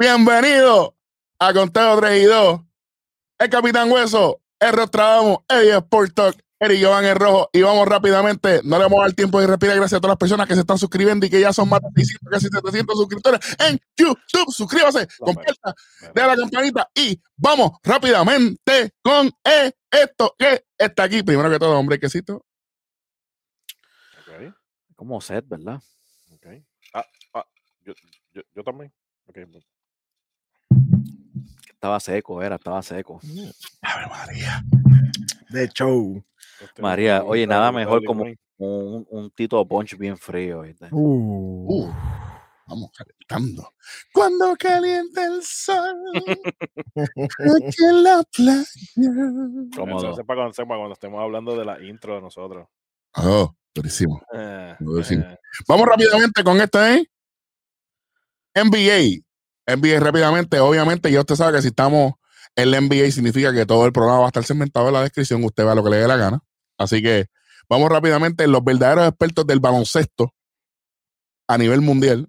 [0.00, 0.96] Bienvenido
[1.38, 2.60] a Conteo 3 y 2.
[3.38, 7.50] El Capitán Hueso, el Rostradamus, Eddie Sport Talk, Eric Giovanni el Rojo.
[7.52, 9.76] Y vamos rápidamente, no le vamos a dar tiempo de respirar.
[9.76, 11.88] Gracias a todas las personas que se están suscribiendo y que ya son más de
[11.96, 14.50] 600, casi 700 suscriptores en YouTube.
[14.50, 15.74] Suscríbase, comparta,
[16.14, 19.30] de la campanita y vamos rápidamente con
[19.90, 21.22] esto que está aquí.
[21.22, 22.46] Primero que todo, hombre, quesito.
[24.16, 24.54] Ok.
[24.96, 25.78] Como set, ¿verdad?
[26.32, 26.46] Ok.
[26.94, 27.46] Ah, ah,
[27.82, 27.92] yo,
[28.32, 28.90] yo, yo también.
[29.26, 29.40] Ok.
[31.80, 33.22] Estaba seco, era, estaba seco.
[33.80, 34.62] Ave María.
[35.48, 36.22] De show.
[36.78, 38.24] María, oye, nada mejor como
[38.58, 40.60] un, un Tito Punch bien frío.
[40.60, 40.88] ¿viste?
[40.90, 41.86] Uh.
[41.86, 41.94] Uh,
[42.66, 43.72] vamos calentando.
[44.12, 45.96] Cuando calienta el sol,
[46.96, 48.60] aquí en la playa.
[48.60, 52.68] Eso, para cuando, sepa cuando estemos hablando de la intro de nosotros.
[53.16, 54.20] Oh, durísimo.
[54.34, 57.08] Eh, eh, Vamos rápidamente con esto, ¿eh?
[58.54, 59.29] NBA.
[59.76, 60.58] NBA rápidamente.
[60.60, 62.14] Obviamente, ya usted sabe que si estamos
[62.56, 65.42] en la NBA significa que todo el programa va a estar segmentado en la descripción.
[65.44, 66.40] Usted va a lo que le dé la gana.
[66.78, 67.26] Así que
[67.68, 68.46] vamos rápidamente.
[68.46, 70.34] Los verdaderos expertos del baloncesto
[71.48, 72.28] a nivel mundial.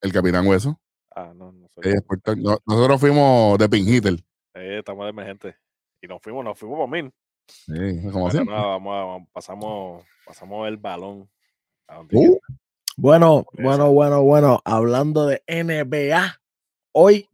[0.00, 0.80] El Capitán Hueso.
[1.14, 1.96] ah, no, no soy eh,
[2.36, 4.14] no- nosotros fuimos de Pin Hitter.
[4.54, 5.56] Eh, estamos de emergente.
[6.00, 7.12] Y nos fuimos, nos fuimos por mil.
[7.48, 7.72] Sí,
[8.12, 8.54] como siempre.
[8.54, 11.28] vamos a- pasamos, pasamos el balón.
[11.88, 12.38] a donde Uh.
[13.00, 14.60] Bueno, bueno, bueno, bueno.
[14.64, 16.40] Hablando de NBA,
[16.90, 17.30] hoy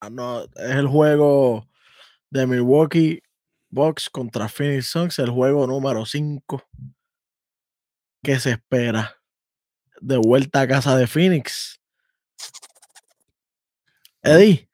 [0.00, 1.66] ah, no, es el juego
[2.28, 3.22] de Milwaukee
[3.70, 6.62] Bucks contra Phoenix Suns, el juego número 5
[8.22, 9.16] que se espera
[10.02, 11.80] de vuelta a casa de Phoenix.
[14.22, 14.68] Eddie,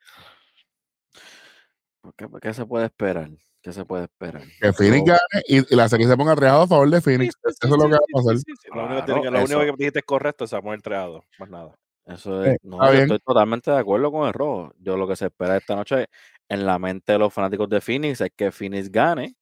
[2.00, 3.30] ¿Por ¿Qué, qué se puede esperar?
[3.64, 4.42] ¿Qué se puede esperar?
[4.60, 7.32] que Phoenix gane y, y la serie se ponga 3 a favor de Phoenix.
[7.34, 8.36] Sí, sí, Eso es lo que va a pasar.
[8.36, 8.68] sí, sí, sí.
[8.74, 11.24] Lo único que Claro, tiene que- lo único que dijiste es correcto, Samuel Treado.
[11.38, 11.74] Más nada.
[12.06, 14.74] Eso Eh, es, no, está yo estoy totalmente de acuerdo con el rojo.
[14.78, 16.08] Yo lo que se espera esta noche
[16.50, 19.34] en la mente de los fanáticos de Phoenix es que Phoenix gane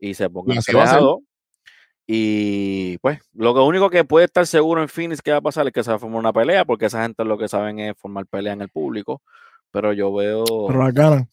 [0.00, 1.20] y se ponga creado.
[2.06, 5.64] Y pues, lo que único que puede estar seguro en Phoenix que va a pasar
[5.68, 7.96] es que se va a formar una pelea, porque esa gente lo que saben es
[7.96, 9.22] formar pelea en el público.
[9.70, 11.28] Pero yo veo, pero la ganan.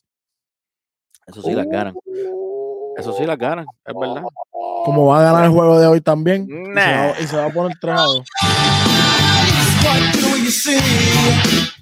[1.28, 1.94] Eso sí las ganan.
[2.98, 4.24] Eso sí las ganan, es verdad.
[4.86, 6.44] Como va a ganar el juego de hoy también.
[6.50, 7.08] Y se, Nah.
[7.12, 8.24] va, y se va a poner 3 a 2.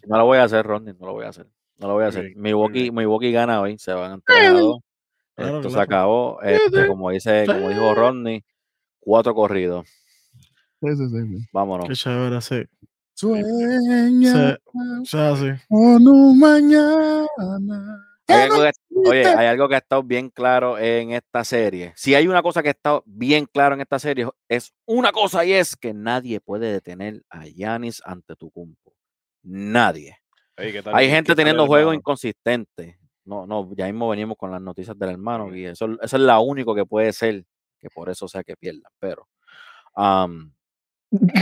[0.07, 1.47] No lo voy a hacer, Rodney, no lo voy a hacer.
[1.78, 2.23] No lo voy a hacer.
[2.23, 2.91] muy Milwaukee.
[2.91, 4.79] Milwaukee gana hoy, se van a entregar a dos.
[5.35, 5.84] Claro, Esto se claro.
[5.84, 6.41] acabó.
[6.41, 8.44] Este, como dice, como dijo Rodney,
[9.00, 9.85] cuatro corridos.
[10.81, 11.47] Sí, sí, sí, sí.
[11.51, 11.88] Vámonos.
[11.89, 12.63] Qué chévere, sí.
[13.13, 14.57] Sueña
[15.05, 15.47] sea, así.
[15.69, 17.25] con un mañana.
[18.28, 21.94] Hay algo que- oye, hay algo que ha estado bien claro en esta serie.
[21.95, 25.45] Si hay una cosa que ha estado bien claro en esta serie, es una cosa
[25.45, 28.94] y es que nadie puede detener a Yanis ante tu cumpo.
[29.44, 30.17] Nadie.
[30.57, 32.95] Ey, ¿qué tal Hay gente qué tal el teniendo juegos inconsistentes.
[33.25, 36.41] No, no, ya mismo venimos con las noticias del hermano y eso, eso es lo
[36.41, 37.44] único que puede ser
[37.79, 38.91] que por eso sea que pierdan.
[39.00, 39.28] Pero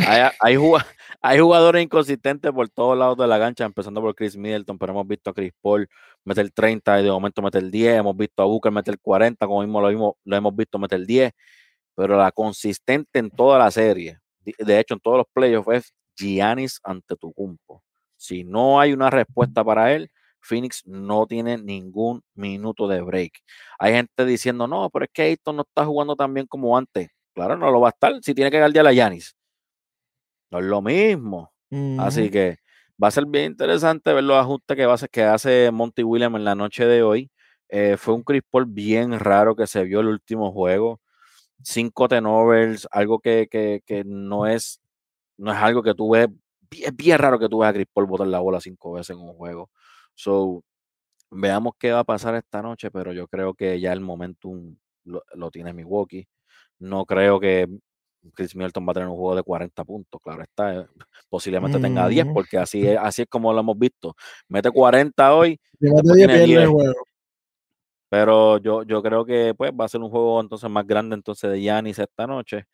[0.07, 0.85] hay, hay, juga-
[1.22, 5.07] hay jugadores inconsistentes por todos lados de la cancha, empezando por Chris Middleton, pero hemos
[5.07, 5.88] visto a Chris Paul
[6.25, 9.81] meter 30 y de momento meter 10, hemos visto a Booker meter 40, como mismo
[9.81, 11.31] lo, mismo, lo hemos visto meter 10,
[11.96, 14.19] pero la consistente en toda la serie,
[14.57, 17.84] de hecho en todos los playoffs es Giannis ante tu cumpo.
[18.18, 20.09] Si no hay una respuesta para él,
[20.40, 23.34] Phoenix no tiene ningún minuto de break.
[23.80, 27.09] Hay gente diciendo, no, pero es que Ayton no está jugando tan bien como antes.
[27.34, 29.35] Claro, no lo va a estar si tiene que guardiar a Yanis.
[30.53, 31.52] No es lo mismo.
[31.97, 32.59] Así que
[33.03, 36.36] va a ser bien interesante ver los ajustes que, va a que hace Monty Williams
[36.36, 37.31] en la noche de hoy.
[37.69, 41.02] Eh, fue un Chris Paul bien raro que se vio el último juego.
[41.63, 44.80] Cinco turnovers, algo que, que, que no, es,
[45.38, 46.28] no es algo que tú ves.
[46.69, 49.24] Es bien raro que tú veas a Chris Paul botar la bola cinco veces en
[49.24, 49.72] un juego.
[50.13, 50.63] So,
[51.31, 55.24] veamos qué va a pasar esta noche, pero yo creo que ya el momentum lo,
[55.33, 56.27] lo tiene Milwaukee.
[56.77, 57.68] No creo que
[58.34, 60.74] Chris Middleton va a tener un juego de 40 puntos, claro está.
[60.81, 60.88] eh,
[61.30, 62.34] Posiblemente tenga 10, Ujú.
[62.34, 64.16] porque así es, así es como lo hemos visto.
[64.48, 66.70] Mete 40 hoy, Si mete después 10, tiene pierde el 10.
[66.70, 67.04] juego.
[68.10, 71.50] pero yo, yo creo que pues va a ser un juego entonces más grande entonces
[71.52, 72.66] de Giannis esta noche.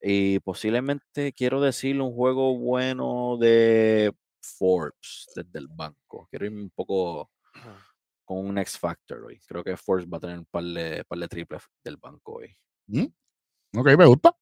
[0.00, 6.26] Y posiblemente quiero decirle un juego bueno de Forbes desde el banco.
[6.30, 7.30] Quiero irme un poco
[8.24, 9.40] con un X Factor hoy.
[9.46, 12.54] Creo que Forbes va a tener un par de, par de triples del banco hoy.
[12.86, 13.06] ¿Mm?
[13.76, 14.34] Ok, me gusta.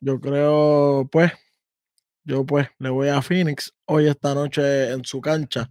[0.00, 1.32] Yo creo, pues,
[2.24, 5.70] yo pues le voy a Phoenix hoy esta noche en su cancha.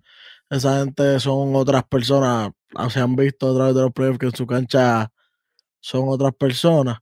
[0.49, 4.27] Esa gente son otras personas, ah, se han visto a través de los playoffs que
[4.27, 5.11] en su cancha
[5.79, 6.99] son otras personas.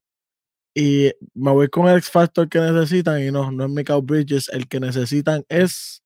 [0.74, 4.50] Y me voy con el X Factor que necesitan y no, no es Michael Bridges,
[4.50, 6.04] el que necesitan es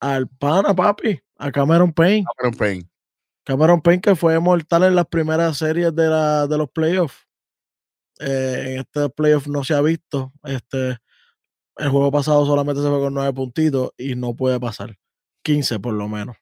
[0.00, 2.24] al pana, papi, a Cameron Payne.
[2.36, 2.88] Cameron Payne.
[3.44, 7.23] Cameron Payne que fue mortal en las primeras series de, la, de los playoffs.
[8.20, 10.32] Eh, en este playoff no se ha visto.
[10.44, 10.98] Este,
[11.76, 14.96] el juego pasado solamente se fue con nueve puntitos y no puede pasar.
[15.42, 16.36] 15 por lo menos.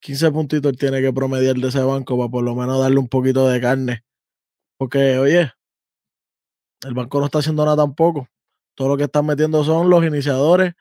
[0.00, 3.08] 15 puntitos él tiene que promediar de ese banco para por lo menos darle un
[3.08, 4.04] poquito de carne.
[4.78, 5.52] Porque, oye,
[6.84, 8.28] el banco no está haciendo nada tampoco.
[8.74, 10.74] Todo lo que están metiendo son los iniciadores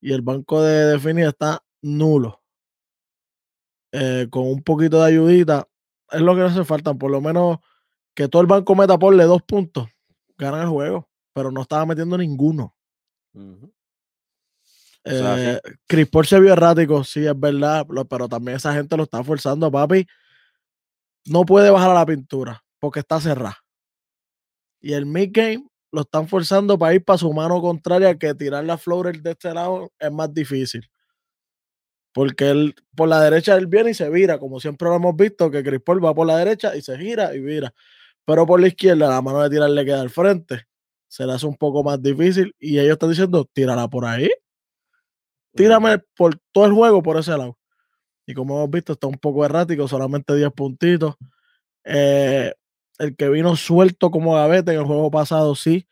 [0.00, 2.42] y el banco de definir está nulo.
[3.92, 5.68] Eh, con un poquito de ayudita,
[6.10, 6.94] es lo que no hace falta.
[6.94, 7.58] Por lo menos
[8.14, 9.88] que todo el banco meta porle dos puntos,
[10.36, 12.74] ganan el juego, pero no estaba metiendo ninguno.
[13.34, 13.72] Ujú.
[15.04, 15.42] O sea, sí.
[15.42, 19.24] Eh, Chris Paul se vio errático, sí, es verdad, pero también esa gente lo está
[19.24, 20.06] forzando, papi.
[21.26, 23.58] No puede bajar a la pintura porque está cerrada.
[24.80, 28.64] Y el mid game lo están forzando para ir para su mano contraria, que tirar
[28.64, 30.88] la floater de este lado es más difícil.
[32.12, 35.50] Porque él, por la derecha él viene y se vira, como siempre lo hemos visto,
[35.50, 37.72] que Chris Paul va por la derecha y se gira y vira.
[38.24, 40.66] Pero por la izquierda, la mano de tirar le queda al frente.
[41.08, 44.30] Se le hace un poco más difícil y ellos están diciendo, tírala por ahí
[45.54, 47.58] tírame por todo el juego por ese lado.
[48.26, 51.16] Y como hemos visto, está un poco errático, solamente 10 puntitos.
[51.84, 52.52] Eh,
[52.98, 55.88] el que vino suelto como gavete en el juego pasado, sí,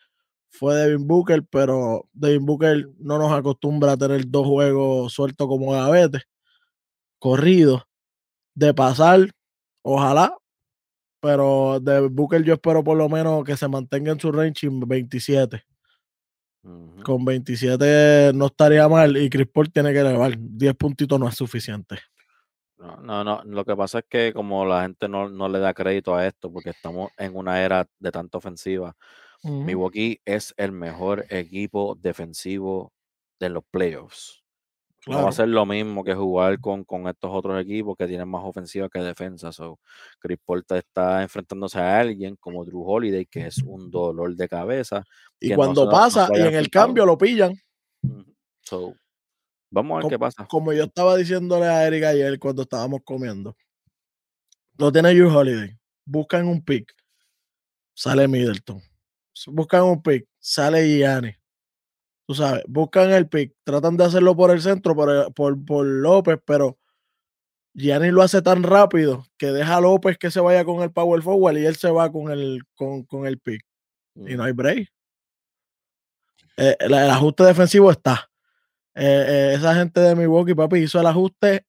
[0.51, 5.73] fue Devin Booker, pero Devin Booker no nos acostumbra a tener dos juegos sueltos como
[5.73, 6.23] gavete,
[7.19, 7.83] corridos,
[8.55, 9.31] de pasar,
[9.83, 10.37] ojalá,
[11.21, 14.81] pero de Booker yo espero por lo menos que se mantenga en su range en
[14.81, 15.65] 27
[16.63, 17.03] Ujú.
[17.03, 20.35] con 27 no estaría mal y Chris Paul tiene que elevar.
[20.39, 21.99] 10 puntitos no es suficiente.
[22.77, 23.43] No, no, no.
[23.45, 26.53] Lo que pasa es que como la gente no, no le da crédito a esto,
[26.53, 28.97] porque estamos en una era de tanta ofensiva,
[29.43, 29.63] Ujú.
[29.63, 32.93] Milwaukee es el mejor equipo defensivo
[33.41, 34.45] de los playoffs.
[35.07, 35.29] No va Claro.
[35.29, 38.89] a ser lo mismo que jugar con, con estos otros equipos que tienen más ofensiva
[38.89, 39.53] que defensa.
[39.53, 39.79] So,
[40.19, 45.05] Chris te está enfrentándose a alguien como Drew Holiday, que es un dolor de cabeza.
[45.41, 47.55] Y cuando no pasa y en el cambio lo pillan.
[48.63, 48.95] So,
[49.71, 50.47] vamos a ver qué pasa.
[50.47, 53.57] como yo estaba diciéndole a Eric ayer cuando estábamos comiendo.
[54.77, 55.79] Lo tiene Drew Holiday.
[56.05, 56.93] Buscan un pick.
[57.95, 58.83] Sale Middleton.
[59.47, 60.27] Buscan un pick.
[60.39, 61.35] Sale Gianni.
[62.29, 63.55] Tú sabes, buscan el pick.
[63.65, 66.79] Tratan de hacerlo por el centro, por, por, por López, pero
[67.73, 71.23] Gianni lo hace tan rápido que deja a López que se vaya con el power
[71.23, 73.65] forward y él se va con el, con, con el pick.
[74.15, 74.93] y no hay break.
[76.59, 78.29] Eh, el, el ajuste defensivo está.
[78.95, 81.65] Eh, eh, esa gente de Milwaukee, papi, hizo el ajuste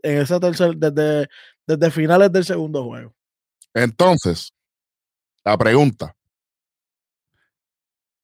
[0.00, 1.28] en ese tercer, desde,
[1.66, 3.14] desde finales del segundo juego.
[3.74, 4.54] Entonces,
[5.44, 6.16] la pregunta.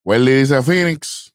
[0.03, 1.35] Welly dice Phoenix.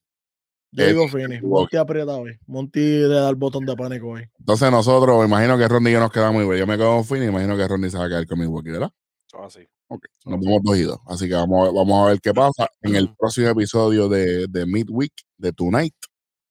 [0.76, 1.44] Yo digo Phoenix.
[1.44, 2.38] Monty aprieta hoy.
[2.48, 4.28] Monty le da el botón de pánico hoy.
[4.40, 6.58] Entonces nosotros, imagino que Ronnie y yo nos quedamos igual.
[6.58, 8.92] Yo me quedo con Phoenix, imagino que Ronnie se va a quedar con Milwaukee, ¿verdad?
[9.30, 9.68] Todo así.
[9.88, 10.98] Ok, nos vamos dos y dos.
[11.08, 12.68] Así que vamos, a- vamos a ver qué pasa.
[12.82, 15.94] En el próximo episodio de, de Midweek, de Tonight,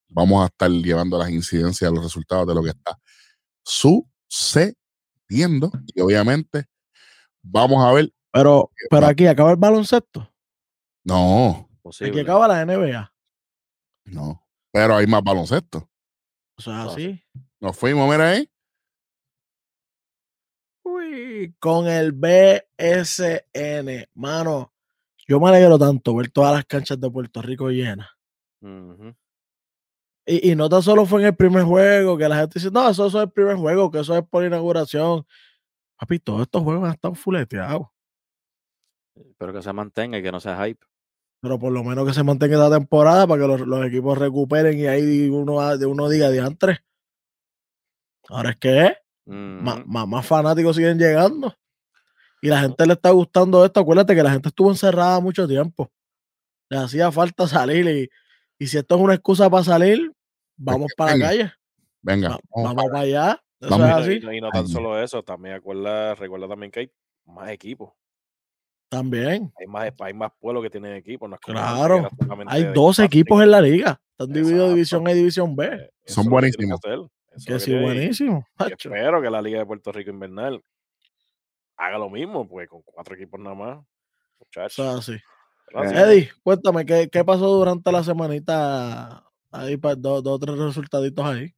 [0.09, 2.97] vamos a estar llevando las incidencias, los resultados de lo que está
[3.65, 4.77] sucediendo.
[5.95, 6.67] Y obviamente,
[7.43, 8.13] vamos a ver.
[8.33, 10.29] Pero, pero aquí acaba el baloncesto.
[11.05, 12.21] No, Aquí Posible.
[12.23, 13.12] acaba la NBA.
[14.05, 14.47] No.
[14.73, 15.89] Pero hay más baloncesto.
[16.57, 17.23] O sea, así.
[17.61, 18.51] Nos fuimos, mira ahí.
[20.85, 24.09] Uy, con el BSN.
[24.15, 24.73] Mano,
[25.29, 28.09] yo me alegro tanto ver todas las canchas de Puerto Rico llenas.
[30.25, 32.89] Y, y no tan solo fue en el primer juego, que la gente dice, no,
[32.89, 35.27] eso, eso es el primer juego, que eso es por inauguración.
[35.99, 37.89] Papi, todos estos juegos han estado fuleteados.
[39.37, 40.85] Pero que se mantenga y que no sea hype.
[41.43, 44.79] Pero por lo menos que se mantenga esta temporada para que los, los equipos recuperen
[44.79, 46.85] y ahí uno, ha- de uno diga diantre.
[48.29, 48.97] Ahora es que
[49.27, 51.53] más, más, más fanáticos siguen llegando.
[52.41, 53.81] Y la gente le está gustando esto.
[53.81, 55.91] Acuérdate que la gente estuvo encerrada mucho tiempo.
[56.69, 57.87] Le hacía falta salir.
[57.89, 58.11] Y,
[58.59, 60.13] y si esto es una excusa para salir,
[60.57, 61.53] vamos que para la calle.
[62.03, 63.43] Venga, Va- vamos vamos para allá.
[63.61, 63.87] Eso Vamos.
[63.89, 64.13] es Y no- así.
[64.13, 66.93] Y, no, y no tan solo eso, también acuerda, recuerda también que hay
[67.27, 67.93] más equipos.
[68.93, 69.51] También.
[69.59, 71.27] Hay más, hay más pueblos que tienen equipos.
[71.29, 72.45] No es como antes, que Claro.
[72.49, 73.05] Hay de 12 básquet.
[73.07, 74.01] equipos en la liga.
[74.11, 75.65] Están divididos división A y división B.
[75.67, 76.79] Eh, Son buenísimos.
[77.47, 78.45] que sí, buenísimo.
[78.71, 80.63] espero que la Liga de Puerto Rico Invernal
[81.79, 83.79] haga lo mismo, pues con cuatro equipos nada más.
[84.39, 85.11] Muchachos.
[85.75, 89.25] Eddie, cuéntame, ¿qué, qué pasó durante la semanita?
[89.51, 91.55] Ahí, dos dos o tres resultaditos ahí.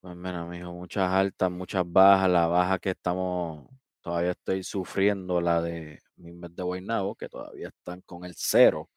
[0.00, 2.30] Pues mira, mijo, muchas altas, muchas bajas.
[2.30, 3.66] La baja que estamos
[4.00, 8.88] todavía estoy sufriendo la de mi mes de Guaynabo, que todavía están con el cero,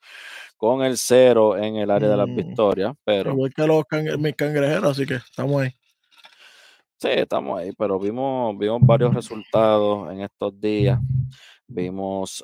[0.58, 2.36] con el cero en el área de las Mm.
[2.36, 3.84] victorias, pero Igual que los
[4.20, 5.72] mis cangrejeros, así que estamos ahí.
[6.98, 11.00] sí, estamos ahí, pero vimos, vimos varios resultados en estos días.
[11.68, 12.44] Vimos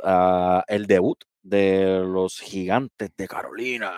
[0.67, 3.91] el debut de los gigantes de Carolina.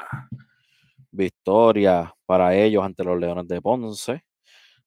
[1.11, 4.23] Victoria para ellos ante los Leones de Ponce.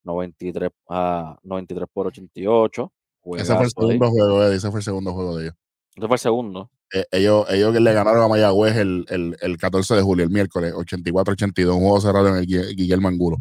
[0.03, 2.93] 93, a 93 por 88.
[2.93, 3.71] Ese fue el juegazo ahí.
[3.71, 4.57] segundo juego, Eddie.
[4.57, 5.55] Ese fue el segundo juego de ellos.
[5.97, 6.71] Ese fue el segundo.
[6.95, 10.73] Eh, ellos, ellos le ganaron a Mayagüez el, el, el 14 de julio, el miércoles,
[10.75, 13.39] 84-82, un juego cerrado en el Gui- Guillermo Angulo.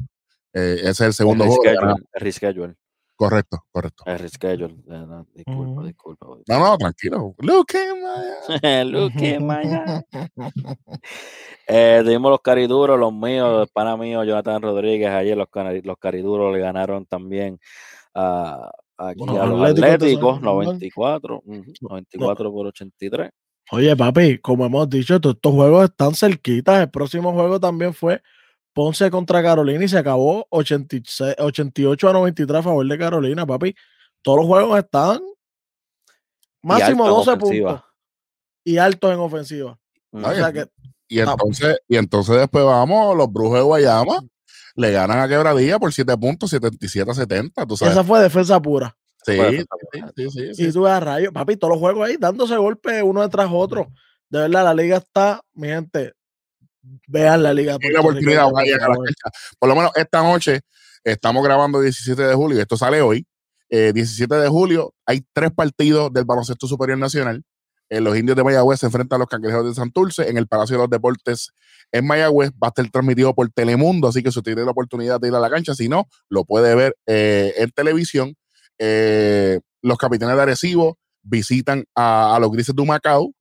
[0.54, 1.64] Eh, ese es el segundo el juego.
[1.64, 2.76] reschedule, el reschedule,
[3.18, 4.04] Correcto, correcto.
[4.08, 4.74] el reschedule.
[4.74, 5.84] Eh, no, Disculpa, Ujú.
[5.84, 6.26] disculpa.
[6.48, 7.36] No, no, tranquilo.
[7.40, 10.04] Look at my- Luque, mañana.
[11.68, 15.48] Eh, tuvimos los cariduros, los míos, el pana mío, Jonathan Rodríguez, ayer los,
[15.84, 17.60] los cariduros le ganaron también
[18.14, 20.56] a, aquí Bueno, a los Atléticos de San Atléticos, Germán.
[20.56, 23.30] 94, ujú, 94 por 83.
[23.72, 26.82] Oye, papi, como hemos dicho, todos estos juegos están cerquitas.
[26.82, 28.22] El próximo juego también fue
[28.74, 33.74] Ponce contra Carolina y se acabó 86, 88 a 93 a favor de Carolina, papi.
[34.22, 35.20] Todos los juegos están
[36.62, 37.70] máximo alto en 12 ofensiva.
[37.72, 37.90] puntos
[38.64, 39.80] y altos en ofensiva.
[40.12, 40.26] Ujú.
[40.26, 40.66] O Oye, sea que
[41.08, 44.20] Y entonces, y entonces después vamos, los brujos de Guayama
[44.76, 47.94] le ganan a Quebradilla por 7 puntos, 77 a 70, tú sabes.
[47.94, 48.96] esa fue defensa pura.
[49.26, 50.14] Sí, sí, defensa sí, pura.
[50.16, 50.66] sí, sí, sí.
[50.66, 53.88] Y tú a rayos, papi, todos los juegos ahí dándose golpes uno detrás otro.
[54.30, 56.14] De verdad, la liga está, mi gente,
[57.08, 57.78] vean la liga.
[57.92, 58.96] La oportunidad, por a la.
[59.60, 60.62] Por lo menos esta noche
[61.04, 63.26] estamos grabando 17 de julio, esto sale hoy.
[63.70, 67.44] Eh, 17 de julio hay tres partidos del baloncesto superior nacional.
[67.90, 70.76] Eh, los indios de Mayagüez se enfrentan a los cangrejos de Santurce en el Palacio
[70.76, 71.52] de los Deportes
[71.92, 72.52] en Mayagüez.
[72.52, 75.36] Va a estar transmitido por Telemundo, así que si usted tiene la oportunidad de ir
[75.36, 78.36] a la cancha, si no, lo puede ver eh, en televisión.
[78.80, 83.32] Eh, los capitanes de Arecibo visitan a, los Grises de Humacao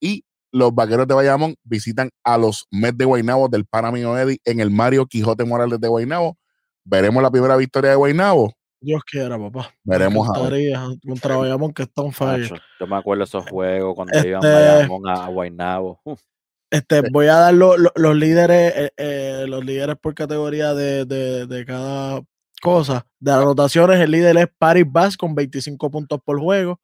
[0.00, 4.60] y los vaqueros de Bayamón visitan a los Mets de Guaynabo del Panamio Eddy en
[4.60, 6.38] el Mario Quijote Morales de Guaynabo.
[6.84, 8.54] Veremos la primera victoria de Guaynabo.
[8.80, 9.72] Dios quiera, papá.
[9.84, 10.74] Veremos a ver.
[11.06, 12.42] Contra Bayamón que está fire.
[12.50, 16.00] Macho, yo me acuerdo esos juegos cuando iban Este- Bayamón a Guaynabo.
[16.70, 21.06] Este, voy a dar lo- lo- los líderes, eh, eh, los líderes por categoría de,
[21.06, 22.20] de- de cada
[22.60, 23.06] cosa.
[23.18, 26.78] De anotaciones, el líder es Paris Bass con 25 puntos por juego.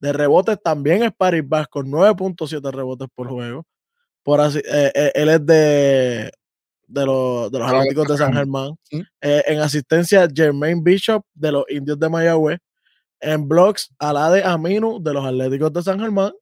[0.00, 3.66] De rebotes también es Paris Bass con 9.7 rebotes por juego.
[4.22, 6.32] Por así, eh, eh, él es de,
[6.90, 8.74] de, los, de los Ah, Atléticos de San Germán.
[8.90, 12.58] Eh, en asistencia, Jermaine Bishop de los Indios de Mayagüez.
[13.20, 16.32] En blocks, Alade Aminu de los Atléticos de San Germán.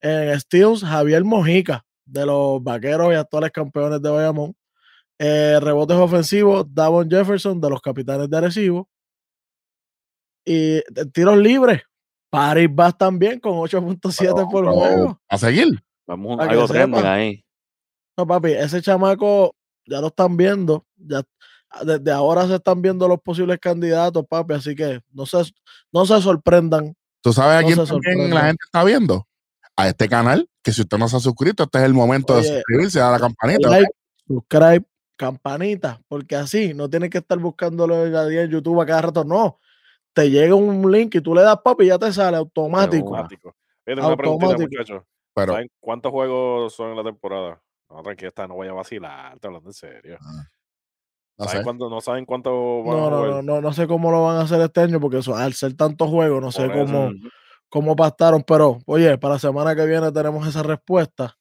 [0.00, 4.54] En Steals, Javier Mojica de los Vaqueros y actuales campeones de Bayamón.
[5.18, 8.88] Eh, rebotes ofensivos, Davon Jefferson de los Capitanes de Arecibo.
[10.44, 11.82] Y eh, tiros libres,
[12.30, 15.20] Paris Bass también con 8.7 por juego.
[15.28, 15.68] A seguir.
[16.06, 17.44] Vamos que algo trending ahí.
[18.18, 19.54] No, papi, ese chamaco
[19.86, 20.84] ya lo están viendo.
[20.96, 21.22] Ya,
[21.84, 24.54] desde ahora se están viendo los posibles candidatos, papi.
[24.54, 25.38] Así que no se,
[25.92, 26.96] no se sorprendan.
[27.20, 28.34] ¿Tú sabes a No quién también sorprenda.
[28.34, 29.28] la gente está viendo?
[29.76, 32.42] A este canal, que si usted no se ha suscrito, este es el momento de
[32.42, 33.68] suscribirse, a la campanita.
[33.70, 33.90] Like,
[34.26, 34.84] subscribe,
[35.16, 39.22] campanita, porque así no tienes que estar buscándolo en día en YouTube a cada rato.
[39.22, 39.60] No,
[40.12, 43.14] te llega un link y tú le das papi y ya te sale automático.
[43.14, 43.54] Automático.
[43.84, 45.02] Fíjate, una muchachos.
[45.32, 47.62] Pero ¿Saben cuántos juegos son en la temporada?
[47.90, 50.18] No, tranquila, esta no voy a vacilar, estoy hablando en serio.
[51.38, 51.64] no ¿Saben sé.
[51.64, 54.36] cuánto, no saben cuánto van No, a no, no, no, no sé cómo lo van
[54.36, 56.72] a hacer este año, porque eso, al ser tantos juegos, no sé eso.
[56.74, 57.10] cómo,
[57.68, 58.42] cómo pastaron.
[58.42, 61.36] Pero, oye, para la semana que viene tenemos esa respuesta.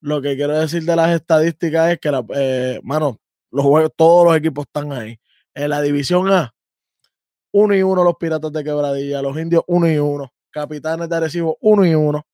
[0.00, 3.18] Lo que quiero decir de las estadísticas es que, la, eh, mano,
[3.50, 5.18] los juegos, todos los equipos están ahí.
[5.54, 6.52] En la división A,
[7.52, 11.56] uno y uno los Piratas de Quebradilla, los Indios uno y uno, Capitanes de Arecibo
[11.62, 12.26] uno y uno,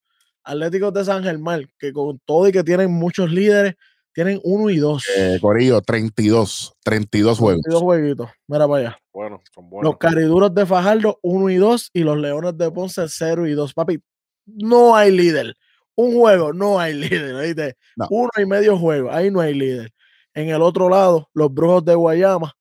[0.44, 3.74] Atléticos de San Germán, que con todo y que tienen muchos líderes,
[4.12, 5.04] tienen uno y dos.
[5.16, 7.62] Eh, Corillo, 32, 32 juegos.
[7.64, 8.30] 22 jueguitos.
[8.46, 8.98] Mira para allá.
[9.12, 9.90] Bueno, son buenos.
[9.90, 13.72] Los Cariduros de Fajardo, 1 y 2, y los Leones de Ponce, 0 y 2.
[13.72, 14.02] Papi,
[14.46, 15.54] no hay líder.
[15.94, 17.34] Un juego, no hay líder.
[17.34, 17.76] ¿oíste?
[17.96, 18.06] No.
[18.10, 19.92] Uno y medio juego, ahí no hay líder.
[20.34, 22.52] En el otro lado, los Brujos de Guayama,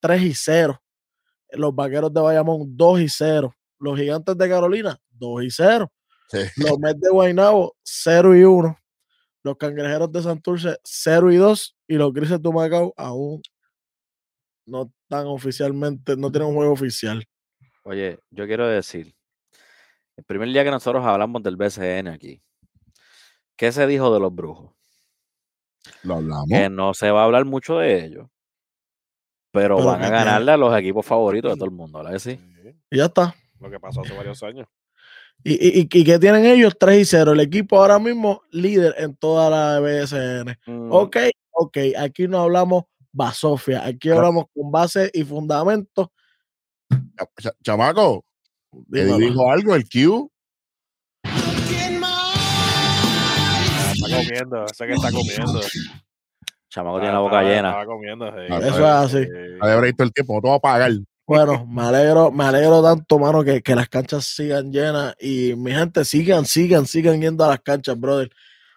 [0.00, 0.80] 3 y 0.
[1.52, 3.52] Los Vaqueros de Bayamón, 2 y 0.
[3.78, 5.90] Los Gigantes de Carolina, 2 y 0.
[6.30, 6.38] Sí.
[6.56, 8.78] Los Mets de Guaynabo, 0 y 1.
[9.42, 11.76] Los Cangrejeros de Santurce, 0 y 2.
[11.88, 13.42] Y los Grises de Humacao aún
[14.66, 17.24] no están oficialmente, no tienen un juego oficial.
[17.82, 19.14] Oye, yo quiero decir,
[20.16, 22.40] el primer día que nosotros hablamos del BCN aquí,
[23.56, 24.72] ¿qué se dijo de los brujos?
[26.04, 26.46] Lo hablamos.
[26.48, 28.28] Que no se va a hablar mucho de ellos,
[29.50, 32.12] pero, Pero van a que- ganarle a los equipos favoritos de todo el mundo, ¿verdad
[32.12, 32.18] que?
[32.20, 32.38] Sí.
[32.90, 33.34] Y ya está.
[33.58, 34.68] Lo que pasó hace varios años.
[35.42, 36.76] ¿Y, y, y- qué tienen ellos?
[36.78, 37.32] 3 y 0.
[37.32, 40.56] El equipo ahora mismo líder en toda la BSN.
[40.66, 41.16] Mm, Ok,
[41.52, 41.78] ok.
[41.98, 43.84] Aquí no hablamos basofia.
[43.84, 44.18] Aquí Claro.
[44.18, 46.12] hablamos con base y fundamento.
[47.16, 48.24] Cha- cha- chamaco,
[48.72, 49.16] Dímelo.
[49.18, 50.30] dijo algo, el Q.
[53.92, 55.60] Está comiendo, sé que está comiendo.
[56.70, 57.68] Chamaco Estaba- tiene la boca estaba- llena.
[57.70, 58.46] Estaba comiendo, sí.
[58.50, 59.24] Ah, Eso es así.
[59.24, 59.30] Sí.
[59.60, 60.90] Ha de haber visto el tiempo, no te voy a pagar.
[61.30, 65.70] Bueno, me alegro, me alegro tanto, mano, que, que las canchas sigan llenas y mi
[65.70, 68.28] gente sigan, sigan, sigan yendo a las canchas, brother.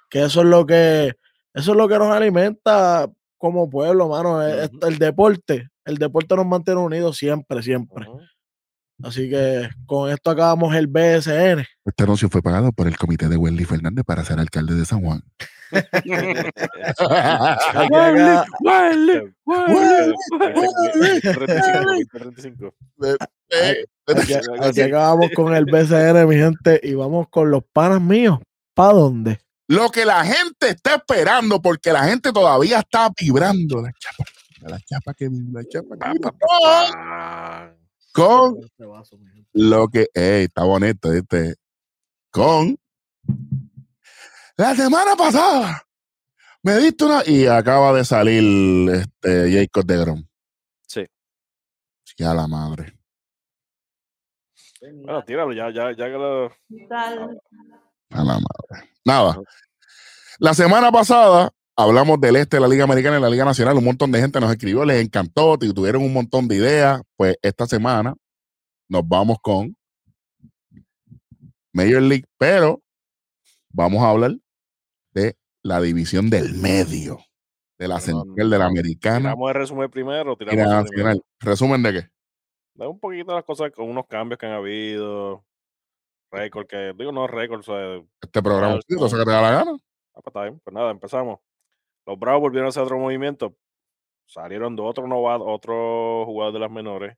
[0.07, 1.15] Que eso es lo que,
[1.51, 4.39] eso es lo que nos alimenta como pueblo, mano.
[4.43, 4.85] es Ujú.
[4.85, 8.05] el deporte, el deporte nos mantiene unidos siempre, siempre.
[9.01, 11.65] Así que con esto acabamos el BSN.
[11.85, 15.01] Este anuncio fue pagado por el comité de Wendy Fernández para ser alcalde de San
[15.01, 15.23] Juan.
[15.73, 16.11] Aquí
[17.95, 20.13] acá- Este, Huele,
[21.15, 22.73] este, 35, 35.
[23.49, 28.39] Eh, aquí- aquí acabamos con el BSN, mi gente, y vamos con los panas míos.
[28.73, 29.39] ¿Para dónde?
[29.67, 33.81] Lo que la gente está esperando, porque la gente todavía está vibrando.
[33.81, 34.23] La chapa,
[34.61, 36.33] la chapa que la chapa que vibra.
[36.97, 37.71] Ah,
[38.13, 38.57] Con
[39.53, 41.55] lo que, ey, está bonito, ¿viste?
[42.31, 42.77] Con
[44.57, 45.83] la semana pasada
[46.63, 50.25] me diste una y acaba de salir este Jacob de Grom.
[50.87, 51.05] Sí.
[52.17, 52.97] Ya la madre.
[54.81, 56.45] Bueno, tíralo, ya, ya, ya que lo.
[56.45, 58.89] A la madre.
[59.03, 59.37] Nada.
[60.39, 63.77] La semana pasada hablamos del este de la Liga Americana y la Liga Nacional.
[63.77, 67.01] Un montón de gente nos escribió, les encantó, y tuvieron un montón de ideas.
[67.17, 68.15] Pues esta semana
[68.87, 69.75] nos vamos con
[71.73, 72.81] Major League, pero
[73.69, 74.31] vamos a hablar
[75.63, 77.19] la división del medio,
[77.79, 80.35] de la central de la americana Tiramos el resumen primero.
[80.35, 81.21] Tiramos nacional.
[81.39, 82.09] Resumen de qué?
[82.75, 85.43] Da un poquito las cosas con unos cambios que han habido.
[86.31, 89.71] Récord que, digo, no récord, o sea, Este programa, cosa que te da la gana.
[90.15, 90.59] Ah, pues está bien.
[90.63, 91.39] Pues nada, empezamos.
[92.05, 93.55] Los Bravos volvieron a hacer otro movimiento.
[94.25, 97.15] Salieron de otro novato, otro jugador de las menores,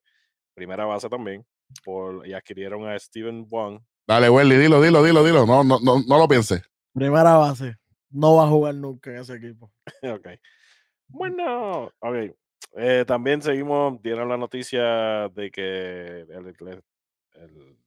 [0.53, 1.45] primera base también,
[1.83, 3.79] por, y adquirieron a Steven Wong.
[4.07, 5.45] Dale, Welly, dilo, dilo, dilo, dilo.
[5.45, 6.61] No, no, no, no lo pienses.
[6.93, 7.75] Primera base.
[8.15, 9.71] No va a jugar nunca en ese equipo.
[10.03, 10.27] ok.
[11.09, 12.15] Bueno, ok.
[12.77, 16.83] Eh, también seguimos, dieron la noticia de que el, el-
[17.35, 17.77] el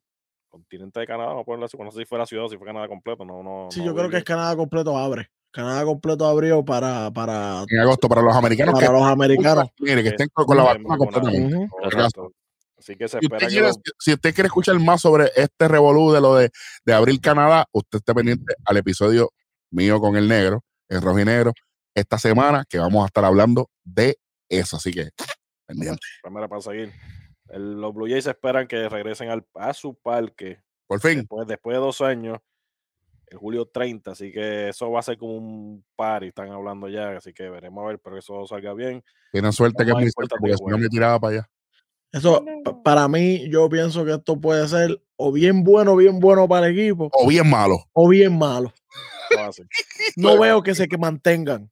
[0.48, 2.58] continente de Canadá, vamos a ponerlo así, no sé si fue la ciudad o si
[2.58, 3.68] fue Canadá completo, no, no.
[3.70, 5.30] Sí, no yo creo que es Canadá completo abre.
[5.50, 9.68] Canadá completo abrió para, para, En agosto, para los americanos para que, los americanos.
[9.78, 11.68] mire, que estén con, con la estén vacuna completamente.
[12.78, 15.66] Así que se Si usted, espera que quiere, si usted quiere escuchar más sobre este
[15.68, 16.50] revolú de lo de,
[16.84, 19.30] de Abril Canadá, usted esté pendiente al episodio
[19.70, 21.52] mío con el negro, el rojo y negro,
[21.94, 24.76] esta semana que vamos a estar hablando de eso.
[24.76, 25.10] Así que,
[25.66, 26.00] pendiente.
[26.22, 26.92] primera para seguir.
[27.48, 31.74] El- los Blue Jays esperan que regresen al, a su parque Por fin, después, después
[31.76, 32.38] de dos años,
[33.26, 37.16] el julio 30, así que eso va a ser como un party, están hablando ya,
[37.16, 39.02] así que veremos a ver, pero que eso salga bien.
[39.32, 41.18] tienen suerte Lo que es más muy importante cerca, porque que si no me tiraba
[41.20, 41.50] para allá.
[42.12, 46.48] Eso, pa- para mí, yo pienso que esto puede ser o bien bueno, bien bueno
[46.48, 47.84] para el equipo, O bien malo.
[47.92, 48.72] o bien malo.
[50.16, 51.70] No veo que se que mantengan.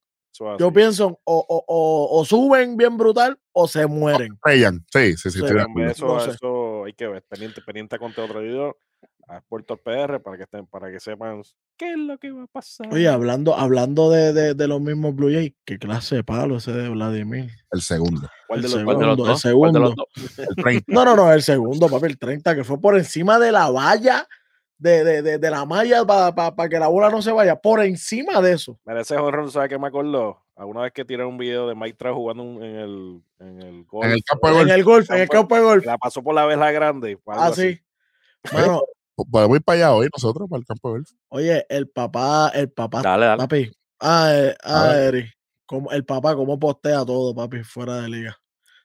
[0.58, 4.34] Yo pienso o, o, o, o suben bien brutal o se mueren.
[4.34, 4.84] Estrellan.
[4.92, 5.38] Sí, sí, sí.
[5.40, 5.44] Sí,
[5.88, 6.30] eso, No sé.
[6.32, 8.76] eso hay que ver, pendiente, pendiente con otro video
[9.28, 11.42] a Puerto PR para que estén, para que sepan
[11.76, 12.92] qué es lo que va a pasar.
[12.92, 16.72] Oye, hablando, hablando de, de, de los mismos Blue Jays, qué clase de palo ese
[16.72, 17.50] de Vladimir.
[17.72, 18.28] El segundo.
[18.46, 19.28] ¿Cuál de el los ¿Cuál de dos?
[19.28, 19.94] los segundo, el dos?
[19.96, 20.46] ¿Cuál de los segundo.
[20.46, 20.48] dos?
[20.56, 20.92] El 30.
[20.92, 24.28] No, no, no, el segundo, papi, el 30, que fue por encima de la valla,
[24.78, 28.40] de, de, de, de la malla para que la bola no se vaya, por encima
[28.40, 28.78] de eso.
[28.84, 30.42] Mira, ese jonrón, ¿sabes qué me acordó?
[30.54, 33.84] Alguna vez que tiré un video de Mike Trout jugando un- en el, en el
[33.84, 34.06] golf.
[34.06, 34.70] En el campo de En golf.
[34.72, 35.84] el golf, en el campo de golf.
[35.86, 37.18] La pasó por la vela grande.
[37.26, 37.74] Ah, así.
[37.74, 38.54] sí.
[38.54, 38.82] Mano,
[39.30, 41.10] Podemos ir para allá hoy nosotros, para el campo de golf.
[41.28, 43.38] oye, el papá, el papá, Dale, dale.
[43.38, 43.72] papi.
[43.98, 45.14] Ah, eh, ah, ver.
[45.14, 45.30] Eri,
[45.64, 48.36] como, el papá, cómo postea todo, papi, fuera de liga.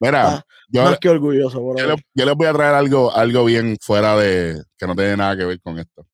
[0.01, 3.15] Mira, Ah, yo, Más que orgulloso, por yo, le- yo les voy a traer algo,
[3.15, 6.05] algo bien fuera de que no tiene nada que ver con esto.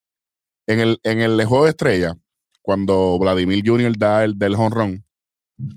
[0.67, 2.13] En el, en el juego de estrella,
[2.61, 3.93] cuando Vladimir Jr.
[3.97, 5.05] da el del honrón,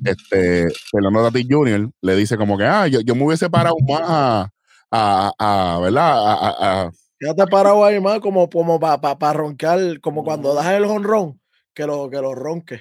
[0.05, 1.88] este, Fernando Tatis Jr.
[2.03, 4.51] le dice como que, ah, yo, yo me hubiese parado más a,
[4.90, 6.27] a, a- ¿verdad?
[6.27, 10.85] A, a- a- Quédate parado ahí más como, como para roncar, como cuando das el
[10.85, 11.40] honrón,
[11.75, 12.81] que lo, que lo ronque.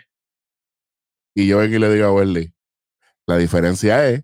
[1.36, 2.52] y yo y le digo a Welly,
[3.28, 4.24] la diferencia es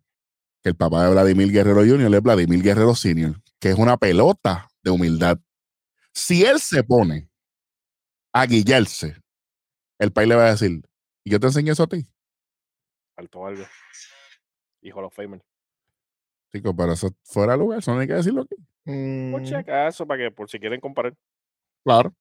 [0.66, 2.12] que el papá de Vladimir Guerrero Jr.
[2.16, 5.38] es Vladimir Guerrero Sr., que es una pelota de humildad.
[6.12, 7.30] Si él se pone
[8.34, 9.16] a guillarse,
[10.00, 10.82] el país le va a decir,
[11.24, 12.04] ¿y yo te enseñé eso a ti?
[13.16, 13.64] Alto algo.
[14.82, 15.46] Hijo de los Famer.
[16.52, 18.56] Chico, pero eso fuera de lugar, eso no hay que decirlo aquí.
[18.86, 21.16] Por Mm, si acaso, para que por si quieren comparar.
[21.84, 22.12] Claro.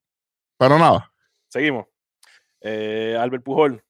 [0.59, 1.11] Pero nada.
[1.49, 1.87] Seguimos.
[2.61, 3.83] Eh, Albert Pujol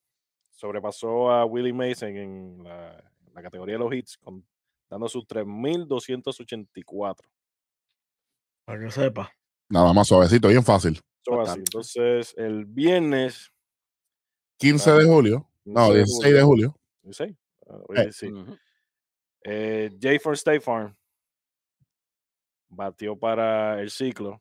[0.53, 4.47] sobrepasó a Willie Mason en la, la categoría de los hits, con,
[4.89, 7.17] dando sus 3.284.
[8.65, 9.31] para que sepa.
[9.69, 11.01] Nada más suavecito, bien fácil.
[11.43, 11.59] Así.
[11.59, 13.51] Entonces, el viernes.
[14.59, 15.51] 15 Ah, de julio.
[15.65, 16.77] No, 16 de julio.
[17.03, 17.35] 16.
[17.67, 18.13] Ah, Eh.
[18.13, 18.31] sí.
[18.31, 18.57] Ujú.
[19.43, 20.95] Eh, Jay for State Farm
[22.69, 24.41] batió para el ciclo.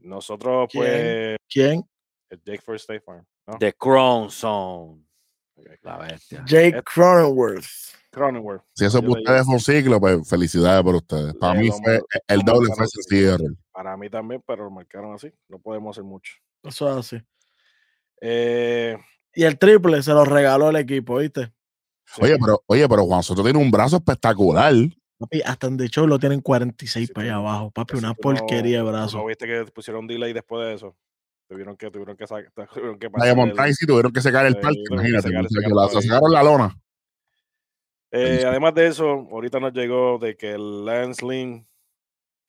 [0.00, 0.82] Nosotros, ¿Quién?
[0.84, 1.82] pues, ¿Quién?
[2.44, 3.24] Jake for State Farm.
[3.46, 3.58] ¿no?
[3.58, 5.04] The Crown Zone.
[5.82, 6.44] La bestia.
[6.46, 7.64] Jake Et- Cronenworth.
[8.10, 8.62] Cronenworth.
[8.74, 11.34] Si eso para ustedes fue un ciclo, pues felicidades por ustedes.
[11.34, 13.54] Para Le mí fue el doble fue error.
[13.72, 15.32] Para mí también, pero lo marcaron así.
[15.48, 16.34] No podemos hacer mucho.
[16.64, 17.22] Eso es así.
[18.20, 18.96] Eh,
[19.34, 21.52] Y el triple se lo regaló el equipo, ¿viste?
[22.04, 24.74] sí, Oye, pero, oye, pero Juan Soto tiene un brazo espectacular.
[25.18, 27.70] Papi, hasta en The Show lo tienen 46 Sí, para allá abajo.
[27.70, 29.18] Papi, una porquería de brazo.
[29.18, 30.96] ¿No viste que pusieron delay después de eso?
[31.50, 34.84] Tuvieron que, tuvieron que, sacar, tuvieron que Montaña sí tuvieron que secar el eh, parque,
[34.88, 35.28] imagínate.
[35.48, 36.02] secarlo la- ahí.
[36.02, 36.80] sacaron la lona.
[38.12, 41.66] Eh, además de eso, ahorita nos llegó de que el Lance Lynn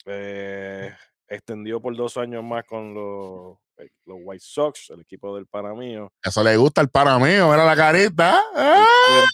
[0.05, 0.93] eh,
[1.27, 6.13] extendió por dos años más con los, eh, los White Sox, el equipo del Panamío,
[6.23, 8.39] Eso le gusta al para mío, mira la carita.
[8.55, 8.85] ¡Ah!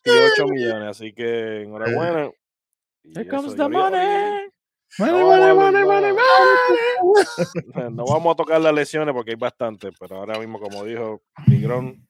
[0.05, 2.31] 28 millones, así que enhorabuena.
[3.03, 4.49] Y Here comes the money.
[4.99, 5.87] Money, No, money, vale, money, no.
[5.87, 6.11] money,
[7.73, 7.93] money.
[7.95, 12.07] No vamos a tocar las lesiones porque hay bastantes, pero ahora mismo, como dijo Tigrón,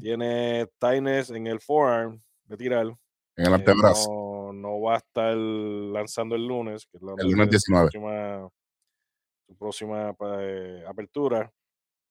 [0.00, 2.86] tiene tightness en el forearm de tirar.
[3.36, 4.10] En el Eh, antebrazo.
[4.10, 7.72] no, no va a estar lanzando el lunes, que es la El lunes de su
[7.72, 7.90] 19.
[7.90, 8.48] próxima,
[9.46, 11.50] su próxima pa- eh, apertura.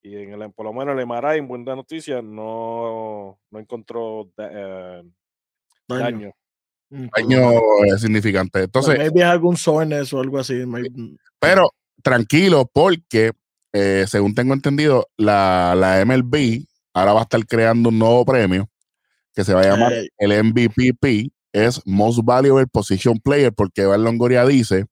[0.04, 4.50] Y en el, por lo menos el MRI, en buena noticia, no, no encontró da-
[4.52, 5.04] eh,
[5.88, 6.04] Daño.
[6.04, 6.32] daño.
[6.92, 7.52] Daño
[7.98, 8.64] significante.
[8.64, 10.66] Entonces, maybe algún soreness o algo así.
[10.66, 10.90] maybe-
[11.40, 11.70] pero
[12.04, 13.32] tranquilo, porque
[13.74, 18.70] eh, según tengo entendido, la, la MLB ahora va a estar creando un nuevo premio
[19.34, 24.46] que se va a llamar el MVPP, es Most Valuable Position Player, porque Evan Longoria
[24.46, 24.86] dice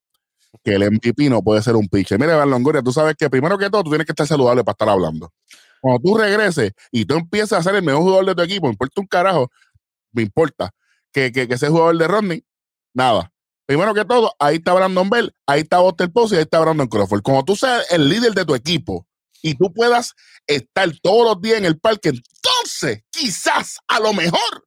[0.64, 2.18] que el MVP no puede ser un pitcher.
[2.18, 4.72] Mira, Evan Longoria, tú sabes que primero que todo tú tienes que estar saludable para
[4.72, 5.30] estar hablando.
[5.80, 8.72] Cuando tú regreses y tú empieces a ser el mejor jugador de tu equipo, me
[8.72, 9.50] importa un carajo,
[10.12, 10.70] me importa
[11.12, 12.44] que, que, que sea jugador de Rodney,
[12.94, 13.32] nada.
[13.66, 17.22] Primero que todo, ahí está Brandon Bell, ahí está Buster Posey, ahí está Brandon Crawford.
[17.22, 19.06] Cuando tú seas el líder de tu equipo
[19.42, 20.14] y tú puedas
[20.46, 24.66] estar todos los días en el parque, entonces quizás a lo mejor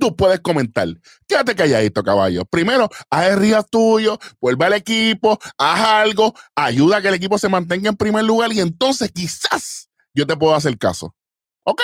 [0.00, 0.88] tú puedes comentar.
[1.28, 2.44] Quédate calladito, caballo.
[2.44, 7.48] Primero, haz río tuyo, vuelve al equipo, haz algo, ayuda a que el equipo se
[7.48, 11.14] mantenga en primer lugar y entonces quizás yo te puedo hacer caso.
[11.62, 11.82] ¿Ok?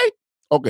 [0.48, 0.68] Ok.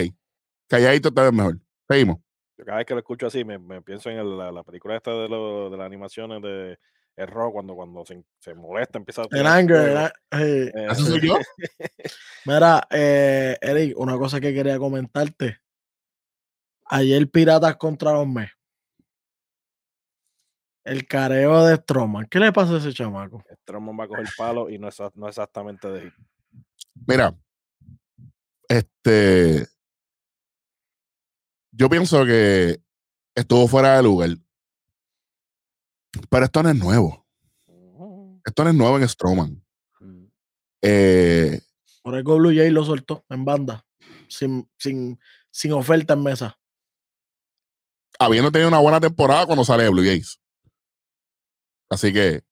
[0.69, 1.59] Calladito te ves mejor.
[1.89, 2.26] Seguimos.
[2.59, 4.97] Yo cada vez que lo escucho así, me, me pienso en el- la, la película
[4.97, 6.79] esta de, lo- de las animaciones de
[7.17, 9.89] Error, cuando, cuando se, se molesta, empieza a El anger.
[9.89, 9.97] el
[10.41, 11.35] eh, Eh, ¿Eso soy yo?
[12.45, 15.59] Mira, eh, Eric, una cosa que quería comentarte.
[16.87, 18.53] Ayer Piratas contra los Mets.
[20.85, 22.27] El careo de Stroman.
[22.27, 23.43] ¿Qué le pasa a ese chamaco?
[23.63, 26.13] Stroman va a coger palo y no, es, no exactamente de.
[27.07, 27.35] Mira,
[28.69, 29.67] este.
[31.77, 32.81] Yo pienso que
[33.35, 34.31] estuvo fuera de lugar.
[36.31, 37.27] Pero esto no es nuevo.
[38.45, 39.63] Esto no es nuevo en Stroman.
[40.01, 40.25] Mm.
[40.83, 41.61] Eh,
[42.03, 43.85] Por algo Blue Jay lo soltó en banda.
[44.29, 45.19] Sin, sin,
[45.51, 46.59] sin oferta en mesa.
[48.19, 50.41] habiendo tenido una buena temporada cuando sale de Blue Jays.
[51.91, 52.43] Así que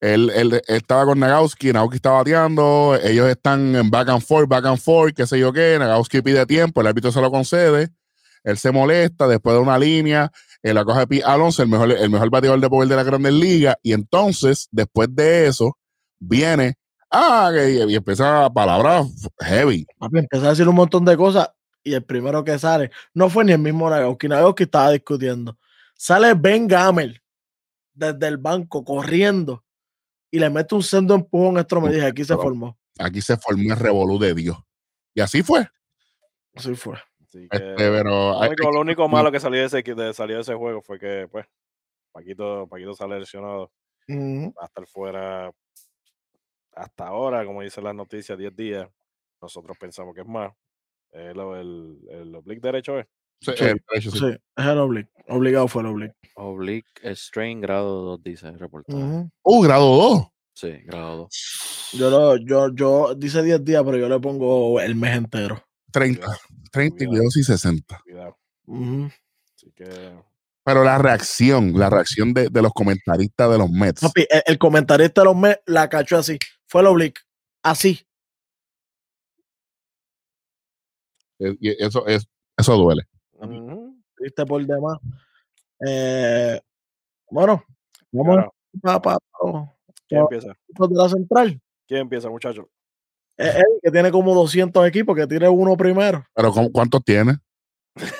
[0.00, 4.48] él, él- él estaba con Nagowski, Nagowski está bateando, ellos están en back and forth,
[4.48, 7.90] back and forth, qué sé yo qué, Nagowski pide tiempo, el árbitro se lo concede,
[8.46, 10.30] él se molesta, después de una línea,
[10.62, 13.32] él la coge Pete Alonso, el mejor, el mejor bateador de poder de la Grandes
[13.32, 15.76] Ligas, y entonces, después de eso,
[16.20, 16.76] viene,
[17.10, 19.08] ah, que- y, empieza palabras
[19.40, 19.84] heavy.
[19.98, 21.50] Papi, empezó a decir un montón de cosas
[21.82, 24.28] y el primero que sale no fue ni el mismo Nagowski.
[24.28, 25.58] Nagowski estaba discutiendo.
[25.96, 27.20] Sale Ben Gamel
[27.94, 29.64] desde el banco corriendo
[30.30, 31.90] y le mete un sendo empujón a Stroman.
[31.90, 32.78] Y dije, aquí se formó.
[32.98, 34.56] Aquí se formó el revolú de Dios.
[35.14, 35.68] Y así fue.
[36.54, 36.96] Así fue.
[37.36, 40.14] Así que, Este, pero lo, hay- único, lo único malo que salió de ese, de,
[40.14, 41.46] salió de ese juego fue que, pues,
[42.12, 43.70] Paquito, Paquito sale lesionado.
[44.08, 44.54] Ujú.
[44.56, 45.50] va a estar fuera
[46.74, 48.88] hasta ahora, como dicen las noticias, 10 días.
[49.42, 50.52] Nosotros pensamos que es más.
[51.12, 53.06] Eh, lo- el, el oblique derecho es.
[53.40, 54.18] Sí, Sí, eh, de hecho, sí.
[54.18, 55.10] Sí, es el oblique.
[55.28, 56.14] Obligado fue el oblique.
[56.36, 59.28] Oblique strain grado 2, dice el reportaje.
[59.42, 60.26] Uh, grado 2.
[60.54, 61.90] Sí, grado 2.
[61.94, 65.62] Yo, lo, yo, yo, dice 10 días, pero yo le pongo el mes entero.
[65.92, 66.26] 30.
[66.72, 67.10] Cuidado, 30 y cuidado.
[67.10, 68.00] cuidado y 60.
[68.04, 68.38] Cuidado.
[68.66, 69.10] Ujú.
[69.54, 70.14] Así que
[70.64, 74.00] Pero la reacción, la reacción de, de los comentaristas de los Mets.
[74.02, 76.38] Papi, el, el comentarista de los Mets la cachó así.
[76.66, 77.20] Fue el oblique.
[77.62, 78.00] Así.
[81.38, 82.26] eh, y Eso, es,
[82.56, 83.02] eso duele.
[83.32, 83.96] Ujú.
[84.18, 84.98] Viste por demás.
[85.86, 86.60] Eh,
[87.30, 87.62] bueno,
[88.12, 88.36] vamos
[88.82, 89.02] Claro.
[89.02, 89.18] pa,
[90.08, 90.48] ¿Quién pa- empieza?
[90.68, 91.60] de la central.
[91.86, 92.66] ¿Quién empieza, muchachos?
[93.36, 96.24] Es él que tiene como 200 equipos, que tiene uno primero.
[96.34, 97.32] Pero ¿cu- ¿cuántos tiene?
[97.96, 98.10] Él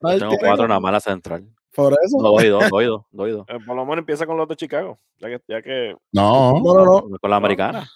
[0.00, 1.54] Tengo tiene cuatro nada más en la central.
[1.74, 2.18] Por eso.
[2.20, 3.46] No, doy dos, doy dos, doy dos.
[3.48, 4.98] Eh, por lo menos empieza con los de Chicago.
[5.18, 7.18] Ya que, ya que No, No, no, no.
[7.18, 7.88] Con la americana.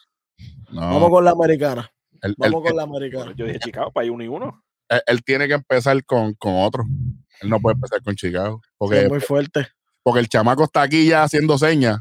[0.70, 0.80] no.
[0.80, 1.90] Vamos con la americana.
[2.38, 3.32] Vamos con la americana.
[3.36, 4.62] yo dije Chicago para ir uno y uno.
[4.88, 6.84] él- él tiene que empezar con, con otro.
[7.42, 8.60] Él no puede empezar con Chicago.
[8.78, 9.68] Porque, Es muy fuerte.
[10.02, 12.00] porque el chamaco está aquí ya haciendo señas.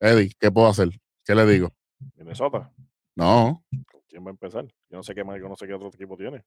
[0.00, 0.88] Eddie, ¿qué puedo hacer?
[1.24, 1.70] ¿Qué le digo?
[2.16, 2.70] Minnesota.
[3.16, 4.64] No, ¿Con quién va a empezar?
[4.64, 6.42] Yo no sé qué más, yo no sé qué otro equipo tiene.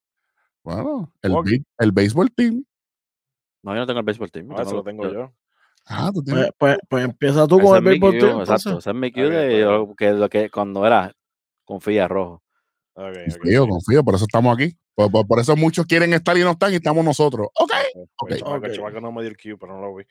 [0.63, 2.63] bueno, el, bi- el béisbol team.
[3.63, 4.47] No, yo no tengo el béisbol team.
[4.51, 5.31] Ah, eso lo tengo yo.
[5.85, 6.49] Ah, tú tienes.
[6.57, 9.29] Pues, pues, pues empieza tú Ese con el béisbol team, Exacto, ese es mi cue
[9.29, 11.13] bien, de yo, que lo que cuando era
[11.63, 12.43] confía rojo.
[12.93, 14.75] Confío, confío, por eso estamos aquí.
[14.95, 17.47] Por, por- por eso muchos quieren estar y no están y estamos nosotros.
[17.53, 17.71] Ok.
[18.17, 18.47] Pues el Ok.
[18.47, 18.75] chamaco- el Ok.
[18.77, 20.03] chamaco no me dio el cue, pero no lo vi.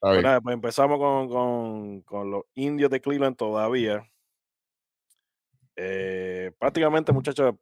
[0.00, 4.02] Pues nada, pues empezamos con, con, con los indios de Cleveland todavía.
[5.76, 7.54] Eh, prácticamente, muchachos,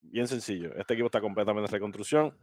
[0.00, 0.74] bien sencillo.
[0.76, 2.38] Este equipo está completamente en reconstrucción.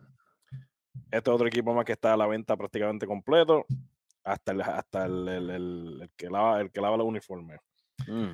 [1.12, 3.66] Este otro equipo más que está a la venta prácticamente completo.
[4.24, 7.60] Hasta el, hasta el, el- el- el que lava, el que lava los uniformes.
[8.08, 8.32] Mm.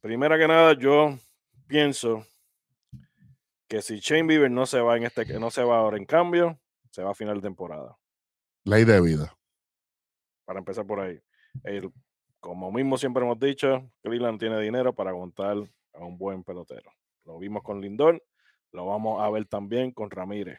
[0.00, 1.16] Primera que nada, yo
[1.66, 2.26] pienso
[3.68, 6.58] que si Shane Bieber no se va en este, no se va ahora en cambio,
[6.90, 7.96] se va a final de temporada.
[8.64, 9.34] Ley de vida.
[10.44, 11.16] para empezar por ahí.
[11.62, 11.92] El-
[12.40, 15.56] como mismo siempre hemos dicho, Cleveland tiene dinero para aguantar
[15.94, 16.90] a un buen pelotero.
[17.24, 18.22] Lo vimos con Lindor,
[18.72, 20.58] lo vamos a ver también con Ramírez.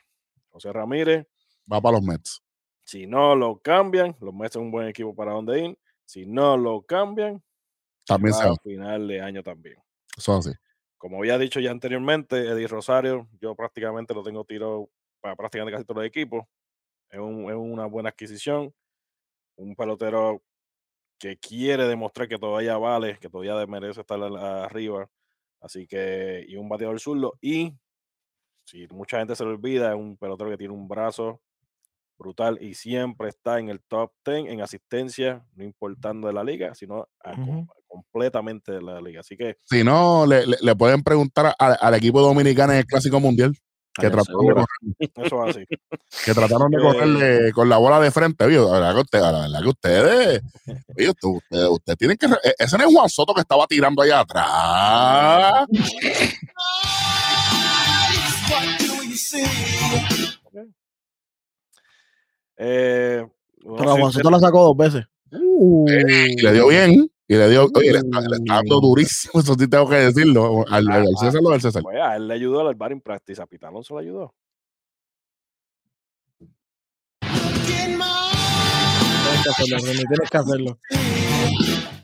[0.50, 1.26] José Ramírez,
[1.72, 2.44] Va para los Mets.
[2.84, 5.80] si no lo cambian, los Mets son un buen equipo para donde ir.
[6.06, 7.42] Si no lo cambian,
[8.06, 9.78] También se va a final de año también.
[10.18, 10.58] Eso es así.
[10.98, 14.90] Como había dicho ya anteriormente, Eddie Rosario, yo prácticamente lo tengo tirado
[15.22, 16.46] para prácticamente casi todos los equipos.
[17.10, 18.74] Es, un- es una buena adquisición.
[19.56, 20.42] Un pelotero
[21.22, 25.08] que quiere demostrar que todavía vale, que todavía merece estar arriba.
[25.62, 27.34] Así que, y un bateador zurdo.
[27.40, 27.74] Y
[28.66, 31.40] si mucha gente se le olvida, es un pelotero que tiene un brazo
[32.18, 36.74] brutal y siempre está en el top 10 en asistencia, no importando de la liga,
[36.76, 37.34] sino a
[37.88, 39.20] completamente de la liga.
[39.20, 42.86] Así que Si no, le, le- le pueden preguntar a- al equipo dominicano en el
[42.86, 43.54] Clásico Mundial
[43.94, 44.56] que Ay, trataron, de seguro.
[44.56, 45.66] correr, eso es así.
[46.26, 48.46] que trataron de Eh, correrle con la bola de frente.
[48.46, 50.42] oye, La verdad que, usted- la verdad que ustedes,
[50.98, 52.26] oye, usted, usted, usted tienen que.
[52.28, 55.66] e- Ese no es Juan Soto que estaba tirando allá atrás.
[62.58, 63.26] Eh,
[63.64, 65.06] Pero sí- Juancito la sacó dos veces.
[65.32, 67.10] Y le dio bien.
[67.32, 69.40] Y le dio, oye, le está, le está dando durísimo.
[69.40, 70.66] Eso sí tengo que decirlo.
[70.68, 71.82] Al, al César lo del César.
[71.82, 74.36] Pues a él le ayudó al batting practice, a Pitalón se le ayudó.
[79.56, 80.78] Tienes que hacerlo.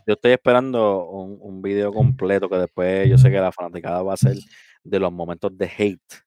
[0.08, 4.14] Yo estoy esperando un, un video completo que después yo sé que la fanaticada va
[4.14, 4.38] a ser
[4.82, 6.27] de los momentos de hate.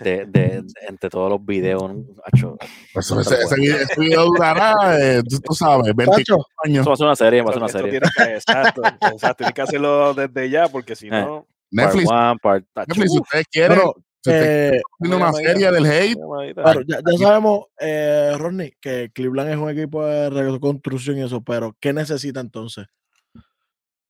[0.00, 1.82] De, de- de- entre todos los videos.
[1.94, 2.04] ¿no?
[2.24, 2.56] Acho,
[2.94, 6.80] Eso, ese, ese video, ese video durará, eh, tú, tú sabes, 20 Tacho, años.
[6.82, 7.90] Eso va a ser una serie, va a ser una serie.
[7.90, 11.10] tiene que- exacto, exacto, tiene que hacerlo desde ya, porque si Eh.
[11.10, 15.26] no, Netflix, Part one, part- acho, Netflix, si ustedes quieren, pero, si eh, quieren una
[15.26, 15.50] llamadita.
[15.52, 16.54] serie del hate.
[16.54, 21.42] Claro, ya, ya sabemos, eh, Ronnie, que Cleveland es un equipo de reconstrucción y eso,
[21.42, 22.86] pero ¿qué necesita entonces?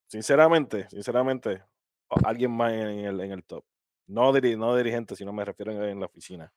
[0.06, 1.62] sinceramente, sinceramente,
[2.24, 3.62] alguien más en el, en el top.
[4.08, 6.52] No, diri- no dirigente, sino me refiero en, en la oficina.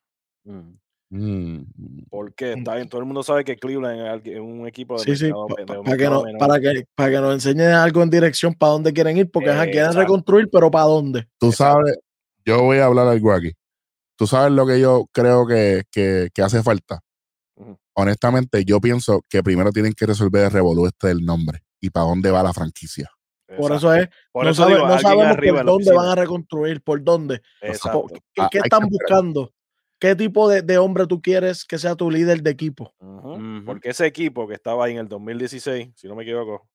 [0.45, 0.71] mm.
[1.13, 1.63] Mm,
[2.09, 5.25] Porque está bien, todo el mundo sabe que Cleveland es un equipo de Sí, sí,
[5.25, 5.33] de
[5.65, 6.39] para, que mercado no, menor.
[6.39, 9.63] para, que, para que nos enseñen algo en dirección para dónde quieren ir, porque ajá,
[9.65, 9.99] quieren Exacto.
[9.99, 11.27] reconstruir, pero ¿para dónde?
[11.37, 11.79] tú Exacto.
[11.81, 11.97] sabes,
[12.45, 13.51] yo voy a hablar algo aquí.
[14.15, 17.01] Tú sabes lo que yo creo que, que, que hace falta.
[17.93, 22.05] Honestamente, yo pienso que primero tienen que resolver el revolú este del nombre y para
[22.05, 23.09] dónde va la franquicia.
[23.57, 26.15] Por eso es, Por no, eso sabe- digo, no sabemos arriba por dónde van a
[26.15, 27.41] reconstruir, por dónde.
[27.61, 28.07] Exacto.
[28.33, 29.53] ¿Qué, Ah, qué están buscando?
[29.99, 32.93] ¿Qué tipo de, de hombre tú quieres que sea tu líder de equipo?
[33.65, 36.67] Porque ese equipo que estaba ahí en el 2016, si no me equivoco,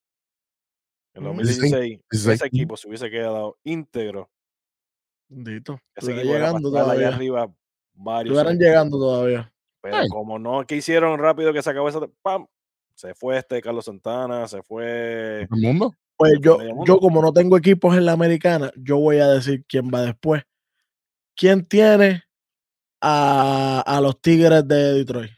[1.13, 1.29] en Ujú.
[1.35, 4.29] 2016, 16, ese equipo se hubiese quedado íntegro.
[5.27, 5.79] Bendito.
[5.95, 7.09] Ese equipo llegando todavía.
[7.09, 7.51] arriba
[7.93, 9.51] varios Estuvieran llegando todavía.
[9.81, 10.07] Pero Ay.
[10.09, 11.99] como no, ¿qué hicieron rápido que se acabó esa?
[12.21, 12.45] ¡Pam!
[12.95, 15.41] Se fue este Carlos Santana, se fue.
[15.41, 15.93] ¿El mundo?
[16.17, 19.91] Pues yo, yo, como no tengo equipos en la americana, yo voy a decir quién
[19.93, 20.43] va después.
[21.35, 22.23] ¿Quién tiene
[22.99, 25.31] a, a los Tigres de Detroit?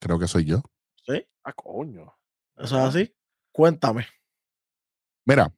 [0.00, 0.62] Creo que soy yo.
[1.06, 1.26] ¿Sí?
[1.44, 2.14] Ah, coño.
[2.56, 3.14] ¿Eso es así?
[3.52, 4.06] Cuéntame.
[5.26, 5.52] Mira,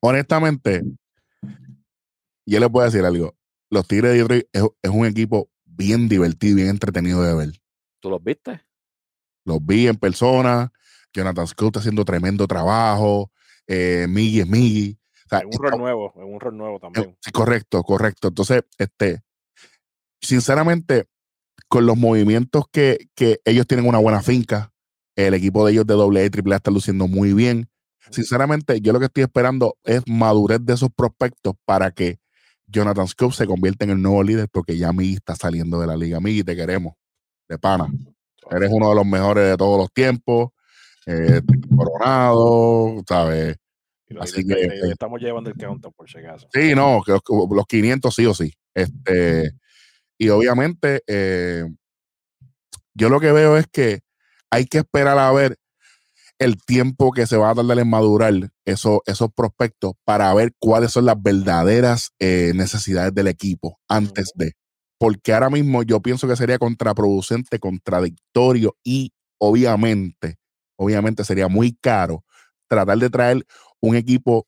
[0.00, 0.82] honestamente,
[2.46, 3.34] yo les puedo decir algo.
[3.70, 7.60] Los Tigres de Detroit es, es un equipo bien divertido y bien entretenido de ver.
[7.98, 8.60] ¿Tú los viste?
[9.44, 10.72] Los vi en persona.
[11.14, 13.30] Jonathan Scott está haciendo tremendo trabajo.
[13.66, 14.98] Eh, Miggy es Miggy.
[15.26, 17.16] O sea, En un rol nuevo, en un rol nuevo también.
[17.20, 18.28] Sí, correcto, correcto.
[18.28, 19.22] Entonces, este,
[20.20, 21.06] sinceramente,
[21.68, 24.72] con los movimientos que, que ellos tienen una buena finca,
[25.16, 27.68] el equipo de ellos de doble A y triple A está luciendo muy bien.
[28.10, 32.18] Sinceramente, yo lo que estoy esperando es madurez de esos prospectos para que
[32.66, 35.96] Jonathan Scope se convierta en el nuevo líder, porque ya Miggy está saliendo de la
[35.96, 36.20] liga.
[36.20, 36.94] Miggy, te queremos,
[37.48, 37.88] de pana.
[38.50, 40.50] Eres uno de los mejores de todos los tiempos.
[41.06, 41.40] Eh,
[41.76, 43.56] coronado, ¿sabes?
[44.08, 46.48] Y así y- que, y- eh, estamos llevando el counter por si acaso.
[46.52, 48.52] Sí, no, que los, los 500 sí o sí.
[48.74, 49.52] Este,
[50.18, 51.64] y obviamente, eh,
[52.94, 54.00] yo lo que veo es que
[54.50, 55.56] hay que esperar a ver
[56.38, 58.32] el tiempo que se va a tardar en madurar
[58.64, 64.52] esos, esos prospectos para ver cuáles son las verdaderas eh, necesidades del equipo antes de.
[64.98, 70.36] Porque ahora mismo yo pienso que sería contraproducente, contradictorio y obviamente,
[70.76, 72.24] obviamente sería muy caro
[72.68, 73.46] tratar de traer
[73.80, 74.46] un equipo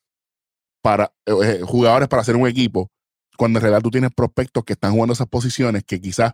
[0.81, 2.89] para eh, eh, jugadores para hacer un equipo,
[3.37, 6.33] cuando en realidad tú tienes prospectos que están jugando esas posiciones que quizás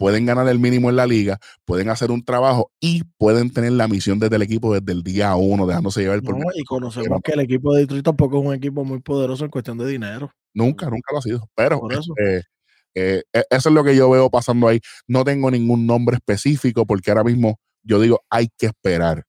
[0.00, 3.86] pueden ganar el mínimo en la liga, pueden hacer un trabajo y pueden tener la
[3.86, 7.32] misión desde el equipo desde el día uno, dejándose llevar por No, y conocemos que
[7.32, 10.32] el equipo de Detroit tampoco es un equipo muy poderoso en cuestión de dinero.
[10.54, 11.46] Nunca, nunca lo ha sido.
[11.54, 12.14] Pero Por eso.
[12.16, 12.48] este,
[12.94, 14.80] eh, eh, eso es lo que yo veo pasando ahí.
[15.06, 19.24] No tengo ningún nombre específico porque ahora mismo yo digo, hay que esperar.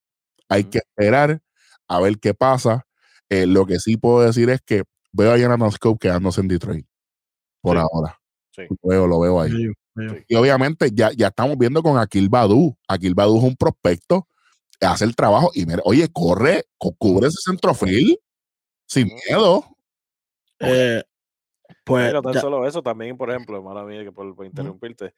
[0.51, 1.41] Hay que esperar
[1.87, 2.85] a ver qué pasa.
[3.29, 6.85] Eh, lo que sí puedo decir es que veo a Jonathan Scope quedándose en Detroit.
[7.61, 7.83] Por Sí.
[7.89, 8.19] ahora.
[8.55, 8.63] Sí.
[8.69, 9.51] Lo veo, lo veo ahí.
[9.51, 9.71] Sí.
[10.27, 12.75] Y obviamente ya, ya estamos viendo con Akil Badu.
[12.87, 14.27] Akil Badu es un prospecto,
[14.81, 18.17] hace el trabajo y mira, oye, corre, cu- cubre ese centrofil
[18.87, 19.63] sin miedo.
[20.59, 21.03] Eh,
[21.83, 25.13] pues Pero tan ya- solo eso también, por ejemplo, mala mía que por, por interrumpirte.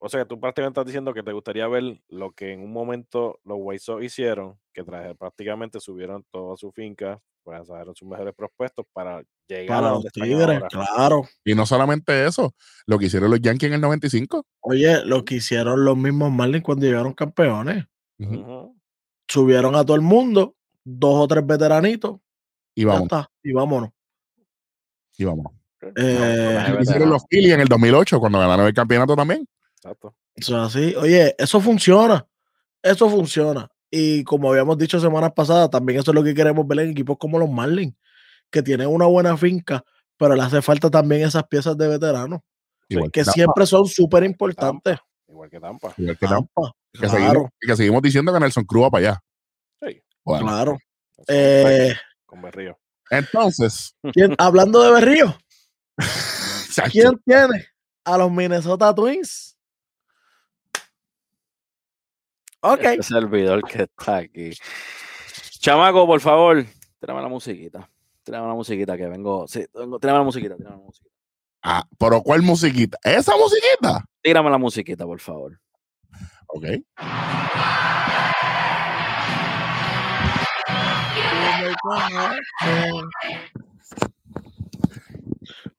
[0.00, 3.40] O sea, tú prácticamente estás diciendo que te gustaría ver lo que en un momento
[3.44, 8.32] los White Sox hicieron, que traje- prácticamente subieron toda su finca, pues trajeron sus mejores
[8.34, 10.68] prospectos para llegar para a los donde Tigres, ahora.
[10.68, 11.22] claro.
[11.44, 12.54] Y no solamente eso,
[12.86, 14.44] lo que hicieron los Yankees en el 95.
[14.60, 17.84] Oye, lo que hicieron los mismos Marlins cuando llegaron campeones.
[19.28, 22.20] Subieron a todo el mundo, dos o tres veteranitos,
[22.74, 23.90] Y ya vamos, está, y vámonos.
[25.16, 25.46] y vamos.
[25.96, 27.12] Eh, Ajá, Lo que hicieron veterano.
[27.12, 29.46] los Phillies en el 2008 cuando ganaron el campeonato también.
[29.78, 30.14] Exacto.
[30.34, 30.94] Eso es así.
[30.96, 32.26] Oye, eso funciona.
[32.82, 33.68] Eso funciona.
[33.90, 37.16] Y como habíamos dicho semanas pasadas, también eso es lo que queremos ver en equipos
[37.18, 37.94] como los Marlins,
[38.50, 39.82] que tienen una buena finca,
[40.16, 42.40] pero le hace falta también esas piezas de veteranos,
[42.90, 44.98] Igual que siempre son súper importantes.
[45.28, 45.92] Igual que Tampa.
[45.96, 46.48] igual que Tampa.
[46.62, 49.22] Tampa, Que, claro, seguimos, que seguimos diciendo que Nelson Cruz va para allá.
[49.82, 50.02] Sí.
[50.24, 50.78] Bueno, claro.
[51.18, 51.94] Eso, Eh,
[52.26, 52.78] Con Berrío.
[53.10, 55.38] entonces, ¿quién- hablando de Berrío,
[56.92, 57.66] ¿quién tiene
[58.04, 59.47] a los Minnesota Twins?
[62.60, 62.80] Ok.
[62.82, 64.50] Este servidor que está aquí.
[65.60, 66.64] Chamaco, por favor,
[66.98, 67.88] tráeme la musiquita.
[68.24, 69.46] Tráeme la musiquita que vengo.
[69.48, 71.14] Sí, vengo- tráeme la musiquita, tráeme la musiquita.
[71.62, 72.98] ah, pero ¿cuál musiquita?
[73.02, 74.04] ¿Esa musiquita?
[74.22, 75.58] Tírame la musiquita, por favor.
[76.48, 76.64] Ok.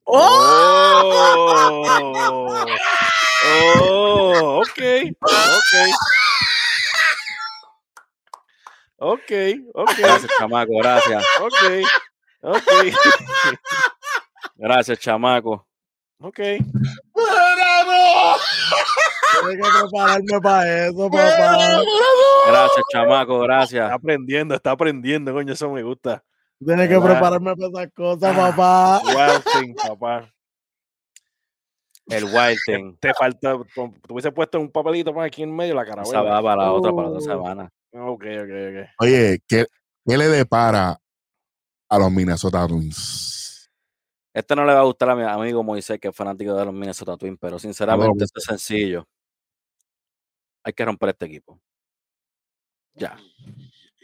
[0.06, 1.00] ¡Oh!
[3.82, 4.60] ¡Oh!
[4.60, 4.80] Ok,
[5.22, 5.74] ok.
[9.02, 9.32] Ok,
[9.74, 11.24] ok, Gracias, chamaco, gracias.
[11.42, 11.86] ok,
[12.42, 12.72] ok,
[14.56, 15.66] Gracias, chamaco.
[16.20, 16.36] ok.
[19.42, 21.82] Tengo que prepararme para eso, papá.
[22.48, 23.84] Gracias, chamaco, gracias.
[23.86, 26.22] Está aprendiendo, está aprendiendo, coño, eso me gusta.
[26.66, 29.02] Tienes que prepararme para esas cosas, papá.
[29.06, 30.30] Wild thing, papá.
[32.08, 32.98] El Wild Thing.
[33.00, 36.02] Te falta, te hubiese puesto un papelito más aquí en medio la cara.
[36.02, 37.79] Esa va para la otra, para la otra Oh.
[37.92, 38.88] Ok, ok, ok.
[39.00, 39.66] Oye, ¿qué,
[40.06, 41.00] qué le depara
[41.90, 43.70] a los Minnesota Twins?
[44.34, 46.74] Este no le va a gustar a mi amigo Moisés, que es fanático de los
[46.74, 49.08] Minnesota Twins, pero sinceramente esto es sencillo.
[50.64, 51.60] Hay que romper este equipo.
[52.94, 53.18] Ya.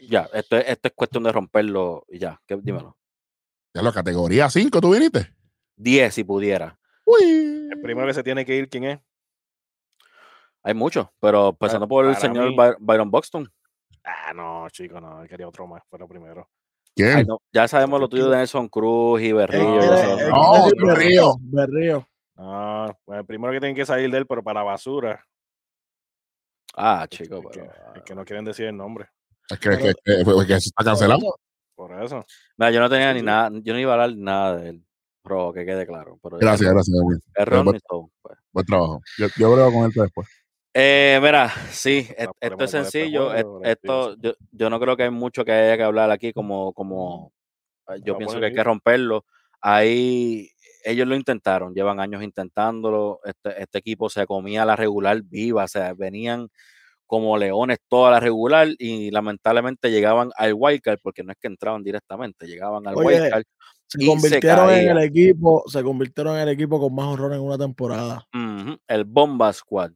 [0.08, 2.40] Ya, esto, es- esto es cuestión de romperlo y ya.
[2.46, 2.56] ¿Qué?
[2.60, 2.96] Dímelo.
[3.74, 5.32] Ya la categoría 5, ¿tú viniste?
[5.76, 6.78] 10 si pudiera.
[7.04, 7.68] Uy.
[7.70, 9.00] El primero que se tiene que ir, ¿quién es?
[10.62, 13.52] Hay muchos, pero empezando por el señor mí- Byron Buxton.
[14.08, 16.48] Ah, no, chico, no, él quería otro más, pero primero.
[16.94, 17.16] ¿Quién?
[17.18, 19.64] Ay, no, ya sabemos lo tuyo de Nelson Cruz y Berrillo.
[19.82, 20.18] y No, eso.
[20.20, 20.86] eh, no, Berrío.
[20.86, 21.34] Berrío.
[21.40, 22.08] Berrío.
[22.36, 25.22] No, bueno, el primero que tiene que salir de él, pero para la basura.
[26.76, 27.94] Ah, chico, Es que, pero.
[27.96, 29.08] es que no quieren decir el nombre.
[29.48, 31.36] Es que, es que, es que- es que eso está cancelado.
[31.74, 32.24] Por eso.
[32.56, 34.86] Mira, yo no tenía ni nada, yo no iba a hablar nada de él.
[35.24, 36.18] Robo, que quede claro.
[36.22, 36.96] Pero Gracias, es, gracias.
[36.96, 37.02] Es
[37.34, 38.38] Buen, Ronnie Stone, pues.
[38.52, 39.00] buen trabajo.
[39.18, 40.28] Yo, yo creo con él después.
[40.78, 43.30] Eh, mira, sí, Nos esto es sencillo.
[43.30, 46.74] juego, Esto, yo, yo no creo que hay mucho que haya que hablar aquí, como,
[46.74, 47.32] como
[47.88, 49.24] eh, yo pienso que hay que romperlo.
[49.62, 50.50] Ahí
[50.84, 53.20] ellos lo intentaron, llevan años intentándolo.
[53.24, 56.48] Este, este equipo se comía la regular viva, o sea, venían
[57.06, 61.82] como leones toda la regular y lamentablemente llegaban al wildcard porque no es que entraban
[61.84, 63.44] directamente, llegaban al Oye, wildcard.
[63.86, 67.56] Se convirtieron en el equipo, se convirtieron en el equipo con más horror en una
[67.56, 68.26] temporada.
[68.86, 69.92] El Bomba Squad.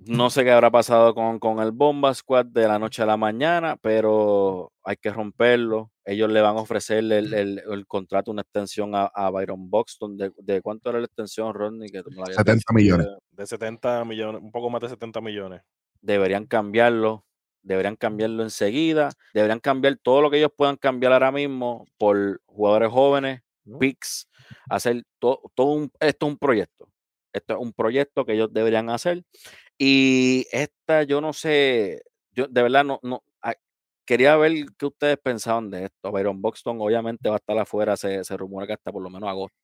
[0.00, 3.16] No sé qué habrá pasado con, con el Bomba Squad de la noche a la
[3.16, 5.90] mañana, pero hay que romperlo.
[6.04, 10.16] Ellos le van a ofrecer el, el- el contrato, una extensión a, a Byron Buxton.
[10.16, 11.88] De, de cuánto era la extensión, Rodney?
[11.90, 12.72] Que tú me la habías 70 dicho.
[12.74, 13.06] millones.
[13.32, 15.62] De, de 70 millones, un poco más de 70 millones.
[16.00, 17.24] Deberían cambiarlo.
[17.62, 19.10] Deberían cambiarlo enseguida.
[19.34, 23.78] Deberían cambiar todo lo que ellos puedan cambiar ahora mismo por jugadores jóvenes, ¿no?
[23.80, 24.28] picks,
[24.70, 26.88] hacer to- todo un, esto es un proyecto.
[27.32, 29.22] Esto es un proyecto que ellos deberían hacer.
[29.78, 32.02] Y esta, yo no sé,
[32.32, 33.54] yo de verdad no, no ah,
[34.04, 36.10] quería ver qué ustedes pensaban de esto.
[36.10, 39.28] Byron Buxton obviamente va a estar afuera, se, se rumora que hasta por lo menos
[39.28, 39.56] agosto,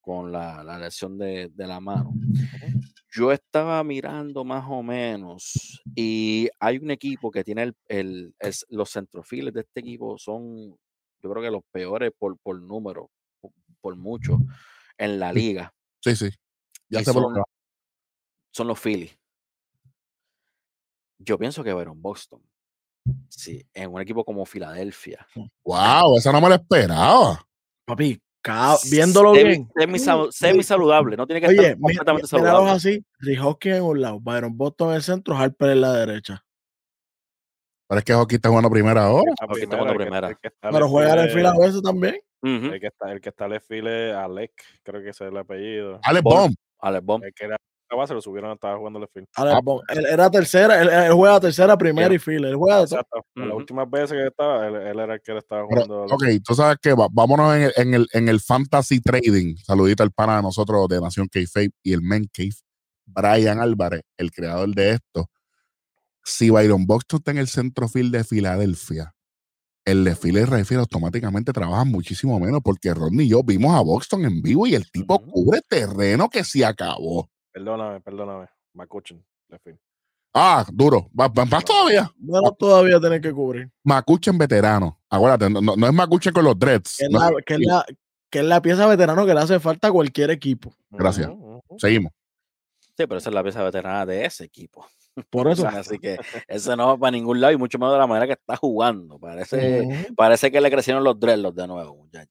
[0.00, 2.12] con la, la lesión de, de la mano.
[3.12, 8.66] Yo estaba mirando más o menos y hay un equipo que tiene el, el- es-
[8.70, 10.70] los centrofiles de este equipo son,
[11.22, 13.08] yo creo que los peores por, por número,
[13.40, 14.38] por, por mucho
[14.98, 15.72] en la liga.
[16.00, 16.28] Sí, sí.
[16.88, 17.32] Ya y son.
[18.54, 19.18] Son los Phillies.
[21.18, 22.40] Yo pienso que Byron Boston,
[23.28, 25.26] sí, en un equipo como Filadelfia,
[25.64, 27.46] Wow, esa no me la esperaba.
[27.86, 28.20] Papi,
[28.90, 29.70] viéndolo semi, bien.
[29.74, 32.70] semi Mm, semi saludable, no tiene que Oye, estar completamente mi- míralos saludable.
[32.70, 33.04] así.
[33.20, 36.44] Rick Hoskins en un lado, Byron Boston en el centro, Harper en la derecha.
[37.88, 39.30] Pero es que Hockey está jugando primera hora.
[39.40, 40.28] La Aquí está jugando el que- primera.
[40.28, 42.16] el que está Pero juega en fila a veces también.
[42.42, 44.52] El que está, el que está field es Alec,
[44.82, 46.00] creo que ese es el apellido.
[46.02, 46.34] Alex Ball.
[46.48, 46.54] Bomb.
[46.80, 47.24] Alex Bomb.
[47.24, 47.56] El que era
[47.90, 49.28] la base lo subieron, estaba jugando left field.
[49.36, 49.60] Ah.
[49.62, 52.16] Bond, él era tercera, él, él juega tercera, primera Yeah.
[52.16, 52.48] y fila.
[52.48, 52.80] Él juega.
[52.82, 53.24] Exacto.
[53.34, 56.14] Las últimas veces que estaba, él, él era el que le estaba Pero, jugando.
[56.14, 59.56] ok, tú sabes que va- vámonos en el, en, el, en el fantasy trading.
[59.58, 62.54] Saludito al pana de nosotros de Nación K-Fape y el Men Cave,
[63.06, 65.28] Brian Álvarez, el creador de esto.
[66.24, 69.14] Si Byron Buxton está en el centrofield de Filadelfia,
[69.84, 74.24] el desfile de Rayfield automáticamente trabaja muchísimo menos porque Rodney y yo vimos a Buxton
[74.24, 77.28] en vivo y el tipo cubre terreno que se acabó.
[77.54, 78.48] Perdóname, perdóname.
[78.74, 79.78] McCutcheon, left field.
[80.34, 81.08] Ah, duro.
[81.18, 82.10] Va- va- Más todavía.
[82.16, 83.70] Bueno, todavía tiene que cubrir.
[83.84, 85.00] Macuchen veterano.
[85.08, 86.96] Acuérdate, no, no- no es Macuchen con los dreads.
[86.98, 87.86] Que es, no la, es- que, es la,
[88.28, 90.74] que es la pieza veterano que le hace falta a cualquier equipo.
[90.90, 91.30] Gracias.
[91.78, 92.12] Seguimos.
[92.96, 94.84] Sí, pero esa es la pieza veterana de ese equipo.
[95.30, 95.68] Por eso.
[95.68, 96.16] Así que
[96.48, 99.20] ese no va para ningún lado y mucho menos de la manera que está jugando.
[99.20, 102.30] Parece, parece que le crecieron los dreadlocks de nuevo, muchachos.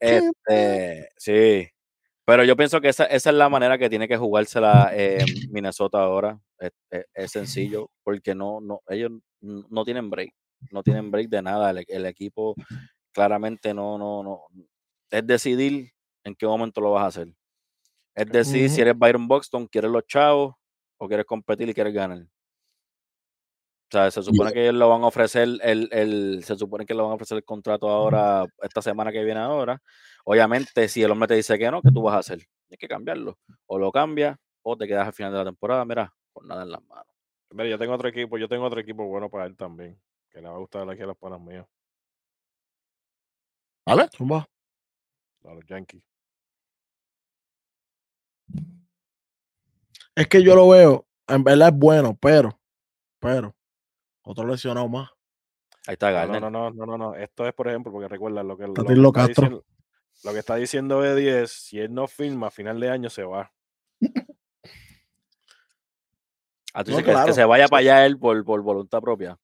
[0.00, 1.66] Este, sí.
[2.26, 5.98] Pero yo pienso que esa, esa es la manera que tiene que jugársela eh, Minnesota
[6.02, 6.40] ahora.
[6.58, 10.32] Es, es- es sencillo, porque no, no, ellos no tienen break.
[10.70, 11.70] No tienen break de nada.
[11.70, 12.54] El, el equipo
[13.12, 14.40] claramente no, no, no.
[15.10, 15.92] Es decidir
[16.24, 17.28] en qué momento lo vas a hacer.
[18.14, 18.82] Es decidir si Ujú.
[18.90, 20.54] eres Byron Buxton, quieres los chavos
[20.98, 22.26] o quieres competir y quieres ganar.
[23.92, 26.94] O sea, se supone que ellos lo van a ofrecer el, el, se supone que
[26.94, 29.80] le van a ofrecer el contrato ahora, esta semana que viene ahora.
[30.24, 32.38] Obviamente, si el hombre te dice que no, ¿qué tú vas a hacer?
[32.38, 33.38] Tienes que cambiarlo.
[33.66, 36.70] O lo cambias, o te quedas al final de la temporada, mira, con nada en
[36.70, 37.06] las manos.
[37.50, 40.00] Mira, yo tengo otro equipo, yo tengo otro equipo bueno para él también.
[40.30, 41.66] Que le va a gustar aquí a los panas míos,
[43.86, 44.08] ¿Vale?
[44.16, 44.48] Zumba.
[45.44, 46.02] a los Yankees.
[50.16, 52.58] Es que yo lo veo, en verdad es bueno, pero,
[53.18, 53.54] pero,
[54.22, 55.10] otro lesionado más.
[55.86, 56.40] Ahí está No, Garner.
[56.40, 57.14] no, no, no, no, no.
[57.14, 59.42] Esto es, por ejemplo, porque recuerda lo que, lo, que Tatillo está Castro.
[59.42, 59.64] diciendo,
[60.24, 63.22] lo que está diciendo Eddie es, si él no firma a final de año, se
[63.24, 63.52] va.
[66.72, 69.38] Ah, tú No, dices que- se vaya para allá él por, por voluntad propia.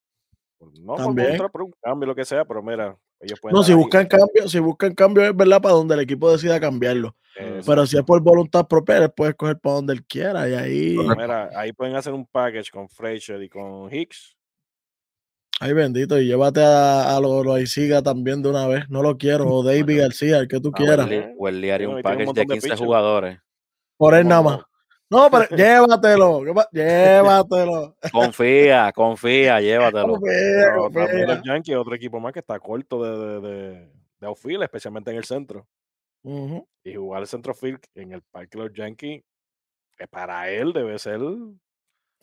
[0.80, 1.36] No También.
[1.36, 4.06] por, por un cambio, lo que sea, pero mira, ellos pueden No, si ahí, buscan
[4.06, 7.16] cambio, si buscan cambio es verdad para donde el equipo decida cambiarlo.
[7.64, 10.96] Pero si es por voluntad propia, él puede escoger para donde él quiera y ahí,
[11.16, 14.36] Mira, ahí pueden hacer un package con Frazier y con Hicks.
[15.60, 18.88] Ahí bendito, y llévate a, a lo, lo siga también de una vez.
[18.88, 21.08] No lo quiero, o David García, el que tú quieras.
[21.36, 22.80] Welly haría No, un y tiene un package de montón de 15 pitchers.
[22.80, 23.38] jugadores.
[23.96, 24.60] Por él nada más.
[25.10, 27.96] No, pero llévatelo, ¿qué pa- llévatelo.
[28.12, 30.14] Confía, confía, llévatelo.
[30.14, 31.26] Confía, Pero también confía.
[31.26, 35.16] los Yankees, otro equipo más que está corto de, de, de, de outfield, especialmente en
[35.16, 35.66] el centro.
[36.84, 39.22] Y jugar el centrofield en el parque de los Yankees
[39.98, 41.18] eh, para él debe ser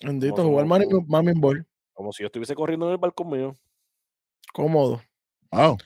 [0.04, 1.66] Bendito, jugar Mami Ball.
[1.98, 3.56] Como si yo estuviese corriendo en el balcón mío.
[4.54, 5.02] Cómodo.
[5.52, 5.78] Wow.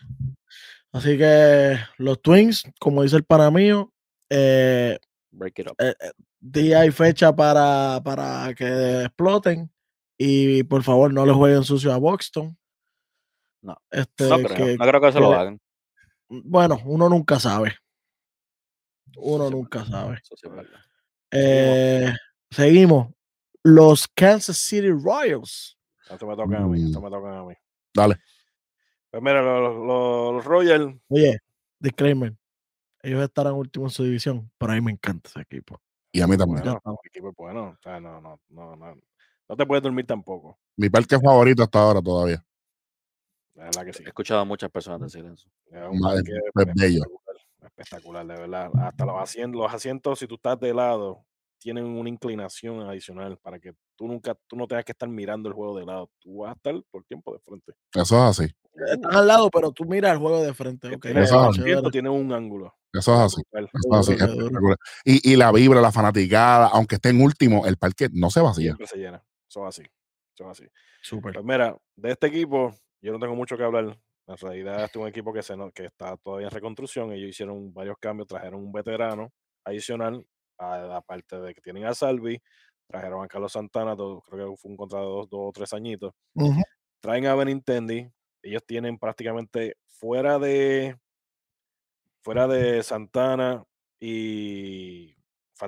[0.92, 3.94] Así que los Twins, como dice el pana mío,
[4.30, 5.00] eh,
[5.32, 5.78] Break it up.
[6.42, 9.72] día y fecha para, para que exploten.
[10.18, 12.58] Y por favor, no le jueguen sucio a Buxton.
[13.62, 13.78] No.
[13.90, 15.62] Este, No creo, que- no creo que se lo hagan.
[16.28, 17.74] bueno, uno nunca sabe.
[19.16, 20.20] Uno Sí, nunca sabe.
[20.24, 20.48] Sí.
[21.32, 22.14] Eh,
[22.50, 23.14] seguimos.
[23.64, 25.78] Los Kansas City Royals.
[26.12, 27.04] Esto me toca a mí, esto Mm.
[27.04, 27.54] me toca a mí.
[27.94, 28.16] Dale.
[29.10, 31.40] Pues mira, los, los- los Royals, Oye,
[31.80, 32.34] disclaimer.
[33.04, 35.82] Ellos estarán últimos en su división, pero a mí me encanta ese equipo.
[36.12, 36.62] Y a mí también.
[36.62, 37.00] bueno, estamos.
[37.04, 37.64] el equipo es bueno.
[37.78, 38.96] O sea, no, no, no, no.
[39.50, 40.58] No te puedes dormir tampoco.
[40.78, 42.46] Mi parque favorito hasta ahora todavía.
[43.56, 44.04] La verdad que sí.
[44.04, 45.50] He escuchado a muchas personas decir eso.
[45.66, 46.32] Es un Madre, parque
[46.72, 47.02] es bello.
[47.04, 48.72] espectacular, espectacular, de verdad.
[48.76, 51.26] Hasta los asientos, los asientos, si tú estás de lado,
[51.62, 55.54] tienen una inclinación adicional para que tú nunca, tú no tengas que estar mirando el
[55.54, 56.10] juego de lado.
[56.20, 57.74] Tú vas a estar por tiempo de frente.
[57.94, 58.52] Eso es así.
[58.92, 60.90] Están al lado, pero tú miras el juego de frente.
[60.90, 62.74] Que ok, tiene- Eso es tiene un ángulo.
[62.94, 63.42] Eso es así.
[63.52, 64.12] Eso es así.
[64.14, 64.78] Espectacular.
[65.06, 68.72] Y, y la vibra, la fanaticada, aunque esté en último, el parque no se vacía.
[68.72, 69.24] Siempre se llena.
[69.48, 69.84] Eso es así.
[70.34, 70.70] Eso es así.
[71.04, 71.34] Súper.
[71.34, 73.98] Pues mira, de este equipo, yo no tengo mucho que hablar.
[74.28, 77.12] En realidad, este es un equipo que, se, no- que está todavía en reconstrucción.
[77.12, 79.32] Ellos hicieron varios cambios, trajeron un veterano
[79.66, 80.26] adicional,
[80.62, 82.42] aparte de que tienen a Salvi,
[82.88, 85.74] trajeron a Carlos Santana, todo- creo que fue un contrato de dos, dos o tres
[85.74, 86.14] añitos.
[87.02, 88.08] Traen a Benintendi.
[88.44, 90.96] Ellos tienen prácticamente fuera de
[92.24, 93.64] fuera de Santana
[94.00, 95.16] y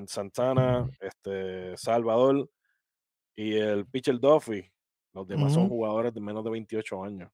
[0.07, 2.49] Santana, este Salvador
[3.35, 4.69] y el pitcher Duffy.
[5.13, 7.31] Los demás son jugadores de menos de 28 años.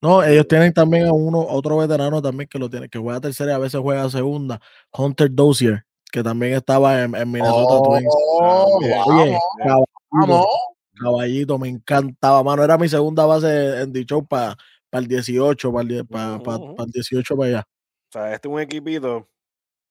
[0.00, 3.20] No, ellos tienen también a uno, a otro veterano también que lo tiene, que juega
[3.20, 4.60] tercera y a veces juega segunda,
[4.96, 8.14] Hunter Dozier, que también estaba en, en Minnesota Twins.
[8.14, 8.98] Oh, También.
[9.06, 10.48] vamos, Oye, caballito,
[10.94, 12.64] caballito, me encantaba, mano.
[12.64, 14.56] Era mi segunda base en dicho para
[14.92, 16.82] el 18, para el, Ujú, ujú.
[16.82, 17.60] el 18 para allá.
[17.60, 19.28] O sea, este es un equipito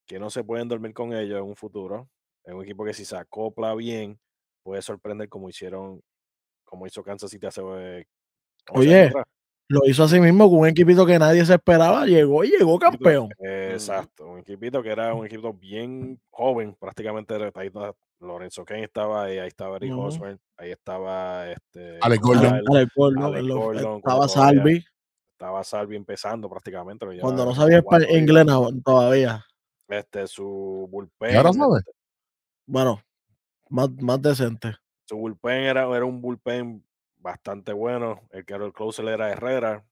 [0.08, 2.10] que no se pueden dormir con ellos en un futuro.
[2.44, 4.20] Es un equipo que si se acopla bien,
[4.64, 6.02] puede sorprender como hicieron,
[6.64, 8.06] como hizo Kansas City hace eh,
[8.70, 9.26] 11 Oye, atrás.
[9.70, 13.30] Lo hizo así mismo con un equipito que nadie se esperaba, llegó y llegó campeón.
[13.40, 19.26] Exacto, un equipito que era un equipo bien joven, prácticamente ahí estaba Lorenzo Kane estaba
[19.26, 20.02] ahí, ahí estaba Eric Ujú.
[20.04, 22.46] Hosmer, ahí estaba este Alex Gordon.
[22.46, 24.86] Ale- Alex Gordon, Alex lo- Gordon, estaba Salvi,
[25.34, 27.06] estaba Salvi empezando prácticamente.
[27.16, 28.46] ya cuando no sabía inglés
[28.84, 29.46] todavía.
[29.90, 31.34] Este, su bullpen.
[31.34, 31.80] ¿Y ahora sabe?
[31.80, 31.92] este,
[32.66, 33.02] Bueno,
[33.70, 34.76] más, más decente.
[35.06, 36.84] su bullpen era, era un bullpen
[37.28, 38.22] bastante bueno.
[38.32, 39.86] El que era el closer era Herrera.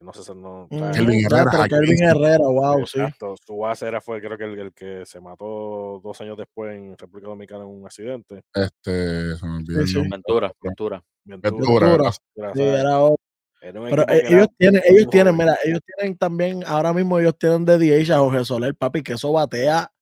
[0.00, 0.68] No sé si no.
[0.70, 2.02] sea, Kelvin Herrera, Kelvin.
[2.02, 3.00] Herrera, wow, sí.
[3.00, 3.34] Exacto.
[3.44, 6.96] Su base era fue creo que el, el que se mató dos años después en
[6.96, 8.42] República Dominicana en un accidente.
[8.54, 10.08] Este, se me olvidó Sí, sí.
[10.08, 11.02] Ventura, Ventura.
[11.24, 12.12] Ventura,
[12.54, 13.16] Sí, era otro.
[13.60, 17.64] Pero eh, era ellos tienen, ellos tienen, mira, ellos tienen también, ahora mismo ellos tienen
[17.64, 19.92] de DH a Jorge Soler, papi, que eso batea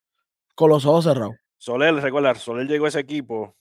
[0.54, 1.36] con los ojos cerrados.
[1.56, 3.56] Soler, recuerda, Soler llegó a ese equipo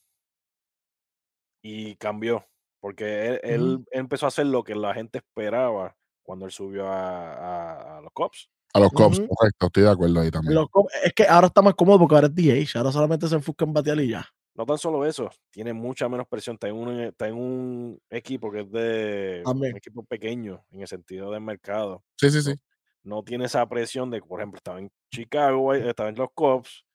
[1.63, 2.45] y cambió.
[2.86, 7.98] Porque él, empezó a hacer lo que la gente esperaba cuando él subió a, a-
[7.98, 8.48] a los Cops.
[8.76, 10.54] A los Cops, correcto, estoy de acuerdo ahí también.
[10.54, 10.68] Los
[11.04, 13.74] es que ahora está más cómodo porque ahora es DH, ahora solamente se enfoca en
[13.74, 14.24] batear y ya.
[14.54, 16.54] No tan solo eso, tiene mucha menos presión.
[16.58, 20.88] Está en un, está en un equipo que es de un equipo pequeño en el
[20.88, 22.04] sentido del mercado.
[22.18, 22.54] Sí, sí, sí.
[23.02, 26.86] No tiene esa presión de, por ejemplo, estaba en Chicago, eh, estaba en los Cubs,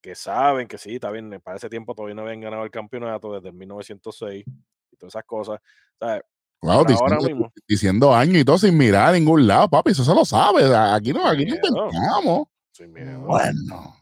[0.00, 3.34] que saben que sí, está bien, para ese tiempo todavía no habían ganado el campeonato
[3.34, 4.46] desde el 1906
[4.90, 5.60] y todas esas cosas.
[5.98, 6.22] Pero
[6.62, 7.52] ahora diciendo, mismo.
[7.68, 10.64] diciendo años y todo sin mirar a ningún lado, papi, eso se lo sabe.
[10.74, 12.48] Aquí no, aquí no intentamos.
[12.72, 13.20] Sin miedo.
[13.20, 13.96] Bueno,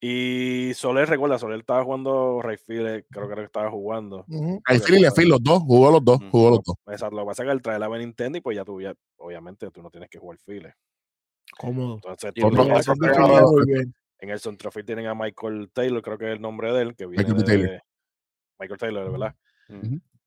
[0.00, 4.24] Y Soler, recuerda, Soler estaba jugando Rayfield, eh, creo que era que estaba jugando.
[4.64, 6.76] Ahí Porque Phil y Lefield, los dos, jugó los dos, jugó los dos.
[6.86, 8.94] Exacto, lo que pasa es que al traer la Nintendo y pues ya tú, ya,
[9.16, 10.74] obviamente tú no tienes que jugar files.
[11.58, 11.96] Cómodo.
[11.96, 16.32] Entonces, tú otro- en el en el centrofield tienen a Michael Taylor, creo que es
[16.36, 17.82] el nombre de él, que viene Michael de, Taylor.
[18.58, 19.34] Michael Taylor, ¿verdad?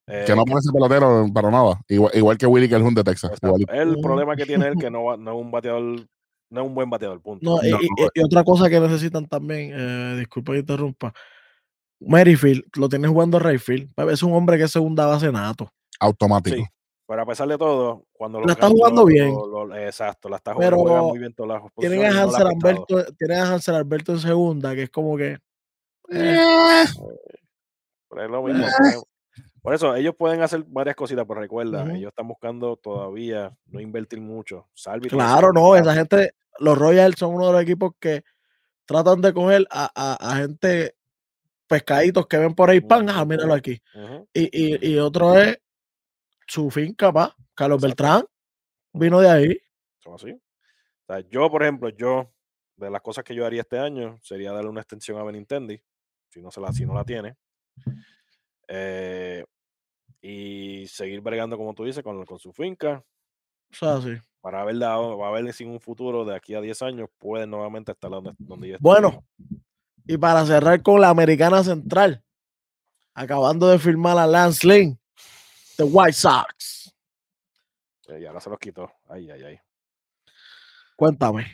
[0.07, 1.81] Eh, Que no parece pelotero para nada.
[1.87, 3.31] Igual, igual que Willy Calhoun de Texas.
[3.31, 3.47] exacto.
[3.47, 3.73] igualito.
[3.73, 4.01] El Ujú.
[4.01, 6.89] problema que tiene él que no, va- no es un bateador, no es un buen
[6.89, 7.43] bateador, punto.
[7.43, 11.11] No, y, No, y- y- y otra cosa que necesitan también, eh, disculpa que interrumpa,
[12.01, 16.57] Merrifield, lo tienes jugando Rayfield, es un hombre que es segunda base nato, Automático.
[16.57, 16.63] Sí,
[17.07, 19.33] pero a pesar de todo, cuando La está jugando lo- bien.
[19.33, 22.47] lo- lo- exacto, la está jugando muy bien todas las tienen a no Hansel.
[22.47, 25.39] Alberto, tienen a Hansel Alberto en segunda, que es como que, eh,
[26.11, 26.85] Eh,
[28.09, 28.65] Pero es lo mismo.
[29.65, 31.91] Por eso, ellos pueden hacer varias cositas, pero recuerda, Ujú.
[31.95, 34.69] ellos están buscando todavía no invertir mucho.
[34.73, 38.23] Salvi tiene claro, no, esa gente, los Royals son uno de los equipos que
[38.85, 40.95] tratan de coger a, a- a gente
[41.67, 43.81] pescaditos que ven por ahí pan, ah, míralo aquí.
[44.33, 45.57] Y, y, y otro es
[46.47, 47.35] su finca, pa.
[47.55, 48.03] Carlos Exacto.
[48.03, 48.25] Beltrán
[48.93, 49.57] vino de ahí.
[49.97, 50.31] Son así.
[50.31, 52.31] O sea, yo, por ejemplo, yo,
[52.75, 55.81] de las cosas que yo haría este año, sería darle una extensión a Benintendi,
[56.29, 57.35] si no, se la, si no la tiene.
[58.67, 59.43] Eh,
[60.27, 63.03] y seguir bregando, como tú dices, con, con su finca.
[63.71, 64.15] O sea, sí.
[64.41, 67.45] Para ver, la- para ver si en un futuro de aquí a 10 años puede
[67.45, 69.23] nuevamente estar donde, donde ya Bueno,
[70.07, 72.23] y para cerrar con la Americana Central,
[73.13, 74.99] acabando de firmar a Lance Lynn,
[75.77, 76.93] de White Sox.
[78.07, 78.91] Eh, y ahora se los quitó.
[79.07, 79.59] Ay, ay, ay.
[80.95, 81.51] Cuéntame.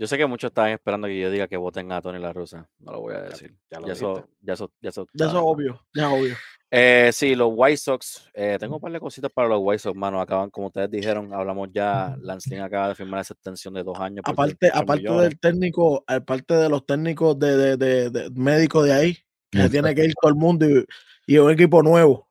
[0.00, 2.66] Yo sé que muchos estaban esperando que yo diga que voten a Tony La Russa.
[2.78, 3.54] No lo voy a Ya- decir.
[3.70, 5.06] ya lo Ya eso, ya eso, ya eso.
[5.12, 6.34] Ya eso es obvio, ya es obvio.
[6.72, 8.30] Eh, sí, los White Sox.
[8.32, 10.20] eh, tengo un par de cositas para los White Sox, mano.
[10.20, 12.16] Acaban, como ustedes dijeron, hablamos ya.
[12.22, 14.22] Lance Lynn acaba de firmar esa extensión de dos años.
[14.24, 15.22] Aparte, 38 aparte millones.
[15.30, 19.18] del técnico, aparte de los técnicos de, de, de- de médicos de ahí,
[19.50, 20.84] que se tiene que ir todo el mundo y,
[21.26, 22.30] y un equipo nuevo.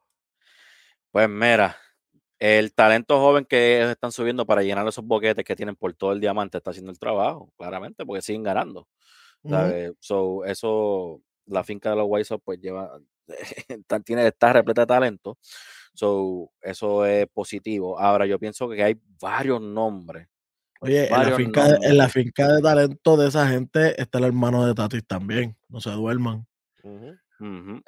[1.11, 1.75] Pues mira,
[2.39, 6.13] el talento joven que ellos están subiendo para llenar esos boquetes que tienen por todo
[6.13, 8.87] el diamante está haciendo el trabajo, claramente, porque siguen ganando.
[9.99, 12.99] So, eso, la finca de los White Sox, pues lleva,
[13.67, 15.37] está- tiene, está repleta de talento.
[15.93, 17.99] So, eso es positivo.
[17.99, 20.27] Ahora, yo pienso que hay varios nombres.
[20.81, 22.13] Oye, en la, finca de, en la nombres.
[22.13, 25.57] finca de talento de esa gente está el hermano de Tatis también.
[25.67, 26.47] No se duerman.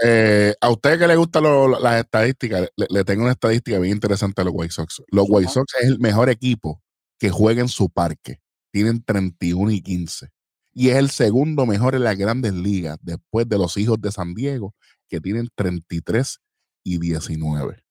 [0.04, 1.44] Eh, a ustedes que les gustan
[1.82, 5.04] las estadísticas, le, le tengo una estadística bien interesante a los White Sox.
[5.12, 5.50] Los White.
[5.50, 6.82] Sox es el mejor equipo
[7.20, 8.40] que juega en su parque.
[8.72, 10.30] Tienen 31 y 15.
[10.74, 14.34] Y es el segundo mejor en las grandes ligas, después de los hijos de San
[14.34, 14.74] Diego,
[15.10, 16.40] que tienen 33
[16.84, 17.84] y 19.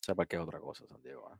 [0.00, 1.30] sepa que es otra cosa, San Diego.
[1.30, 1.38] ¿ah?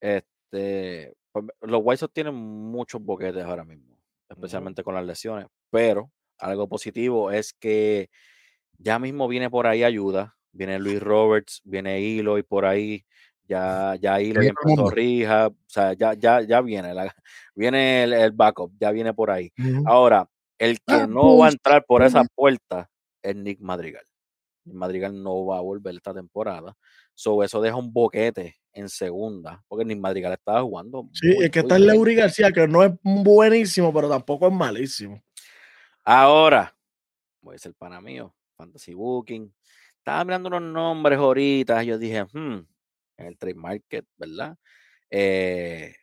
[0.00, 3.98] Este, pues, los White Sox tienen muchos boquetes ahora mismo,
[4.28, 8.10] especialmente con las lesiones, pero algo positivo es que
[8.78, 13.04] ya mismo viene por ahí ayuda, viene Luis Roberts, viene Eloy por ahí,
[13.46, 14.90] ya, ya todo el empezó.
[14.90, 17.14] Rija, o sea, ya, ya, ya viene, la-
[17.54, 19.52] viene el, el backup, ya viene por ahí.
[19.86, 22.88] Ahora, el que Ah, no va a entrar por esa puerta
[23.22, 24.04] es Nick Madrigal.
[24.64, 26.74] Nick Madrigal no va a volver esta temporada.
[27.12, 31.08] So, eso deja un boquete en segunda, porque Nick Madrigal estaba jugando.
[31.12, 31.94] Sí, muy, es que está el bien.
[31.94, 35.22] Leury García, que no es buenísimo, pero tampoco es malísimo.
[36.04, 36.74] Ahora,
[37.40, 39.52] voy a ser pana mío, Fantasy Booking.
[39.98, 41.82] Estaba mirando unos nombres ahorita.
[41.82, 42.66] Yo dije, hmm,
[43.16, 44.56] en el trade market, ¿verdad?
[45.10, 45.94] Eh,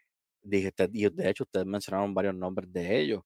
[0.41, 3.24] dije, usted- y de hecho, ustedes mencionaron varios nombres de ellos.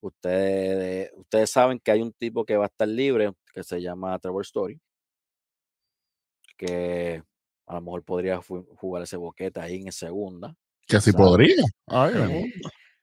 [0.00, 4.18] Ustedes, ustedes saben que hay un tipo que va a estar libre, que se llama
[4.18, 4.80] Trevor Story,
[6.56, 7.22] que
[7.66, 10.56] a lo mejor podría jugar ese boquete ahí en segunda.
[10.86, 11.64] Que si podría.
[11.86, 12.46] Ay, Ujú.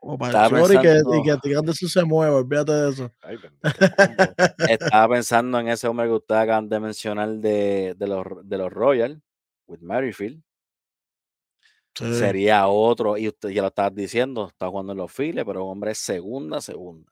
[0.04, 0.16] Bueno.
[0.16, 2.72] O para Estaba el Chori que, y pensando- que a ti antes se mueva, olvídate
[2.74, 3.12] de eso.
[3.22, 3.38] Ay.
[4.70, 8.72] Estaba pensando en ese hombre que ustedes acaban de mencionar de, de los, de los
[8.72, 9.20] Royals,
[9.68, 10.42] with Merrifield.
[11.96, 12.14] Sí.
[12.16, 15.92] Sería otro, y usted ya lo estabas diciendo, está jugando en los files, pero hombre
[15.92, 17.12] es segunda, segunda.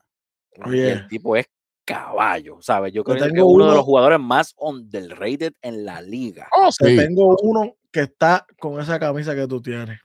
[0.66, 1.46] Y el tipo es
[1.86, 2.92] caballo, ¿sabes?
[2.92, 6.48] Yo creo que es tengo uno de los jugadores más underrated en la liga.
[6.58, 10.00] Oh, Te tengo uno que está con esa camisa que tú tienes.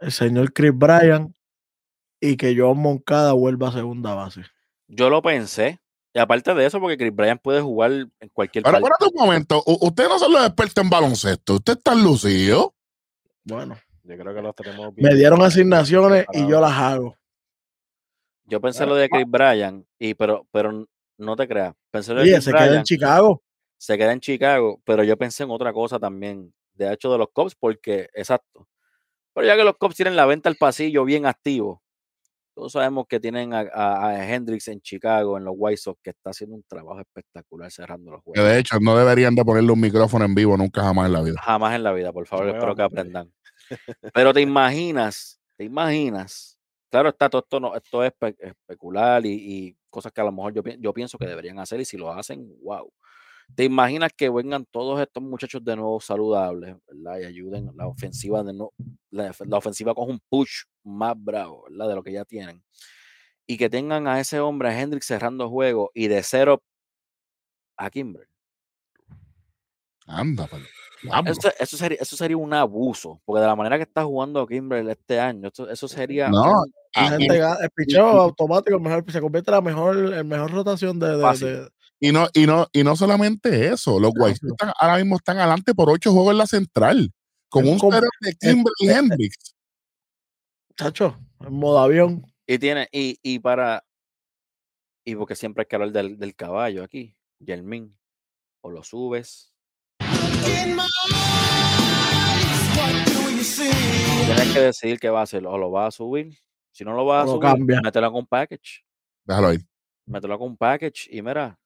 [0.00, 1.34] El señor Chris Bryan
[2.20, 4.42] y que Joan Moncada vuelva a segunda base.
[4.88, 5.80] Yo lo pensé,
[6.12, 8.88] y aparte de eso, porque Chris Bryant puede jugar en cualquier Pero parte.
[8.88, 9.62] espérate un momento.
[9.66, 11.54] U- ustedes no son los expertos en baloncesto.
[11.54, 12.68] Ustedes están lucidos.
[13.44, 17.16] Bueno, Yo creo que los tenemos me bien- dieron bien asignaciones y yo las hago.
[18.46, 20.86] Yo pensé lo de Chris Bryant, y, pero, pero
[21.16, 21.74] no te creas.
[21.90, 23.42] Pensé lo de Oye, Chris se queda en Chicago.
[23.78, 27.28] se queda en Chicago, pero yo pensé en otra cosa también, de hecho de los
[27.32, 28.68] Cubs, porque, exacto.
[29.34, 31.82] Pero ya que los Cubs tienen la venta al pasillo bien activo,
[32.54, 36.10] todos sabemos que tienen a, a- a Hendricks en Chicago, en los White Sox, que
[36.10, 38.48] está haciendo un trabajo espectacular cerrando los Que juegos.
[38.52, 41.40] de hecho no deberían de ponerle un micrófono en vivo nunca jamás en la vida.
[41.42, 43.32] Jamás en la vida, por favor, espero que aprendan.
[44.12, 46.56] Pero te imaginas, te imaginas,
[46.90, 50.30] claro está, todo esto, no, esto es espe- especular y, y cosas que a lo
[50.32, 52.92] mejor yo, yo pienso que deberían hacer y si lo hacen, wow.
[53.54, 57.20] Te imaginas que vengan todos estos muchachos de nuevo saludables, ¿verdad?
[57.20, 58.72] Y ayuden la ofensiva de no,
[59.10, 61.88] la, la ofensiva con un push más bravo, ¿verdad?
[61.88, 62.62] De lo que ya tienen.
[63.46, 66.62] Y que tengan a ese hombre, a Hendrix, cerrando juego y de cero
[67.76, 68.28] a Kimber.
[70.06, 70.64] Anda, pero.
[71.30, 74.88] Eso, eso sería, eso sería un abuso, porque de la manera que está jugando Kimbrel
[74.88, 78.82] este año, eso, eso sería No, un- La y- gente gana- el picheo automático el
[78.82, 81.46] mejor, se convierte en la mejor, el mejor rotación de, de- Fácil.
[81.48, 81.68] de-
[82.04, 85.74] Y no, y no, y no solamente eso, los White están- ahora mismo están adelante
[85.74, 87.10] por ocho juegos en la central,
[87.48, 89.54] con Es un como- de Kimberly es- Hendricks.
[90.76, 92.22] chacho, en modo avión.
[92.46, 93.86] Y tiene, y, y para,
[95.06, 97.96] y porque siempre hay que hablar del, del caballo aquí, Yermin,
[98.60, 99.54] o lo subes.
[104.26, 106.36] Tienes que decidir qué va a hacer, o lo vas a subir.
[106.72, 107.80] Si no lo vas a lo subir, cambia.
[107.82, 108.84] mételo con un package.
[109.24, 109.58] Déjalo ahí.
[110.06, 111.58] mételo con un package y mira,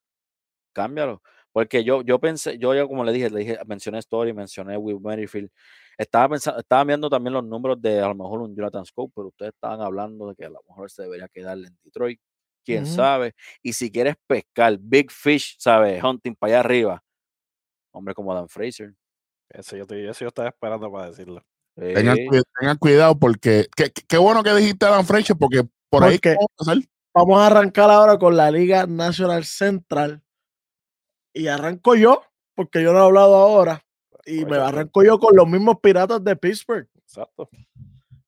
[0.83, 1.23] cámbialo.
[1.53, 5.01] Porque yo, yo pensé, yo ya como le dije, le dije, mencioné Story, mencioné Will
[5.01, 5.51] Merrifield.
[5.97, 9.29] Estaba pensando, estaba viendo también los números de a lo mejor un Jonathan Scope, pero
[9.29, 12.21] ustedes estaban hablando de que a lo mejor se debería quedar en Detroit.
[12.65, 13.35] Quién sabe.
[13.63, 16.05] Y si quieres pescar, Big Fish, ¿sabes?
[16.05, 17.03] Hunting para allá arriba.
[17.93, 18.95] Hombre como Dan Fraser.
[19.49, 21.43] Eso yo, te- eso yo estaba esperando para decirlo.
[21.75, 23.67] Tengan, Sí, cuida- tengan cuidado porque
[24.07, 26.89] qué, bueno que dijiste Adam Fraser porque por ahí Porque- vamos a.
[27.15, 30.23] Vamos a arrancar ahora con la Liga National Central.
[31.39, 32.25] Y arranco yo,
[32.57, 33.87] porque yo no he hablado ahora.
[34.27, 36.89] Y me Aprovecha, arranco yo con los mismos piratas de Pittsburgh.
[36.97, 37.49] Exacto.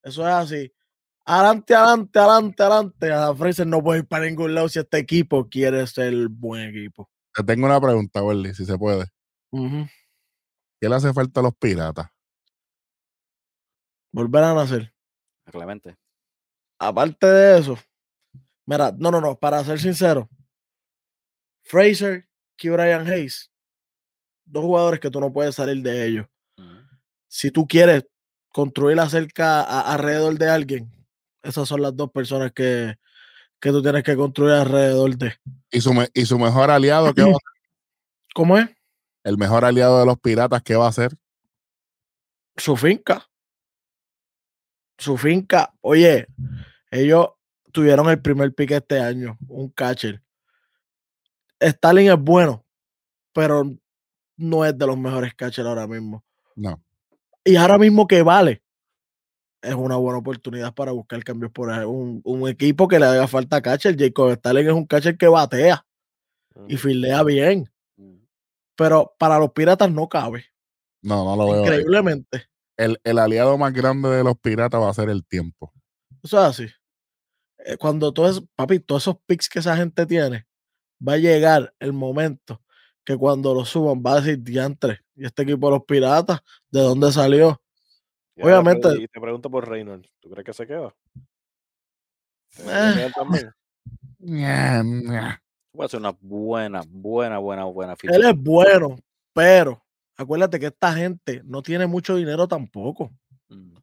[0.00, 0.72] Eso es así.
[1.24, 3.12] Adelante, adelante, adelante, adelante.
[3.12, 7.10] A Fraser no puede ir para ningún lado si este equipo quiere ser buen equipo.
[7.34, 9.06] Te tengo una pregunta, Welly, si se puede.
[9.50, 12.08] ¿Qué le hace falta a los piratas?
[14.12, 14.94] Volver a nacer.
[15.46, 15.96] Clemente.
[16.78, 17.76] Aparte de eso,
[18.66, 20.28] mira, no, no, no, para ser sincero,
[21.64, 22.29] Fraser
[22.68, 23.50] y Brian Hayes,
[24.44, 26.26] dos jugadores que tú no puedes salir de ellos.
[26.58, 26.68] Ujú.
[27.28, 28.04] Si tú quieres
[28.52, 30.90] construir acerca a- alrededor de alguien,
[31.42, 32.96] esas son las dos personas que,
[33.60, 35.34] que tú tienes que construir alrededor de.
[35.70, 37.40] Y su, me- y su mejor aliado, ¿qué va a ser?
[38.34, 38.68] ¿Cómo es?
[39.24, 41.12] El mejor aliado de los piratas, ¿qué va a hacer?
[42.56, 43.26] Su finca.
[44.98, 45.72] Su finca.
[45.80, 46.26] Oye,
[46.90, 47.28] ellos
[47.72, 50.22] tuvieron el primer pick este año, un catcher.
[51.60, 52.64] Stalin es bueno,
[53.32, 53.64] pero
[54.36, 56.24] no es de los mejores catchers ahora mismo.
[56.56, 56.82] No.
[57.44, 58.62] Y ahora mismo que vale,
[59.62, 61.68] es una buena oportunidad para buscar cambios por.
[61.68, 63.96] Un, un equipo que le haga falta catcher.
[63.98, 65.86] Jacob Stalin es un catcher que batea
[66.66, 68.26] y fildea bien, Ujú.
[68.76, 70.46] pero para los piratas no cabe.
[71.02, 71.62] No, no lo veo.
[71.62, 72.46] Increíblemente.
[72.76, 75.72] El, el aliado más grande de los piratas va a ser el tiempo.
[76.22, 76.66] Eso es así.
[77.58, 80.46] Eh, Cuando todo es, papi, todos esos picks que esa gente tiene,
[81.06, 82.62] va a llegar el momento
[83.04, 85.00] que cuando lo suban va a decir diantre.
[85.16, 86.40] Y este equipo de los piratas,
[86.70, 87.60] ¿de dónde salió?
[88.36, 90.08] Y Obviamente- pre- Y te pregunto por Reynolds.
[90.20, 90.94] ¿Tú crees que se queda?
[92.48, 92.62] ¿Se
[94.22, 95.38] Eh.
[95.72, 98.14] Puede ser una buena, buena, buena, buena ficha.
[98.14, 98.98] Él es bueno,
[99.32, 99.82] pero
[100.16, 103.10] acuérdate que esta gente no tiene mucho dinero tampoco.
[103.48, 103.80] Ujú.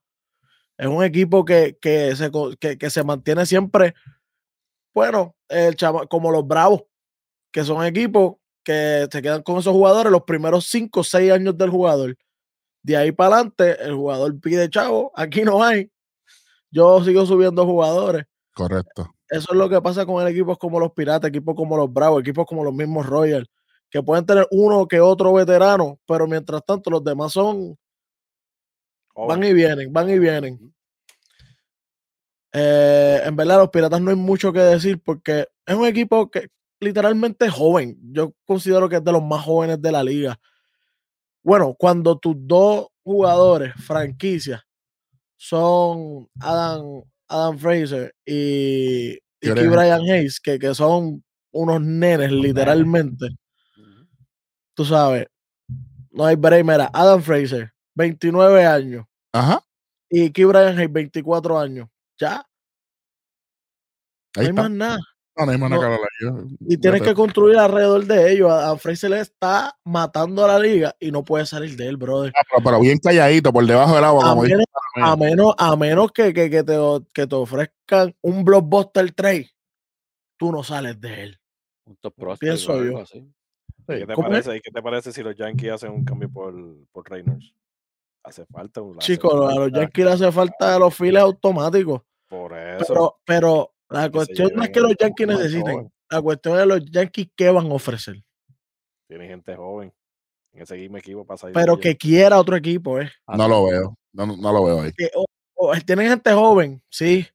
[0.78, 3.96] Es un equipo que, que, se, que, que se mantiene siempre,
[4.94, 6.84] bueno, el chama- como los Bravos,
[7.58, 11.58] que son equipos que se quedan con esos jugadores los primeros 5 o 6 años
[11.58, 12.16] del jugador.
[12.84, 15.90] De ahí para adelante, el jugador pide chavo, aquí no hay.
[16.70, 18.28] Yo sigo subiendo jugadores.
[18.54, 19.12] Correcto.
[19.28, 22.22] Eso es lo que pasa con el equipos como los Piratas, equipos como los Bravos,
[22.22, 23.50] equipos como los mismos Royals,
[23.90, 27.76] que pueden tener uno que otro veterano, pero mientras tanto los demás son,
[29.16, 29.44] van Joven.
[29.46, 30.76] y vienen, van y vienen.
[32.54, 36.50] Eh, en verdad, los Piratas no hay mucho que decir porque es un equipo que
[36.80, 37.98] literalmente joven.
[38.12, 40.40] Yo considero que es de los más jóvenes de la liga.
[41.44, 44.62] Bueno, cuando tus dos jugadores, franquicias,
[45.38, 53.30] son Adam, Adam Fraser y, y Brian Hayes, que, que son unos nenes, literalmente.
[54.74, 55.28] Tú sabes,
[56.12, 56.66] no hay break.
[56.66, 59.64] Mira, Adam Fraser, 29 años, Ajá.
[60.10, 61.88] y Key Brian Hayes, 24 años.
[62.20, 62.46] Ya,
[64.36, 64.62] no hay está.
[64.62, 65.00] más nada.
[65.38, 65.76] No, no hay más no.
[65.78, 66.10] nada que hablar.
[66.20, 68.50] Yo- Y tienes que construir alrededor de ellos.
[68.52, 71.98] A, a Fraser le está matando a la liga y no puede salir de él,
[71.98, 72.34] brother.
[72.36, 74.66] Ah, pero, pero bien calladito, por debajo del agua, A como menos,
[74.96, 76.78] a menos, a menos que, que, que te,
[77.14, 79.50] que te ofrezcan un blockbuster trade,
[80.38, 81.40] tú no sales de él.
[82.40, 83.00] Pienso yo.
[83.00, 83.26] así.
[83.88, 86.54] ¿Qué te, parece, ¿Y qué te parece si los Yankees hacen un cambio por,
[86.92, 87.54] por Reynolds?
[88.24, 92.02] Hace falta un Chicos, a los Yankees le hace falta los files automáticos.
[92.28, 92.86] Por eso.
[92.90, 95.74] Pero, pero la cuestión no es que los Yankees necesiten.
[95.74, 95.92] joven.
[96.10, 98.22] La cuestión es los Yankees qué van a ofrecer.
[99.08, 99.94] Tiene gente joven.
[100.54, 101.54] En ese mismo equipo para salir.
[101.54, 103.12] Pero que quiera otro equipo, ¿eh?
[103.28, 103.96] No lo veo.
[104.14, 104.92] No, no- lo veo ahí.
[104.98, 105.26] que o-
[105.56, 107.28] o tienen gente joven, sí,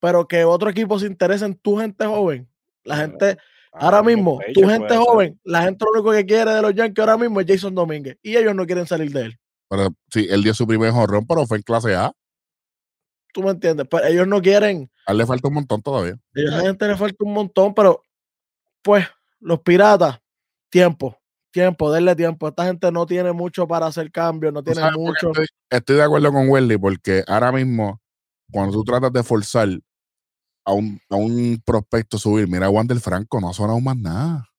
[0.00, 2.48] pero que otro equipo se interese en tu gente joven.
[2.84, 3.36] La gente,
[3.72, 4.98] Ah, ahora mismo mismo, Frazier tu gente ser.
[4.98, 8.18] joven, la gente lo único que quiere de los Yankees ahora mismo es Jason Domínguez
[8.22, 9.38] y ellos no quieren salir de él.
[9.68, 12.10] Pero sí, él dio su primer jorrón, pero fue en clase A.
[13.32, 13.86] ¿Tú me entiendes?
[13.90, 16.14] Pero ellos no quieren, A él le falta un montón todavía.
[16.14, 18.04] a la gente le falta un montón, pero
[18.82, 19.06] pues
[19.40, 20.20] los piratas,
[20.68, 21.16] tiempo,
[21.50, 22.48] tiempo, denle tiempo.
[22.48, 25.28] Esta gente no tiene mucho para hacer cambios, no ¿Tú tiene mucho.
[25.28, 28.00] Estoy, estoy de acuerdo con Welly porque ahora mismo
[28.50, 29.68] cuando tú tratas de forzar
[30.64, 34.49] a un, a un prospecto subir, mira, Wander Franco no ha sonado más nada.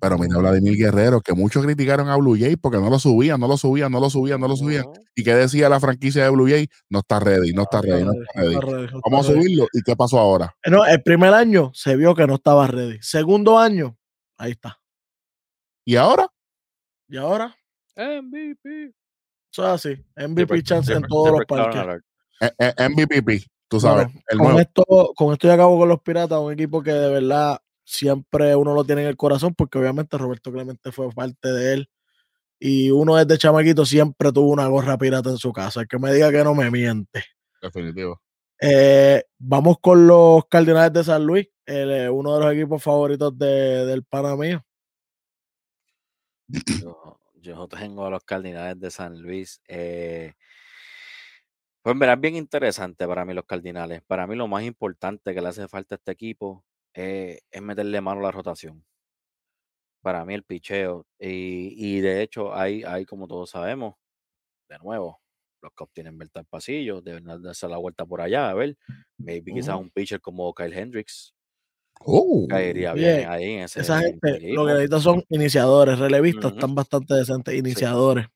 [0.00, 3.46] Pero mira Vladimir Guerrero, que muchos criticaron a Blue Jay porque no lo subían, no
[3.46, 4.86] lo subían, no lo subían, no lo subían.
[5.14, 6.68] ¿Y qué decía la franquicia de Blue Jay?
[6.88, 8.54] No está ready, no está ready, no está ready.
[8.54, 9.66] Está ready, no Vamos a subirlo.
[9.72, 10.54] ¿Y qué pasó ahora?
[10.66, 12.98] No, el primer año se vio que no estaba ready.
[13.02, 13.98] Segundo año,
[14.38, 14.80] ahí está.
[15.84, 16.28] ¿Y ahora?
[17.08, 17.54] Y ahora,
[17.96, 18.94] MVP.
[19.52, 20.04] eso es así.
[20.16, 22.02] MVP chance en todos los parques.
[22.40, 24.60] Eh, eh, MVPP, tú sabes, Bueno, el con, nuevo.
[24.60, 27.60] esto, con esto ya acabo con los Piratas, un equipo que de verdad
[27.90, 31.90] siempre uno lo tiene en el corazón, porque obviamente Roberto Clemente fue parte de él.
[32.58, 35.80] Y uno desde chamaquito siempre tuvo una gorra pirata en su casa.
[35.80, 37.24] El que me diga que no me miente.
[37.60, 38.20] Definitivo.
[38.60, 43.36] Eh, vamos con los Cardinales de San Luis, el, eh, uno de los equipos favoritos
[43.38, 44.62] de- del pana mío.
[46.82, 49.60] Yo, yo tengo a los Cardinales de San Luis.
[49.68, 50.34] eh,
[51.82, 54.02] pues mira, es bien interesante para mí los Cardinales.
[54.06, 56.62] Para mí lo más importante que le hace falta a este equipo
[56.94, 58.84] eh, es meterle mano a la rotación.
[60.02, 61.06] Para mí el picheo.
[61.18, 63.94] Y, y de hecho, hay, hay, como todos sabemos,
[64.68, 65.20] de nuevo,
[65.62, 68.76] los Cubs tienen vuelta al pasillo, deben darse la vuelta por allá, a ver.
[69.18, 69.80] Maybe quizás Ujú.
[69.84, 71.34] un pitcher como Kyle Hendricks
[72.02, 76.52] Oh, caería bien ahí en ese, Esa en gente lo que necesitan son iniciadores, relevistas,
[76.52, 78.26] están bastante decentes, iniciadores.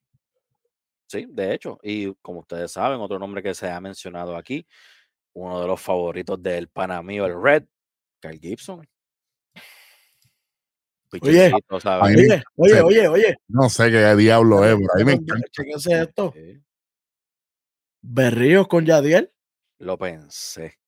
[1.09, 4.67] Sí, de hecho, y como ustedes saben, otro nombre que se ha mencionado aquí,
[5.35, 7.65] uno de los favoritos del Panamío, el Red,
[8.25, 8.87] Kyle Gibson.
[11.21, 12.17] Oye, Pichecito, ¿sabes?
[12.19, 13.37] Ay, Oye, oye, oye, oye.
[13.49, 15.47] no sé qué diablo es, pero a mí me encanta.
[15.51, 16.33] Chéquense esto.
[16.35, 16.61] Sí,
[18.01, 19.31] Berríos con Yadiel.
[19.79, 20.79] lo pensé.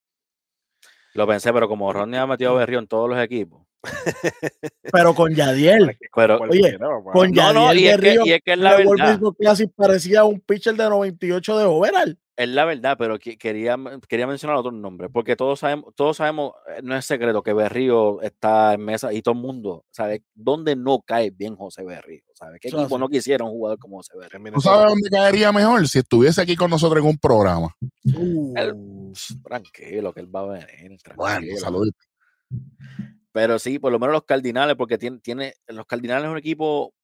[1.16, 3.62] Lo pensé, pero como Ronnie ha metido a Berrío en todos los equipos.
[4.92, 5.96] Pero con Yadiel.
[6.14, 6.76] Pero, Oye,
[7.12, 9.20] Con no, no, Yadiel y es, que, Berríos y es que es la el verdad.
[9.38, 12.18] Classic parecía un pitcher de 98 de overall.
[12.36, 13.76] Es la verdad, pero que- quería,
[14.08, 18.20] quería mencionar otro nombre, porque todos sabemos, todos sabemos, eh, no es secreto que Berrío
[18.20, 22.58] está en mesa y todo el mundo sabe dónde no cae bien José Berrío, ¿sabe?
[22.60, 24.52] ¿Qué equipo no quisiera un jugador como José Berrío?
[24.52, 25.88] ¿Tú sabes dónde caería mejor?
[25.88, 27.74] Si estuviese aquí con nosotros en un programa.
[28.04, 28.95] Él, pss,
[29.42, 31.98] tranquilo, que él va a venir, Bueno, saludito.
[33.32, 36.94] Pero sí, por lo menos los Cardinales, porque tiene, tiene, los Cardinales es un equipo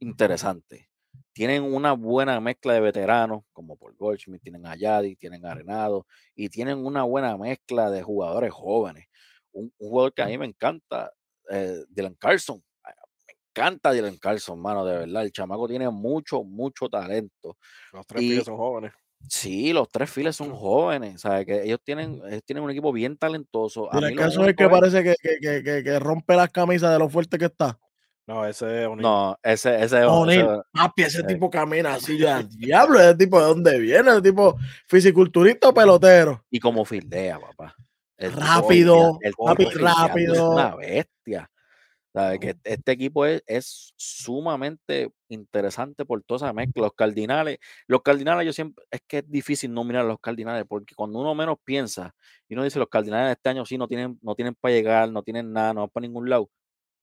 [0.00, 0.90] interesante.
[1.32, 6.06] Tienen una buena mezcla de veteranos, como Paul Goldschmidt, tienen a Yadi, tienen a Arenado,
[6.34, 9.06] y tienen una buena mezcla de jugadores jóvenes.
[9.52, 11.10] Un, un jugador que a mí me encanta,
[11.50, 12.62] eh, Dylan Carlson.
[12.84, 12.92] ah,
[13.26, 15.22] Me encanta Dylan Carlson, mano, de verdad.
[15.22, 17.56] El chamaco tiene mucho, mucho talento.
[17.92, 18.92] Los tres y- son jóvenes.
[19.28, 21.46] Sí, los tres files son jóvenes, ¿sabes?
[21.46, 23.92] Que ellos tienen, ellos tienen un equipo bien talentoso.
[23.92, 26.92] A mí el caso es que es- parece que, que, que, que- rompe las camisas
[26.92, 27.78] de lo fuerte que está.
[28.26, 31.26] No, ese es un No, ese, ese, ese- O'Neal, papi, ese sí.
[31.26, 32.42] tipo camina así ya.
[32.42, 34.56] Diablo, ese tipo de dónde viene, ese tipo
[34.86, 36.44] fisiculturista o pelotero.
[36.50, 37.74] y como fildea, papá.
[38.16, 40.50] El Rápido, el papi, fildeando es rápido.
[40.52, 41.50] una bestia.
[42.38, 46.82] Que este equipo es, es sumamente interesante por toda esa mezcla.
[46.82, 50.64] Los cardinales, los cardinales, yo siempre, es que es difícil no mirar a los cardinales,
[50.68, 52.14] porque cuando uno menos piensa
[52.48, 55.10] y uno dice los cardinales de este año sí no tienen, no tienen para llegar,
[55.10, 56.50] no tienen nada, no van para ningún lado,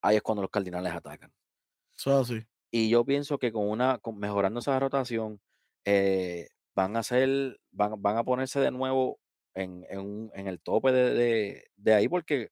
[0.02, 1.32] ahí es cuando los cardinales atacan.
[1.32, 2.44] Así.
[2.72, 5.42] Y yo pienso que con una, con- mejorando esa rotación,
[5.86, 9.20] eh, van a hacer, van, van a ponerse de nuevo
[9.56, 12.52] en, en, en el tope de, de- de ahí, porque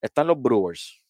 [0.00, 1.01] están los Brewers,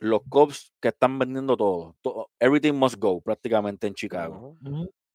[0.00, 4.56] los Cubs que están vendiendo todo, todo- everything must go prácticamente en Chicago.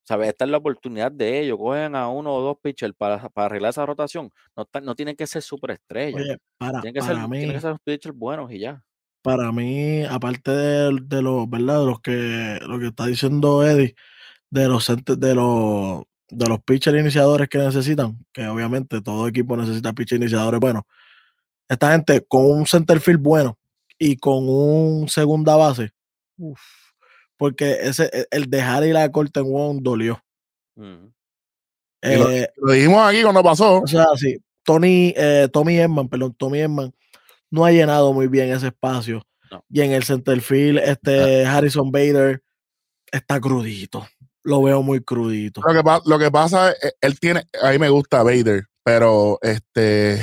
[0.06, 0.28] ¿Sabes?
[0.30, 1.58] Esta es la oportunidad de ellos.
[1.58, 4.30] Cogen a uno o dos pitchers para, para arreglar esa rotación.
[4.56, 6.22] No, no tienen que ser superestrellas.
[6.22, 8.84] Oye, para, Tienen que, ser, mí, tienen que ser pitchers buenos y ya.
[9.22, 11.80] para mí, aparte de, de los, ¿verdad?
[11.80, 13.96] De los que, lo que está diciendo Eddie,
[14.50, 19.94] de los de los de los pitchers iniciadores que necesitan, que obviamente todo equipo necesita
[19.94, 20.84] pitchers iniciadores buenos.
[21.70, 23.58] Esta gente con un center field bueno
[24.04, 25.92] y con un segunda base,
[26.38, 26.60] uf,
[27.38, 30.22] porque ese e- el dejar ir a Colton Wong dolió.
[32.02, 33.82] Eh, Lo dijimos aquí cuando pasó.
[33.82, 36.94] o sea, sí, Tony, eh, Tommy Edman, perdón, Tommy Edman
[37.50, 39.22] no ha llenado muy bien ese espacio.
[39.52, 39.64] No.
[39.70, 42.42] Y en el center field, este Harrison Bader
[43.12, 44.06] está crudito.
[44.44, 45.62] Lo veo muy crudito.
[45.66, 49.38] Lo que, lo que pasa es, eh, él tiene, a mí me gusta Vader, pero
[49.42, 50.20] este,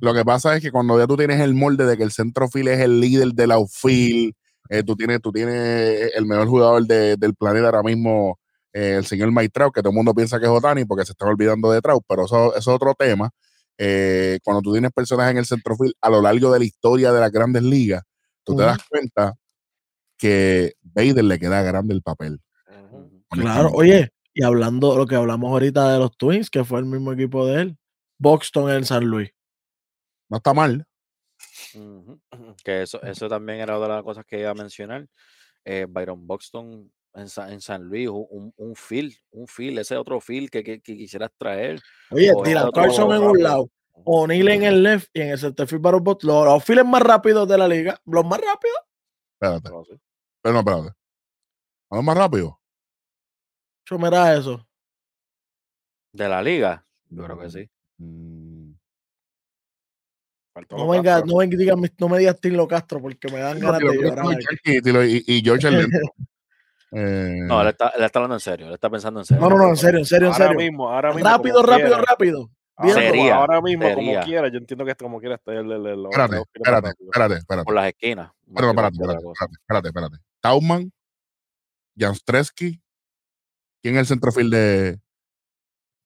[0.00, 2.68] lo que pasa es que cuando ya tú tienes el molde de que el centrofield
[2.68, 4.34] es el líder del outfield,
[4.68, 8.38] eh, tú tienes, tú tienes el mejor jugador de- del planeta ahora mismo,
[8.72, 11.12] eh, el señor Mike Trout, que todo el mundo piensa que es Otani porque se
[11.12, 13.30] están olvidando de Trout, pero eso, eso es otro tema.
[13.78, 17.20] Eh, cuando tú tienes personas en el centrofield a lo largo de la historia de
[17.20, 18.02] las grandes ligas,
[18.42, 19.34] tú te das cuenta
[20.18, 22.40] que Vader le queda grande el papel.
[23.30, 26.84] Claro, oye, Y hablando de lo que hablamos ahorita de los Twins, que fue el
[26.86, 27.78] mismo equipo de él,
[28.18, 29.30] Buxton en San Luis.
[30.28, 30.86] No está mal.
[32.64, 35.06] Que eso, eso también era otra de las cosas que iba a mencionar.
[35.64, 39.96] Eh, Byron Buxton en, Sa- en San Luis, un, un, un field, un field, ese
[39.96, 41.80] otro field que, que, que quisieras traer.
[42.10, 43.70] Oye, Dylan otro Carlson en un lado,
[44.04, 47.48] O'Neill en el left y en el centerfield Baron Bot, los, los files más rápidos
[47.48, 48.78] de la liga, los más rápidos.
[49.40, 49.70] Espérate.
[49.70, 50.00] No, sí.
[50.42, 50.96] Pero no, espérate.
[51.90, 52.60] Vamos más rápido.
[53.88, 54.66] Yo mira eso.
[56.12, 57.70] De la liga, yo creo que sí.
[57.98, 58.65] Mm,
[60.70, 63.86] No venga, no, venga, diga- no me digas Tilo Castro porque me dan ganas de
[63.96, 64.26] llorar.
[65.08, 65.68] y, y George.
[66.92, 69.42] Eh, No, él está, él está hablando en serio, él está pensando en serio.
[69.42, 70.58] No, no, no, en serio, en serio, en Ahora serio.
[70.60, 71.28] mismo, ahora mismo.
[71.28, 72.02] Rápido, rápido, quiera.
[72.08, 72.50] rápido.
[72.76, 73.00] Ahora, Viendo.
[73.00, 73.96] mismo- Sería, ahora mismo, sería.
[74.14, 77.34] como quiera, yo entiendo que como quiera está el, el, el- los- espérate, espérate, espérate,
[77.34, 77.64] espérate.
[77.64, 78.30] Por las esquinas.
[78.46, 79.44] Espérate, espérate, espérate, cosa.
[79.44, 80.16] espérate, espérate, espérate.
[80.40, 80.92] Tauman,
[81.98, 82.80] Janstreski.
[83.82, 85.00] ¿Quién es el centrofield de,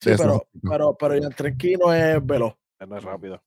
[0.00, 2.54] Sí, de pero, pero, pero Yantrenki no es veloz.
[2.78, 3.42] Él no es rápido.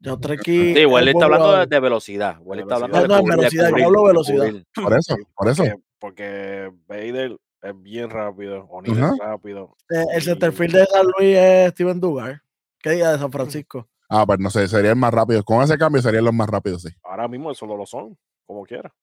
[0.00, 0.74] Yantrenki.
[0.74, 2.36] Sí, Wally es está hablando de, de velocidad.
[2.40, 3.08] Wally está hablando Velocidad.
[3.08, 4.44] de No, no, cubrir, de velocidad, yo cubrir, hablo de velocidad.
[4.46, 4.66] cubrir.
[4.74, 5.62] Por eso, Sí, por eso.
[5.64, 9.76] Porque, porque Bader es bien rápido, O'Neill es rápido.
[9.90, 12.42] Eh, El centerfield de San Luis es Steven Dugar.
[12.78, 13.88] ¿Qué diga de San Francisco?
[14.10, 15.44] Ah, pues no sé, serían más rápidos.
[15.44, 16.90] Con ese cambio serían los más rápidos, sí.
[17.02, 18.94] Ahora mismo solo lo son, como quiera.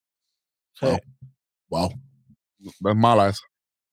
[0.73, 0.85] Sí.
[1.69, 1.89] Wow.
[1.89, 1.91] Wow.
[2.91, 3.41] Es mala esa.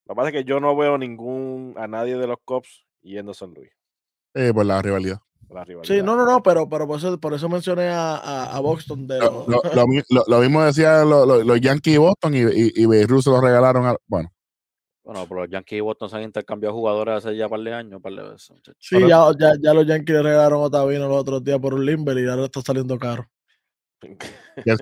[0.05, 3.31] Lo que pasa es que yo no veo ningún, a nadie de los Cops yendo
[3.33, 3.71] a San Luis.
[4.35, 5.21] Eh, por la rivalidad.
[5.51, 5.95] La rivalidad.
[5.97, 9.07] Sí, no, no, no, pero, pero por, eso, por eso mencioné a, a, a Boston
[9.07, 11.99] de Lo, los- lo- lo mi- lo- lo mismo decían los, los- los Yankees y
[11.99, 13.97] Boston y, y, y Beirut se lo regalaron a.
[14.07, 14.31] Bueno,
[15.03, 17.73] Bueno, pero los Yankees y Boston se han intercambiado jugadores hace ya un par de
[17.75, 18.77] años, un par de veces, muchachos.
[18.79, 21.87] Sí, ya, ya, ya los Yankees le regalaron a Otavino los otros días por un
[21.87, 23.27] Limber y ahora está saliendo caro.
[24.01, 24.17] que,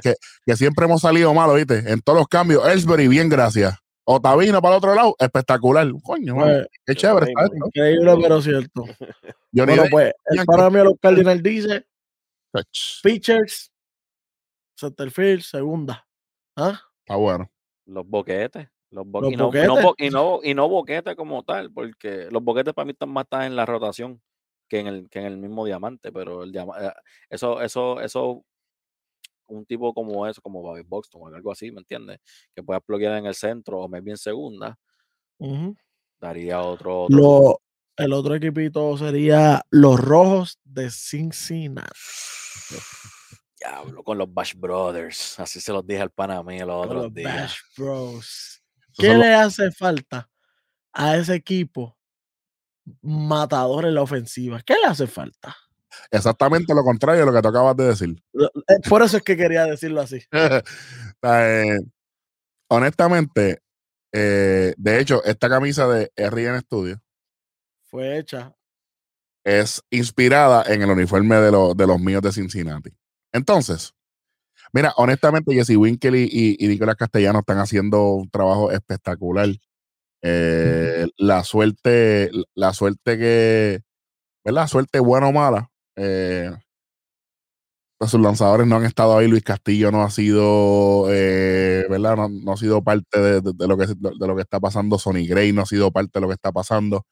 [0.03, 0.15] que,
[0.45, 1.79] que siempre hemos salido mal, ¿viste?
[1.91, 2.67] En todos los cambios.
[2.67, 3.75] Ellsbury, bien, gracias.
[4.09, 5.87] Otavino para el otro lado, espectacular.
[6.03, 7.55] Coño, Pues, qué chévere está Raymond.
[7.57, 7.67] esto.
[7.67, 8.85] increíble, pero cierto.
[9.53, 11.87] Johnny Bueno, pues, el para mí a los Cardinals dice
[12.73, 13.73] ch, pitchers,
[14.79, 16.07] centerfield, segunda.
[16.57, 16.81] ¿Ah?
[17.01, 17.51] Está bueno.
[17.87, 18.69] Los boquetes.
[18.91, 19.83] Los bo- Los y, no, y, no, boquetes.
[19.85, 23.25] bo- y, no, y no boquetes como tal, porque los boquetes para mí están más
[23.25, 24.23] están en la rotación
[24.69, 26.93] que en el, que en el mismo diamante, pero el diama- eh,
[27.29, 28.45] eso, eso, eso,
[29.49, 32.19] un tipo como eso, como Bobby Boxton o algo así, ¿me entiendes?
[32.55, 34.79] Que pueda bloquear en el centro o más bien segunda,
[36.21, 37.61] daría otro, otro Lo-
[37.97, 41.89] el otro equipito sería los Rojos de Cincinnati.
[43.59, 45.39] diablo con los Bash Brothers.
[45.41, 47.35] Así se los dije al pana mío los Con otros los días.
[47.35, 48.63] Bash Bros.
[48.99, 50.29] ¿Qué los- le hace falta
[50.93, 51.97] a ese equipo
[53.03, 54.61] matador en la ofensiva?
[54.63, 55.57] ¿Qué le hace falta?
[56.11, 58.23] Exactamente lo contrario de lo que tú acabas de decir.
[58.33, 60.21] Lo- eh, Por eso es que quería decirlo así.
[61.23, 61.79] Eh,
[62.69, 63.61] honestamente,
[64.13, 67.01] eh, de hecho, esta camisa de RN Studio
[67.85, 68.55] Fue hecha.
[69.45, 72.91] es inspirada en el uniforme de, los de los míos de Cincinnati.
[73.33, 73.93] Entonces,
[74.73, 79.49] mira, honestamente, Jesse Winkle y, y, y Nicolás Castellano están haciendo un trabajo espectacular.
[80.23, 83.83] Eh, La suerte, la suerte que,
[84.45, 84.67] ¿verdad?
[84.67, 85.71] Suerte buena o mala.
[85.97, 86.51] Eh,
[87.99, 89.27] pues sus lanzadores no han estado ahí.
[89.27, 92.17] Luis Castillo no ha sido, eh, ¿verdad?
[92.17, 94.99] No, no ha sido parte de, de- de lo que, de lo que está pasando.
[94.99, 97.07] Sonny Gray no ha sido parte de lo que está pasando.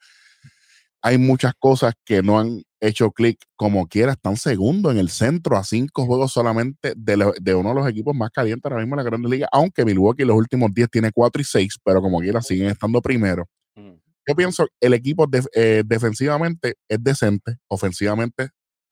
[1.02, 4.12] Hay muchas cosas que no han hecho clic como quiera.
[4.12, 7.88] Están segundo en el centro a cinco juegos solamente de, lo- de uno de los
[7.88, 9.48] equipos más calientes ahora mismo en la Grande Liga.
[9.52, 13.46] Aunque Milwaukee los últimos 10 tiene 4 y 6, pero como quiera siguen estando primero.
[13.76, 13.92] Mm.
[14.26, 18.48] Yo pienso el equipo eh, defensivamente es decente, ofensivamente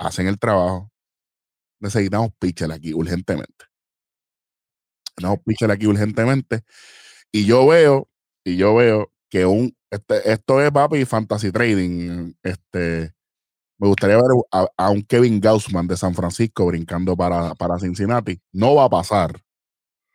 [0.06, 0.90] hacen el trabajo.
[1.80, 3.64] Necesitamos pitcher aquí urgentemente.
[5.16, 6.62] Necesitamos pitcher aquí urgentemente.
[7.32, 8.08] Y yo veo,
[8.44, 12.32] y yo veo que un este, esto es papi fantasy trading.
[12.42, 13.12] Este
[13.78, 18.40] me gustaría ver a, a un Kevin Gaussman de San Francisco brincando para, para Cincinnati.
[18.52, 19.40] No va a pasar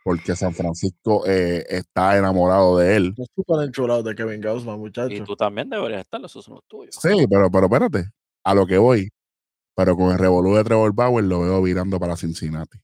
[0.04, 3.14] porque San Francisco eh, está enamorado de él.
[3.18, 5.28] Yo estoy súper enchulado de Kevin Gaussman, Y muchachos.
[5.28, 6.96] tú también deberías estar, esos son los tuyos.
[6.96, 8.10] Sí, pero, pero espérate,
[8.46, 9.10] a lo que voy.
[9.78, 12.80] Pero con el revolú de Trevor Bauer lo veo virando para Cincinnati.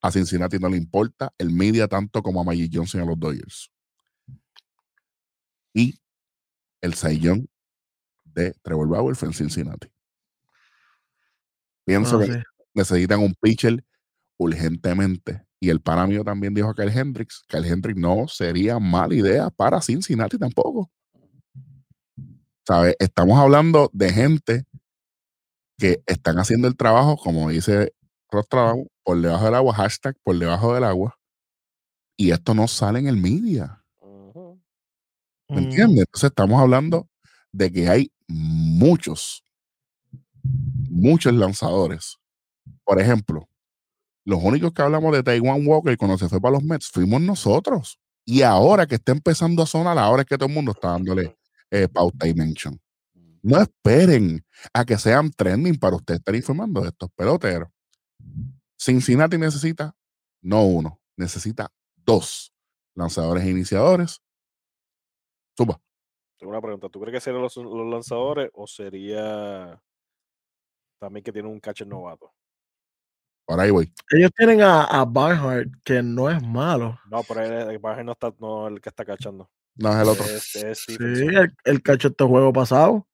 [0.00, 3.18] A Cincinnati no le importa el media tanto como a Magic Johnson y a los
[3.18, 3.70] Dodgers.
[5.74, 5.98] Y
[6.80, 7.48] el Saiyón
[8.24, 9.88] de Trevor Bauer fue en Cincinnati.
[11.84, 12.38] Pienso Ah, que sí.
[12.74, 13.84] necesitan un pitcher
[14.38, 15.42] urgentemente.
[15.60, 17.42] Y el pana mío también dijo a Kyle Hendricks.
[17.48, 20.90] Kyle Hendricks no sería mala idea para Cincinnati tampoco.
[22.68, 22.96] ¿Sabes?
[22.98, 24.64] Estamos hablando de gente
[25.78, 27.94] que están haciendo el trabajo, como dice
[28.30, 31.14] Rostradamus, por debajo del agua, hashtag por debajo del agua.
[32.20, 33.82] y esto no sale en el media.
[35.48, 36.00] ¿Me Mm, entiendes?
[36.00, 37.08] Entonces estamos hablando
[37.52, 39.44] de que hay muchos,
[40.42, 42.16] muchos lanzadores.
[42.84, 43.48] Por ejemplo,
[44.26, 47.98] los únicos que hablamos de Taiwan Walker cuando se fue para los Mets fuimos nosotros.
[48.26, 51.37] Y ahora que está empezando a sonar, ahora es que todo el mundo está dándole
[51.70, 52.80] eh, pauta y mention.
[53.42, 57.68] No esperen a que sean trending para usted estar informando de estos peloteros.
[58.76, 59.94] Cincinnati necesita
[60.42, 62.52] no uno, necesita dos
[62.94, 64.20] lanzadores e iniciadores.
[65.56, 65.80] Suba.
[66.38, 66.88] Tengo una pregunta.
[66.88, 69.80] ¿Tú crees que serían los, los lanzadores o sería
[71.00, 72.32] también que tiene un catcher novato?
[73.44, 73.92] Por ahí voy.
[74.10, 76.98] Ellos tienen a, a Barnhart, que no es malo.
[77.10, 79.50] No, pero el, el Bajer no está no el que está cachando.
[79.78, 80.24] No es el otro.
[80.24, 81.36] Es, es Sí, Stephenson.
[81.36, 83.06] el, el cacho este juego pasado.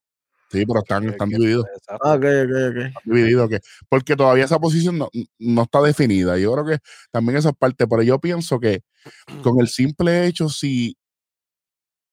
[0.51, 1.65] Sí, pero están, están divididos.
[1.87, 3.03] Ah, ok, ok, ok.
[3.03, 3.59] dividido que
[3.89, 5.09] porque todavía esa posición no,
[5.39, 6.37] no está definida.
[6.37, 6.77] Yo creo que
[7.11, 8.81] también esa es parte, pero yo pienso que
[9.43, 10.97] con el simple hecho, si,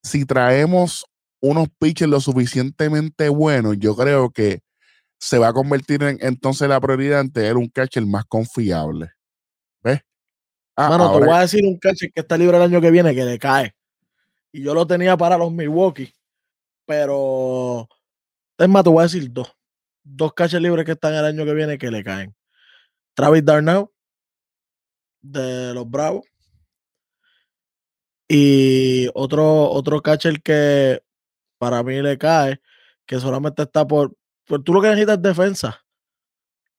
[0.02, 1.04] si traemos
[1.40, 4.60] unos pitchers lo suficientemente buenos, yo creo que
[5.20, 9.10] se va a convertir en entonces la prioridad en tener un catcher más confiable.
[9.82, 10.00] ¿Ves?
[10.76, 13.14] Ah, Mano, te voy a decir un catcher que está libre el año que viene
[13.14, 13.74] que le cae.
[14.52, 16.14] Y yo lo tenía para los Milwaukee.
[16.86, 17.88] Pero.
[18.58, 19.52] Es más, te voy a decir dos.
[20.04, 22.34] Dos catchers libres que están el año que viene que le caen.
[23.14, 23.86] Travis Darnell,
[25.22, 26.24] de los Bravos.
[28.28, 31.02] Y otro, otro catcher que
[31.58, 32.60] para mí le cae,
[33.06, 34.16] que solamente está por.
[34.46, 35.84] por tú lo que necesitas es defensa.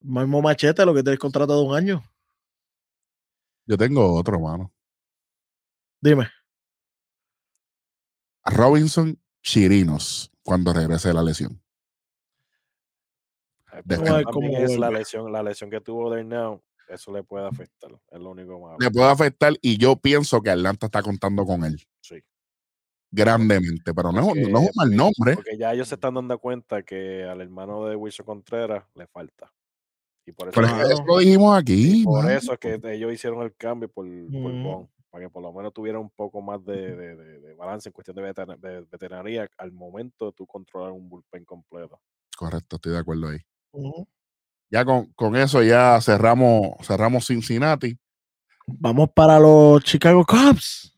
[0.01, 2.03] Mismo machete, lo que tienes contrato de un año.
[3.65, 4.71] yo tengo otro, mano.
[6.01, 6.30] Dime.
[8.45, 11.61] Robinson Chirinos cuando regrese de la lesión.
[14.31, 17.91] Cómo es la lesión, la lesión que tuvo Darnell, eso le puede afectar.
[18.11, 18.77] Es lo único malo.
[18.79, 21.81] Le puede afectar y yo pienso que Atlanta está contando con él.
[22.01, 22.21] Sí.
[23.15, 25.35] grandemente, pero no, es un- no es un mal nombre.
[25.35, 29.53] Porque ya ellos se están dando cuenta que al hermano de Wilson Contreras le falta.
[30.25, 30.95] Y por eso, Pero es es que Claro.
[30.95, 32.03] eso lo dijimos aquí.
[32.05, 34.63] por eso es que ellos hicieron el cambio por, por Ujú.
[34.63, 37.88] Bond, para que por lo menos tuviera un poco más de, de- de- de balance
[37.88, 42.01] en cuestión de, veter- de veterinaria al momento de tú controlar un bullpen completo.
[42.36, 43.38] Correcto, estoy de acuerdo ahí.
[44.72, 47.95] Ya con, con eso ya cerramos, cerramos Cincinnati.
[48.66, 50.97] Vamos para los Chicago Cubs.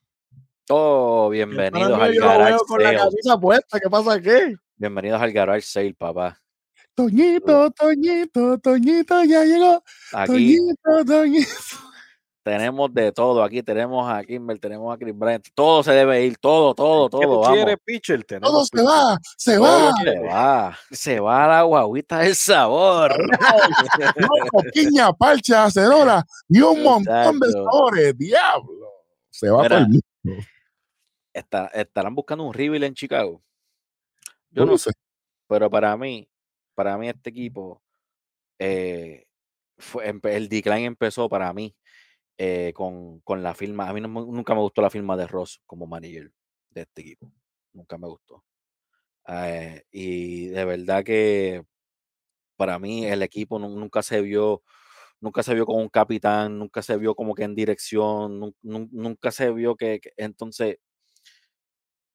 [0.69, 2.97] Oh, bienvenidos al yo Garage veo con la Sale.
[2.99, 3.79] camisa puesta.
[3.81, 4.55] ¿Qué pasa aquí?
[4.77, 6.41] Bienvenidos al Garage Sale, papá.
[6.93, 9.83] Toñito, Toñito, Toñito ya llegó.
[10.13, 11.49] Aquí Toñito, Toñito.
[12.45, 13.43] Tenemos de todo.
[13.43, 15.47] Aquí tenemos a Kimber, tenemos a Chris Bryant.
[15.55, 17.39] Todo se debe ir, todo, todo, ¿Qué tú todo.
[17.41, 17.55] Vamos.
[17.55, 18.23] quieres, pitcher?
[18.23, 19.93] Todo se va, se Todo va.
[20.03, 23.15] Se va, se va la guaguita del sabor.
[24.19, 28.15] No, piña, parcha, acerola y un montón de sabores.
[28.15, 28.91] Diablo.
[29.31, 29.87] Se va Mira, todo el
[30.23, 30.43] mundo.
[31.33, 33.41] Está- estarán buscando un reveal en Chicago.
[34.51, 34.91] Yo no sé,
[35.47, 36.29] pero para mí,
[36.75, 37.81] para mí este equipo,
[38.59, 39.25] eh,
[39.79, 41.75] fue, el decline empezó para mí
[42.37, 43.89] eh, con, con la firma.
[43.89, 46.31] A mí no nunca me gustó la firma de Ross como manager
[46.69, 47.31] de este equipo.
[47.73, 48.43] Nunca me gustó.
[49.27, 51.65] Eh, y de verdad que
[52.57, 54.63] para mí el equipo nu- nunca se vio,
[55.19, 58.89] nunca se vio con un capitán, nunca se vio como que en dirección, nun- nun-
[58.91, 60.77] nunca se vio que, que- entonces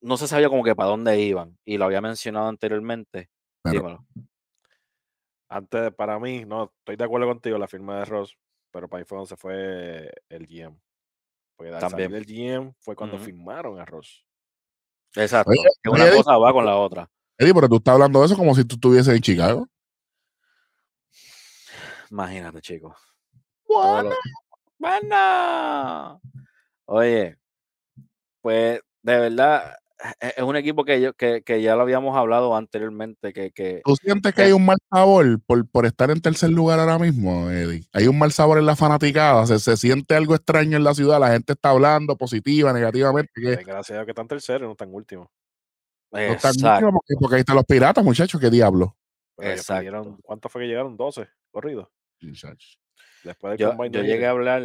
[0.01, 1.59] no se sabía como que para dónde iban.
[1.65, 3.31] Y lo había mencionado anteriormente.
[3.65, 4.07] Dímelo.
[5.49, 8.36] Antes, para mí, no, estoy de acuerdo contigo, la firma de Ross,
[8.71, 10.77] pero para mí fue donde se fue el GM.
[11.57, 12.13] Porque al salir También.
[12.13, 14.25] del GM fue cuando firmaron a Ross.
[15.15, 15.51] Exacto.
[15.51, 16.17] Oye, que oye, una Eddie.
[16.19, 17.11] cosa va con la otra.
[17.37, 19.67] Eddie, pero tú estás hablando de eso como si tú estuvieses en Chicago.
[22.11, 22.97] Imagínate, chicos.
[23.69, 24.11] Lo-
[24.79, 26.21] Bueno.
[26.87, 27.37] Oye,
[28.41, 29.77] pues de verdad
[30.20, 33.97] es un equipo que, yo, que, que ya lo habíamos hablado anteriormente, que, que ¿Tú
[33.97, 34.44] sientes que Eh.
[34.47, 37.85] hay un mal sabor por, por estar en tercer lugar ahora mismo, Eddie?
[37.93, 41.20] Hay un mal sabor en la fanaticada, se, se siente algo extraño en la ciudad,
[41.20, 44.93] la gente está hablando positiva, negativamente, que Gracias a Dios que están terceros, no están
[44.94, 45.28] últimos.
[46.12, 48.97] no están exacto, últimos porque, porque ahí están los piratas, muchachos, qué diablo.
[49.39, 49.74] Exacto.
[49.85, 50.97] perdieron- ¿Cuánto fue que llegaron?
[50.97, 51.89] 12 corridos.
[52.20, 54.62] Después del yo, yo llegué a hablar,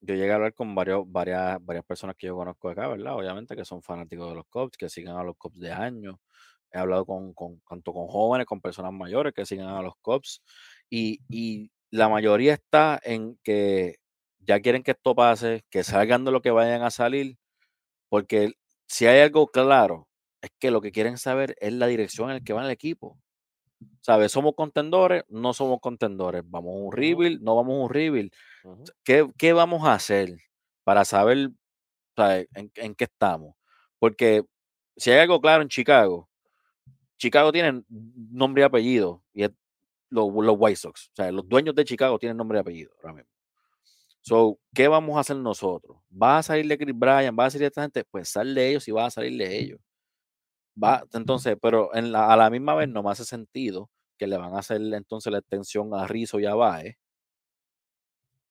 [0.00, 3.14] yo llegué a hablar con varios, varias, varias personas que yo conozco acá, ¿verdad?
[3.16, 6.16] Obviamente que son fanáticos de los Cubs, que siguen a los Cubs de años.
[6.72, 10.42] He hablado con, con tanto con jóvenes, con personas mayores que siguen a los Cubs.
[10.90, 13.96] Y, y la mayoría está en que
[14.40, 17.36] ya quieren que esto pase, que salgan de lo que vayan a salir,
[18.08, 18.52] porque
[18.86, 20.08] si hay algo claro,
[20.42, 23.18] es que lo que quieren saber es la dirección en la que va el equipo.
[24.00, 24.32] ¿Sabes?
[24.32, 25.24] ¿Somos contendores?
[25.28, 26.42] No somos contendores.
[26.46, 27.42] ¿Vamos a un rebuild?
[27.42, 28.32] No vamos a un rebuild.
[28.64, 28.84] Ujú.
[29.04, 30.36] ¿Qué, qué vamos a hacer
[30.84, 31.50] para saber
[32.16, 33.54] sea, ¿en, en qué estamos?
[33.98, 34.44] Porque
[34.96, 36.28] si hay algo claro en Chicago,
[37.18, 37.82] Chicago tiene
[38.32, 39.50] nombre y apellido, y es
[40.10, 41.08] los, los White Sox.
[41.08, 43.30] O sea, los dueños de Chicago tienen nombre y apellido ahora mismo.
[44.22, 45.98] So, ¿qué vamos a hacer nosotros?
[46.10, 47.36] ¿Va a salir de Chris Bryan?
[47.38, 48.04] ¿Va a salir de esta gente?
[48.04, 49.80] Pues sal de ellos y va a salir de ellos.
[50.82, 54.36] Va, entonces, pero en la, a la misma vez no me hace sentido que le
[54.38, 56.96] van a hacer entonces la extensión a Rizzo y a Bae.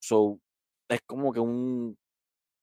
[0.00, 0.40] So,
[0.88, 1.96] es como que un.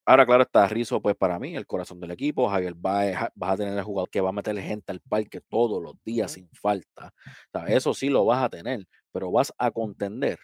[0.06, 2.50] Ahora, claro, está Rizzo, pues para mí, el corazón del equipo.
[2.50, 5.42] Javier Bae, ja- vas a tener el jugador que va a meterle gente al parque
[5.42, 7.14] todos los días sin falta.
[7.54, 10.40] O sea, eso sí lo vas a tener, pero vas a contender.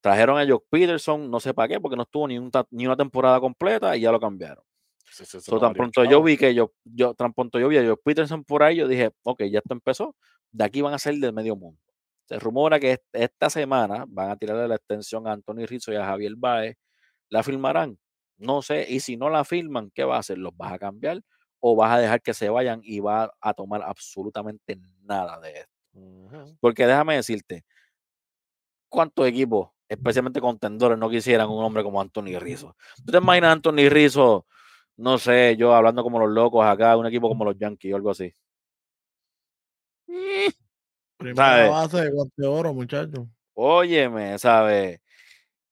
[0.00, 2.86] Trajeron a Jock Peterson, no sé para qué, porque no estuvo ni, un ta- ni
[2.86, 4.64] una temporada completa y ya lo cambiaron.
[5.10, 7.96] Se So, tan pronto yo vi que yo, yo, tan pronto yo vi a Joe
[7.96, 10.14] Peterson por ahí, yo dije, ok, ya esto empezó,
[10.52, 11.80] de aquí van a ser del medio mundo.
[12.26, 15.96] Se rumora que est- esta semana van a tirarle la extensión a Anthony Rizzo y
[15.96, 16.76] a Javier Baez.
[17.30, 17.98] ¿La firmarán?
[18.36, 18.86] No sé.
[18.88, 20.38] Y si no la firman, ¿qué va a hacer?
[20.38, 21.20] ¿Los vas a cambiar
[21.60, 25.72] o vas a dejar que se vayan y va a tomar absolutamente nada de esto?
[25.94, 26.56] Ujú.
[26.60, 27.64] Porque déjame decirte,
[28.88, 32.76] ¿cuántos equipos, especialmente contendores, no quisieran un hombre como Anthony Rizzo?
[33.04, 34.46] ¿Tú te imaginas a Anthony Rizzo,
[34.98, 38.10] no sé, yo hablando como los locos acá, un equipo como los Yankees o algo
[38.10, 38.34] así?
[40.08, 40.50] Mm,
[41.16, 41.70] Primera ¿Sabes?
[41.70, 43.26] base de guante de oro, muchachos.
[43.54, 45.00] Óyeme, ¿sabes?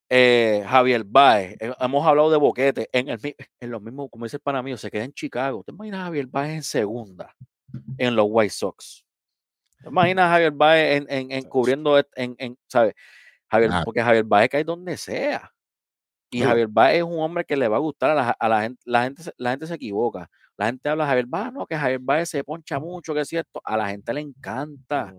[0.09, 3.19] Eh, Javier Baez, eh, hemos hablado de Boquete, en, el,
[3.59, 5.63] en los mismos, como dice el pana mío, se queda en Chicago.
[5.63, 7.35] ¿Te imaginas a Javier Baez en segunda
[7.97, 9.05] en los White Sox?
[9.81, 12.93] ¿Te imaginas a Javier Baez en, en, en cubriendo, en, en, ¿sabes?
[13.49, 15.53] Javier, porque Javier Baez cae donde sea.
[16.29, 16.43] Y Sí.
[16.43, 18.81] Javier Baez es un hombre que le va a gustar a la, a la gente,
[18.85, 20.29] la gente, se- la gente se equivoca.
[20.57, 23.27] La gente habla de Javier Baez, no, que Javier Baez se poncha mucho, que es
[23.27, 23.61] cierto.
[23.63, 25.13] A la gente le encanta.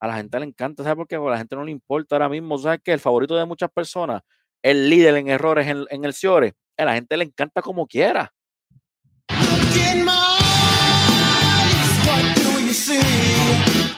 [0.00, 1.16] A la gente le encanta, ¿sabes por qué?
[1.16, 2.92] Porque a la gente no le importa ahora mismo, ¿sabes qué?
[2.92, 4.22] El favorito de muchas personas,
[4.62, 8.32] el líder en errores en, en el Ciore, a la gente le encanta como quiera.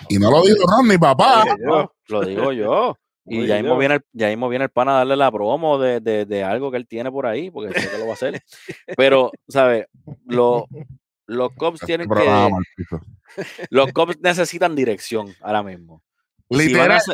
[0.09, 1.43] Y no lo dijo Ronnie, papá.
[1.45, 2.97] Oye, yo, Lo digo yo.
[3.27, 6.01] Y ya mismo viene, el, ya mismo viene el pan a darle la promo de,
[6.01, 8.43] de- de algo que él tiene por ahí, porque sé que lo va a hacer.
[8.97, 9.87] Pero, ¿sabes?
[10.27, 10.67] Lo-
[11.27, 12.15] los Cubs tienen que.
[12.15, 13.01] Programa, maldito.
[13.71, 16.03] Los Cubs necesitan dirección ahora mismo.
[16.51, 16.99] Literal.
[16.99, 17.09] es,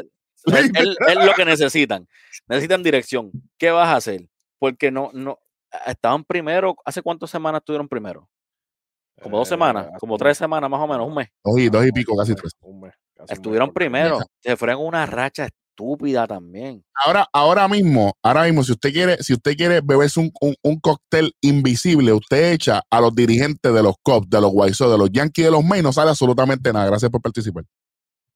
[0.45, 2.09] es- es lo que necesitan.
[2.49, 3.31] Necesitan dirección.
[3.57, 4.27] ¿Qué vas a hacer?
[4.59, 5.39] Porque no, no,
[5.87, 6.74] estaban primero.
[6.85, 8.28] ¿Hace cuántas semanas estuvieron primero?
[9.23, 11.28] Como dos eh, semanas, como tres semanas más o menos, un mes.
[11.45, 12.53] Dos y, dos y pico, casi tres.
[12.62, 14.19] un mes, casi un mes, Estuvieron primero.
[14.41, 15.47] Se fueron una racha
[15.81, 16.85] estúpida también.
[17.05, 20.81] Ahora, ahora mismo, ahora mismo, si usted quiere, si usted quiere beberse un, un, un
[20.81, 24.98] cóctel invisible, usted echa a los dirigentes de los Cubs, de los White Sox, de
[24.98, 26.86] los Yankees, de los Mets, no sale absolutamente nada.
[26.86, 27.65] Gracias por participar.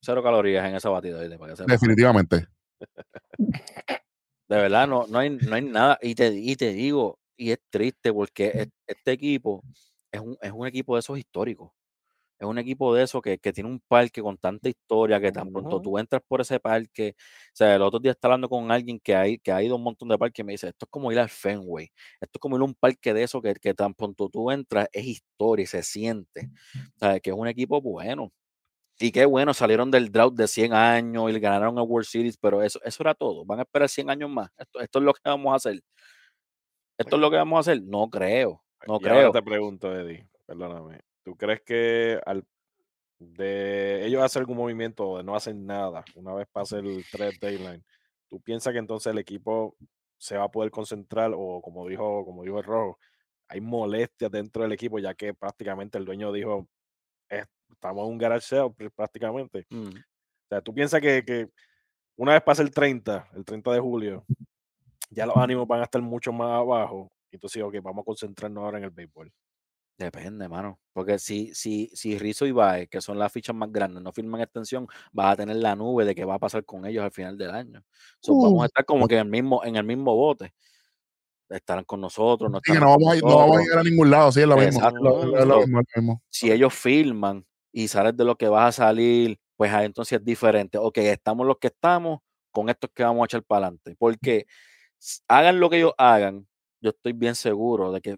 [0.00, 1.18] Cero calorías en esa batida.
[1.66, 2.46] Definitivamente.
[4.46, 5.98] De verdad, no, no, hay, no hay nada.
[6.02, 9.62] Y te, y te digo, y es triste porque este equipo
[10.12, 11.70] es un, es un equipo de esos históricos.
[12.44, 15.50] Es un equipo de esos que, que tiene un parque con tanta historia que tan
[15.50, 17.14] pronto tú entras por ese parque.
[17.18, 19.76] O sea, el otro día estaba hablando con alguien que, hay, que ha ido a
[19.78, 21.90] un montón de parques y me dice: Esto es como ir al Fenway.
[22.20, 24.88] Esto es como ir a un parque de esos que, que tan pronto tú entras
[24.92, 26.50] es historia y se siente.
[26.96, 28.30] O sea, que es un equipo bueno.
[29.00, 32.36] Y qué bueno, salieron del drought de 100 años y le ganaron el World Series,
[32.36, 33.44] pero eso, eso era todo.
[33.44, 34.50] Van a esperar 100 años más.
[34.56, 35.80] Esto, esto es lo que vamos a hacer.
[36.98, 37.82] Esto es lo que vamos a hacer.
[37.82, 38.62] No creo.
[38.86, 39.32] No y ahora creo.
[39.32, 41.00] te pregunto, Eddie, perdóname.
[41.24, 42.44] ¿Tú crees que al
[43.18, 47.38] de ellos hacer algún movimiento o de no hacer nada una vez pase el 3
[47.40, 47.82] deadline,
[48.28, 49.76] ¿tú piensas que entonces el equipo
[50.18, 52.98] se va a poder concentrar o como dijo, como dijo el rojo,
[53.48, 56.66] hay molestias dentro del equipo ya que prácticamente el dueño dijo
[57.28, 59.66] "Es- estamos en un garage sale pr- prácticamente.
[59.70, 59.88] Mm.
[59.88, 61.48] O sea, ¿tú piensas que, que
[62.16, 64.24] una vez pase el 30, el 30 de julio,
[65.10, 67.10] ya los ánimos van a estar mucho más abajo?
[67.30, 69.32] Entonces, ok, vamos a concentrarnos ahora en el béisbol.
[69.96, 70.80] Depende, mano.
[70.92, 74.40] Porque si, si, si Rizzo y Baez, que son las fichas más grandes, no firman
[74.40, 77.36] extensión, vas a tener la nube de qué va a pasar con ellos al final
[77.38, 77.84] del año.
[78.20, 80.52] So, vamos a estar como que en el mismo, en el mismo bote.
[81.48, 83.62] Estarán con nosotros, no que vamos, a, ir- no vamos a nosotros.
[83.64, 84.80] llegar a ningún lado, sí, es lo mismo.
[85.00, 85.64] Lo- lo
[86.30, 90.24] si ellos filman y sales de lo que vas a salir, pues ahí entonces es
[90.24, 90.78] diferente.
[90.78, 93.94] Ok, estamos los que estamos, con esto es que vamos a echar para adelante.
[93.98, 94.46] Porque
[95.28, 96.48] hagan lo que ellos hagan,
[96.80, 98.16] yo estoy bien seguro de que,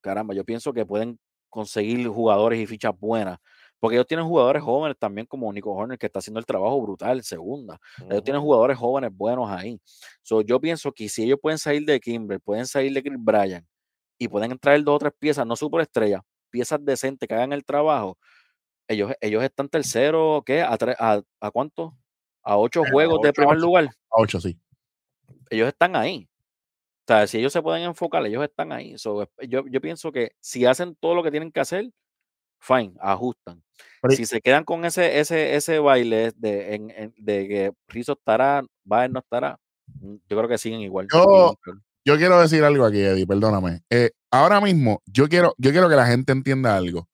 [0.00, 1.18] caramba, yo pienso que pueden
[1.48, 3.38] conseguir jugadores y fichas buenas.
[3.78, 7.22] Porque ellos tienen jugadores jóvenes también, como Nico Horner, que está haciendo el trabajo brutal,
[7.24, 7.80] segunda.
[8.10, 9.80] Ellos tienen jugadores jóvenes buenos ahí.
[10.22, 13.66] So, yo pienso que si ellos pueden salir de Kimber, pueden salir de Chris Bryan
[14.18, 16.20] y pueden traer dos o tres piezas, no superestrellas,
[16.50, 18.18] piezas decentes que hagan el trabajo,
[18.86, 20.60] ellos, ellos están terceros, ¿qué?
[20.60, 21.96] ¿A, tre- a, a cuánto?
[22.42, 23.84] A ocho Eh, juegos de ocho, primer lugar.
[23.86, 24.58] A ocho, sí.
[25.48, 26.28] Ellos están ahí.
[27.10, 28.96] O sea, si ellos se pueden enfocar, ellos están ahí.
[28.96, 31.90] So, yo, yo pienso que si hacen todo lo que tienen que hacer,
[32.60, 33.64] fine, ajustan.
[34.00, 38.12] Pero- si se quedan con ese, ese, ese baile de, en- en- de que Rizzo
[38.12, 39.58] estará, Baez no estará,
[40.00, 41.08] mm, yo creo que siguen igual.
[41.12, 41.54] Yo-.
[42.04, 43.82] Yo quiero decir algo aquí, Eddie, perdóname.
[43.90, 47.08] Eh, ahora mismo, yo quiero, yo quiero que la gente entienda algo.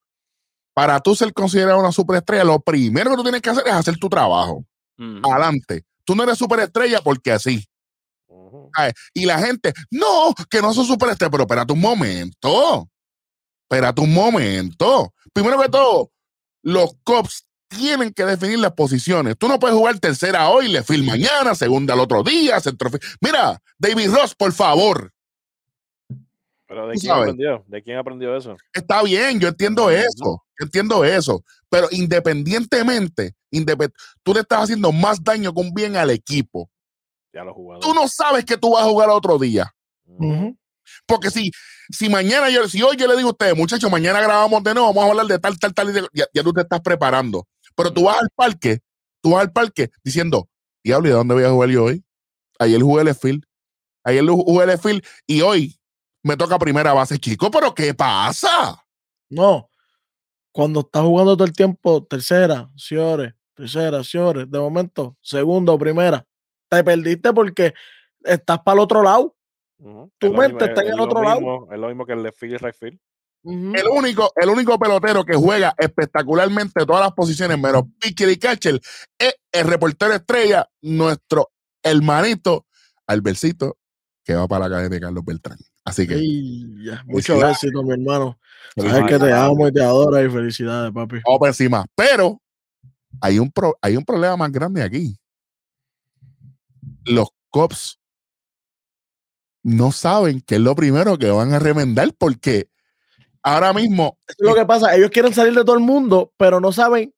[0.74, 3.97] Para tú ser considerado una superestrella, lo primero que tú tienes que hacer es hacer
[3.97, 4.62] tu trabajo.
[5.24, 5.85] Adelante.
[6.05, 7.64] Tú no eres superestrella porque así.
[9.15, 12.89] Y la gente, no, que no son superestrellas, pero espérate un momento.
[13.69, 15.12] Espérate un momento.
[15.32, 16.11] Primero que todo,
[16.62, 19.36] los cops tienen que definir las posiciones.
[19.36, 23.03] Tú no puedes jugar tercera hoy, le fil mañana, segunda al otro día, centrofield.
[23.20, 25.12] Mira, David Ross, por favor.
[26.69, 27.23] Pero ¿de quién sabes.
[27.23, 27.65] aprendió?
[27.66, 28.57] ¿De quién aprendió eso?
[28.73, 33.93] Está bien, yo entiendo eso, yo entiendo eso, pero independientemente, independ-
[34.24, 36.69] tú le estás haciendo más daño que un bien al equipo.
[37.44, 37.80] Ya.
[37.80, 39.72] Tú no sabes que tú vas a jugar otro día.
[41.06, 41.50] Porque si,
[41.90, 44.88] si mañana yo, si hoy yo le digo a ustedes, muchachos, mañana grabamos de nuevo,
[44.88, 47.46] vamos a hablar de tal, tal, tal, y de- ya, ya tú te estás preparando.
[47.74, 48.80] Pero tú vas al parque,
[49.20, 50.48] tú vas al parque diciendo,
[50.82, 52.04] diablo, ¿y de dónde voy a jugar yo hoy?
[52.58, 53.44] Ayer jugué el field,
[54.04, 55.78] ayer jugué el field y hoy
[56.22, 58.82] me toca primera base, chico, pero ¿qué pasa?
[59.28, 59.68] No.
[60.52, 66.24] Cuando estás jugando todo el tiempo, tercera, Ciores, tercera, Ciores, de momento, segunda o primera.
[66.68, 67.74] Te perdiste porque
[68.24, 69.34] estás para el otro lado.
[70.18, 71.68] Tu Es mente mismo- está en el otro lado.
[71.70, 72.98] Es lo mismo que el left field y right field.
[73.44, 78.80] El único, el único pelotero que juega espectacularmente todas las posiciones, menos pitcher y catcher,
[79.16, 82.66] es el reportero estrella, nuestro hermanito
[83.06, 83.76] Albercito,
[84.24, 85.59] que va para la academia de Carlos Beltrán.
[85.84, 86.20] Así que,
[86.84, 88.36] ya, Mucho éxito, mi hermano.
[88.76, 91.20] Sabes que te amo y te adoro y felicidades, papi.
[91.24, 91.86] vamos por encima.
[91.94, 92.43] Pero
[93.20, 95.16] hay un, pro- hay un problema más grande aquí.
[97.07, 97.99] Los cops
[99.62, 102.69] no saben que es lo primero que van a remendar porque
[103.43, 104.95] ahora mismo Eso es lo que pasa.
[104.95, 107.15] Ellos quieren salir de todo el mundo, pero no saben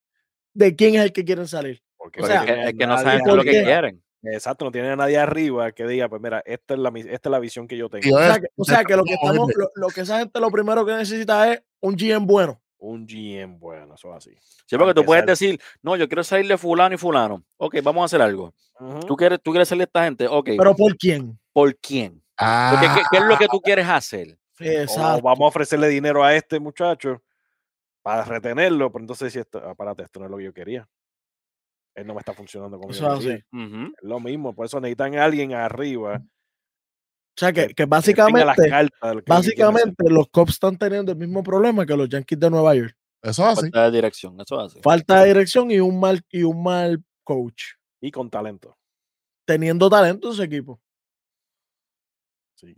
[0.54, 1.82] de quién es el que quieren salir.
[1.96, 4.02] Porque O sea, es que, es que no saben qué es ¿por lo que quieren.
[4.22, 7.28] Exacto, no tiene a nadie arriba que diga, pues mira, esta es la, mis- esta
[7.28, 8.16] es la visión que yo tengo.
[8.16, 10.50] O sea, que, o sea, que lo que estamos, lo, lo que esa gente lo
[10.50, 12.60] primero que necesita es un GM bueno.
[12.80, 14.36] Un GM bueno, eso es así.
[14.66, 17.44] Sí, porque tú puedes decir, no, yo quiero salir de fulano y fulano.
[17.56, 18.54] Ok, vamos a hacer algo.
[19.06, 20.28] ¿Tú quieres, tú quieres salir de esta gente?
[20.28, 21.38] Ok, Pero ¿por quién?
[21.52, 22.22] ¿por quién?
[22.36, 24.38] Ah, Porque, ¿qué, qué es lo que tú quieres hacer?
[24.60, 25.22] O Exacto.
[25.22, 27.22] vamos a ofrecerle dinero a este muchacho
[28.02, 30.88] para retenerlo, pero entonces si esto, apárate, esto no es lo que yo quería.
[31.94, 33.32] Él no me está funcionando como Eso yo.
[33.32, 33.44] Es
[34.02, 36.22] lo mismo, por eso necesitan a alguien arriba.
[37.38, 41.86] O sea, que, que básicamente, cartas que básicamente los Cubs están teniendo el mismo problema
[41.86, 42.96] que los Yankees de Nueva York.
[43.22, 43.60] eso es así.
[43.60, 44.80] Falta de dirección, eso es así.
[44.82, 47.62] Falta de dirección y un mal, y un mal coach.
[48.00, 48.76] Y con talento.
[49.46, 50.80] Teniendo talento en su equipo.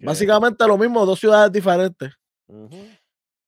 [0.01, 2.13] Básicamente lo mismo, dos ciudades diferentes.
[2.47, 2.77] ujú.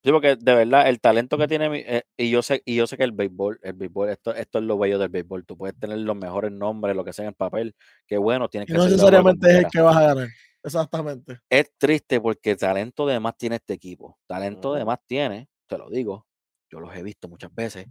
[0.05, 2.89] Sí, porque de verdad el talento que tiene mi- eh, y yo sé y yo
[2.89, 5.45] sé que el béisbol, el béisbol, esto, esto es lo bello del béisbol.
[5.47, 7.77] Tú puedes tener los mejores nombres, lo que sea en el papel,
[8.09, 10.29] que bueno, tienes Y que no la obra necesariamente es el que vas a ganar.
[10.65, 11.41] Exactamente.
[11.51, 14.19] Es triste porque talento de más tiene este equipo.
[14.27, 14.87] Talento de Ujú.
[14.87, 16.27] más tiene, te lo digo.
[16.71, 17.87] Yo los he visto muchas veces.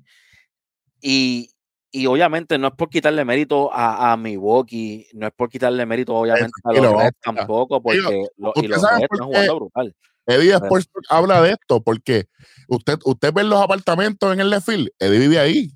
[1.02, 1.52] Y,
[1.92, 6.16] y obviamente no es por quitarle mérito a, a Milwaukee, no es por quitarle mérito
[6.16, 9.96] obviamente a los Reds tampoco, porque lo- y los Reds están jugando brutal.
[10.28, 12.28] Eddie Sports habla de esto porque
[12.68, 15.72] usted, usted ve los apartamentos en el left field, Eddie vive ahí,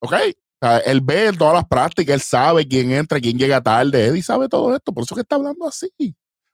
[0.00, 0.12] ¿ok?
[0.60, 4.22] O sea, él ve todas las prácticas, él sabe quién entra, quién llega tarde, Eddie
[4.22, 5.90] sabe todo esto, por eso que está hablando así.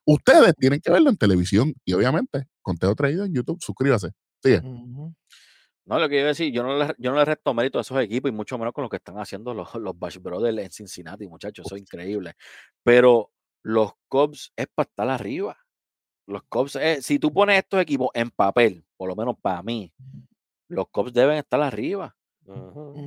[0.06, 4.10] Ustedes tienen que verlo en televisión y obviamente, conteo traído en YouTube, suscríbase.
[4.62, 5.14] Ujú.
[5.86, 7.78] No, lo que yo iba a decir, yo no le, yo no le resto mérito
[7.78, 10.58] a esos equipos y mucho menos con lo que están haciendo los, los Bash Brothers
[10.58, 12.34] en Cincinnati, muchachos, eso es increíble.
[12.82, 13.30] Pero
[13.62, 15.58] los Cubs es para estar arriba.
[16.26, 19.92] Los Cubs, eh, si tú pones estos equipos en papel, por lo menos para mí,
[20.68, 22.16] los Cubs deben estar arriba.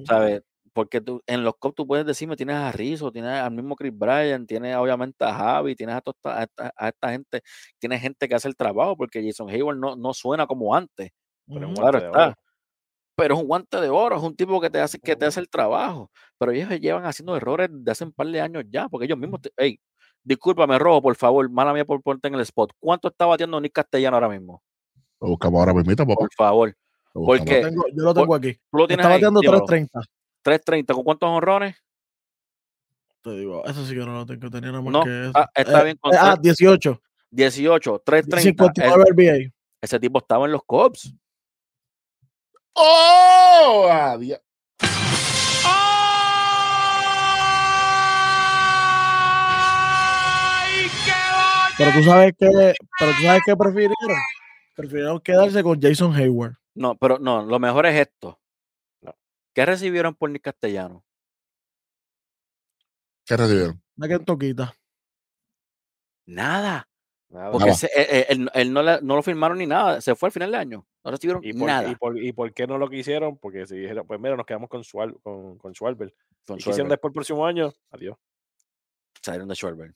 [0.06, 0.44] ¿sabes?
[0.78, 3.92] Porque tú, en los Cubs tú puedes decirme, tienes a Rizzo, tienes al mismo Chris
[3.98, 7.42] Bryant, tienes obviamente a Javi, tienes a, toda esta, a, esta, a esta gente,
[7.80, 11.10] tienes gente que hace el trabajo, porque Jason Hayward no, no suena como antes
[11.48, 12.38] Pero claro de está.
[13.16, 15.40] Pero es un guante de oro, es un tipo que te hace, que te hace
[15.40, 16.12] el trabajo.
[16.38, 19.42] Pero ellos llevan haciendo errores de hace un par de años ya, porque ellos mismos,
[19.42, 19.80] te- ey,
[20.24, 22.70] discúlpame, Rojo, por favor, mala mía por ponerte en el spot.
[22.80, 24.62] ¿Cuánto está batiendo Nick Castellano ahora mismo?
[25.20, 26.14] Lo buscamos ahora mismo, papá.
[26.14, 26.76] Por favor.
[27.14, 27.64] Porque-
[27.96, 28.54] Yo, lo tengo aquí.
[28.54, 29.66] Tú lo tienes Está ahí, bateando dímelo.
[29.66, 30.04] 3.30.
[30.44, 31.76] 3.30, ¿con cuántos honrones?
[33.22, 34.50] Te digo, eso sí que no lo tengo.
[34.50, 35.32] Tenía nada más No, que eso.
[35.36, 37.02] ah, está Eh, bien con eh, ah, tres- 18.
[37.32, 38.40] 18, 3.30.
[38.42, 39.54] 59 RBA.
[39.82, 41.14] Ese tipo estaba en los Cubs.
[42.74, 43.88] ¡Oh!
[43.92, 44.40] Adiós.
[50.70, 52.48] ¡Ay, qué Pero tú sabes que,
[53.00, 53.96] pero tú sabes que prefirieron.
[54.76, 56.56] Prefirieron quedarse con Jason Hayward.
[56.76, 58.40] No, pero no, lo mejor es esto.
[59.58, 61.04] ¿Qué recibieron por Nick Castellano?
[63.26, 63.82] ¿Qué recibieron?
[63.98, 64.76] Una Kentuckita.
[66.28, 66.88] Nada.
[67.30, 67.52] Nada.
[67.52, 67.76] Porque Nada.
[67.80, 70.00] se- eh, eh, él, él no, le- no lo firmaron ni nada.
[70.00, 70.88] Se fue al final de año.
[71.04, 71.90] No recibieron ¿Y por, nada.
[71.90, 73.40] y, por, ¿Y por qué no lo quisieron?
[73.40, 76.14] Porque si dijeron, pues mira, nos quedamos con, Schwal, con, con Schwarber.
[76.46, 76.90] con ¿Y qué hicieron Schwarber.
[76.92, 77.74] después el próximo año?
[77.90, 78.16] Adiós.
[79.24, 79.96] Salieron de Schwarber.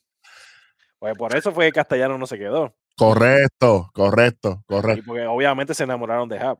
[0.97, 2.75] Pues por eso fue que Castellano no se quedó.
[2.97, 5.03] Correcto, correcto, Y correcto.
[5.05, 6.59] porque obviamente se enamoraron de Hap.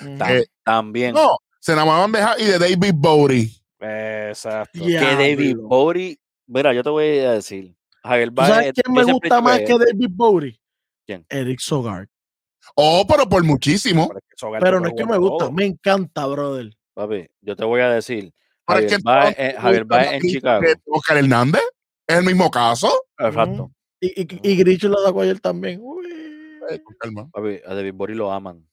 [0.00, 1.14] Eh, también.
[1.14, 3.50] No, se enamoraron de y de David Bowie.
[3.78, 4.80] Exacto.
[4.84, 5.56] Que David.
[5.58, 6.18] Bowie.
[6.48, 7.72] Mira, yo te voy a decir.
[8.02, 10.60] Javier ¿Tú Baez, sabes quién me gusta más que David Bowie?
[11.06, 11.24] ¿Quién?
[11.28, 12.08] Eric Sogard.
[12.74, 14.10] Oh, pero por muchísimo.
[14.60, 15.52] Pero es no es que me gusta, todo.
[15.52, 16.76] me encanta, brother.
[16.94, 18.24] Papi, yo te voy a decir.
[18.24, 18.32] Es
[18.66, 20.66] Javier que Baez, entonces eh, te Javier Baez en Chicago.
[20.86, 21.62] Oscar Hernández.
[22.08, 22.92] Es el mismo caso.
[23.18, 23.70] Exacto.
[24.00, 25.78] Y, y, y Grinch lo sacó ayer también.
[25.80, 26.08] Uy.
[26.82, 27.30] Con calma.
[27.32, 28.66] Papi, a David Bowie lo aman.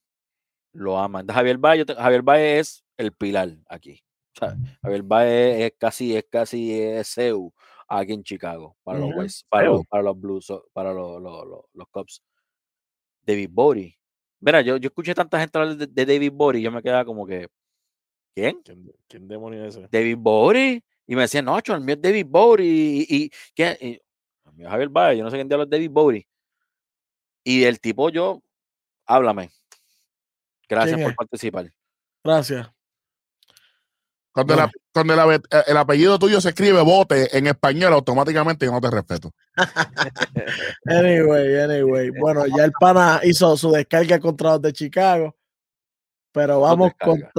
[0.74, 1.28] Lo aman.
[1.28, 4.04] Javier te- Javier Baez es el pilar aquí.
[4.36, 7.54] O sea, Javier Baez es casi, es casi es Seu
[7.88, 9.86] aquí en Chicago para los para, los, Seu.
[9.86, 12.22] para los Blues, para los, los, los, Cubs.
[13.22, 13.98] David Bowie.
[14.40, 17.04] Mira, yo, yo escuché tanta gente hablar de, de David Bowie y yo me quedaba
[17.04, 17.48] como que,
[18.34, 18.62] ¿quién?
[18.64, 19.88] ¿Quién, quién demonios es ese?
[19.92, 20.84] David Bowie.
[21.06, 22.66] Y me decían, no, el mío es David Bowie.
[22.66, 23.32] Y, y,
[23.64, 24.00] el
[24.54, 26.28] mío es Javier Baez, yo no sé quién diablos es David Bowie.
[27.44, 28.44] Y el tipo, yo,
[29.06, 29.50] háblame.
[30.70, 31.18] Gracias ¿Quién por es?
[31.18, 31.74] participar.
[32.24, 32.70] Gracias.
[34.32, 34.72] Cuando, el, Bueno.
[34.94, 39.32] cuando el, el apellido tuyo se escribe bote en español, automáticamente yo no te respeto.
[40.86, 42.10] Anyway, anyway.
[42.12, 45.36] Bueno, ya el pana hizo su descarga contra los de Chicago.
[46.32, 47.32] Pero vamos contra,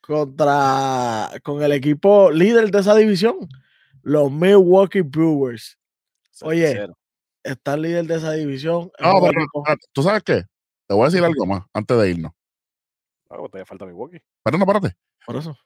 [0.00, 3.48] contra con el equipo líder de esa división,
[4.02, 5.78] los Milwaukee Brewers.
[6.42, 6.98] Oye, Cervecero.
[7.42, 8.90] Está líder de esa división.
[9.00, 10.42] No, pero, espérate, ¿Tú sabes qué?
[10.88, 12.32] Te voy a decir algo más antes de irnos.
[13.28, 14.16] Ah, pues todavía falta Milwaukee.
[14.44, 14.96] Espérate, espérate.
[15.26, 15.56] por eso.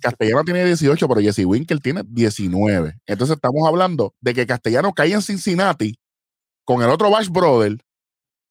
[0.00, 2.98] Castellano tiene 18, pero Jesse Winkel tiene 19.
[3.06, 5.98] Entonces estamos hablando de que Castellano cae en Cincinnati
[6.64, 7.78] con el otro Bash Brother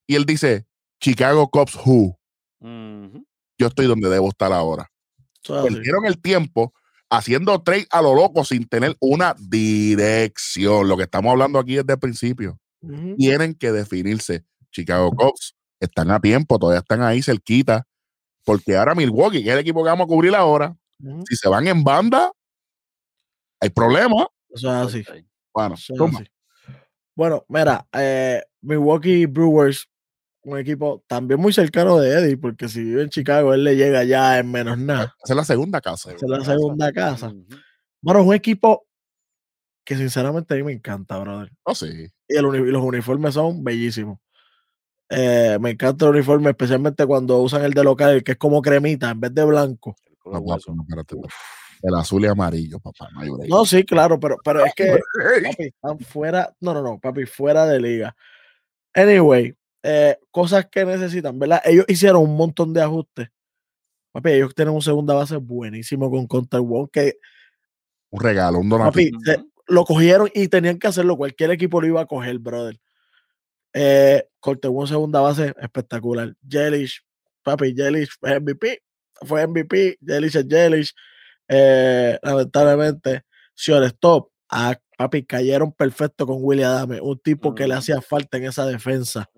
[0.07, 0.67] y él dice,
[0.99, 2.17] Chicago Cubs Who.
[3.57, 4.91] Yo estoy donde debo estar ahora.
[5.47, 6.73] Perdieron el tiempo
[7.09, 10.87] haciendo trade a lo loco sin tener una dirección.
[10.87, 12.59] Lo que estamos hablando aquí desde el principio.
[13.17, 14.45] Tienen que definirse.
[14.71, 17.87] Chicago Cubs están a tiempo, todavía están ahí cerquita.
[18.45, 20.76] Porque ahora Milwaukee, que es el equipo que vamos a cubrir ahora,
[21.27, 22.31] si se van en banda,
[23.59, 24.27] hay problemas.
[24.49, 25.03] Eso es así.
[25.53, 26.19] Bueno, eso es zumba.
[26.19, 26.30] así.
[27.15, 29.88] Bueno, mira, eh, Milwaukee Brewers,
[30.43, 34.03] un equipo también muy cercano de Eddie, porque si vive en Chicago, él le llega
[34.03, 35.15] ya en menos nada.
[35.23, 36.11] esa es la segunda casa.
[36.13, 37.34] Esa es la segunda casa.
[38.01, 38.85] Bueno, es un equipo
[39.85, 41.51] que sinceramente a mí me encanta, brother.
[41.65, 42.07] No, sí.
[42.27, 44.19] Y, el uni- y los uniformes son bellísimos.
[45.10, 48.61] Eh, me encanta el uniforme, especialmente cuando usan el de local, el que es como
[48.61, 49.95] cremita en vez de blanco.
[51.84, 53.10] El No, azul y amarillo, papá.
[53.48, 54.98] No, sí, claro, pero, pero es que
[55.57, 58.15] papi, están fuera, no, no, no, papi, fuera de liga.
[58.94, 59.53] Anyway,
[59.84, 61.61] eh, cosas que necesitan, ¿verdad?
[61.65, 63.27] Ellos hicieron un montón de ajustes.
[64.11, 67.18] Papi, ellos tienen un segunda base buenísimo con Counter One, que
[68.10, 69.19] Un regalo, un donativo.
[69.19, 71.18] papi, se- lo cogieron y tenían que hacerlo.
[71.18, 72.80] Cualquier equipo lo iba a coger, brother.
[73.77, 76.34] Eh, Counter One segunda base, espectacular.
[76.47, 77.02] Jelish,
[77.43, 78.81] papi, Jelish fue MVP,
[79.22, 80.93] fue MVP, Jelish es Jelish.
[81.49, 83.23] Eh, lamentablemente,
[83.53, 88.45] Stop, ah, papi, cayeron perfecto con William Adame, un tipo que le hacía falta en
[88.45, 89.30] esa defensa,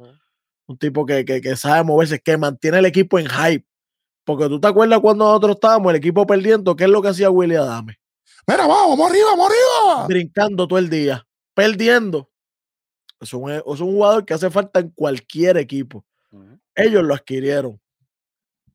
[0.68, 3.66] un tipo que, que, que sabe moverse, que mantiene el equipo en hype.
[4.24, 7.32] Porque tú te acuerdas cuando nosotros estábamos, el equipo perdiendo, ¿qué es lo que hacía
[7.32, 7.98] William Adame?
[8.46, 10.08] Mira, vamos, vamos arriba, vamos arriba.
[10.08, 12.30] Brincando todo el día, perdiendo.
[13.20, 16.06] Es un, es un jugador que hace falta en cualquier equipo.
[16.76, 17.82] Ellos lo adquirieron.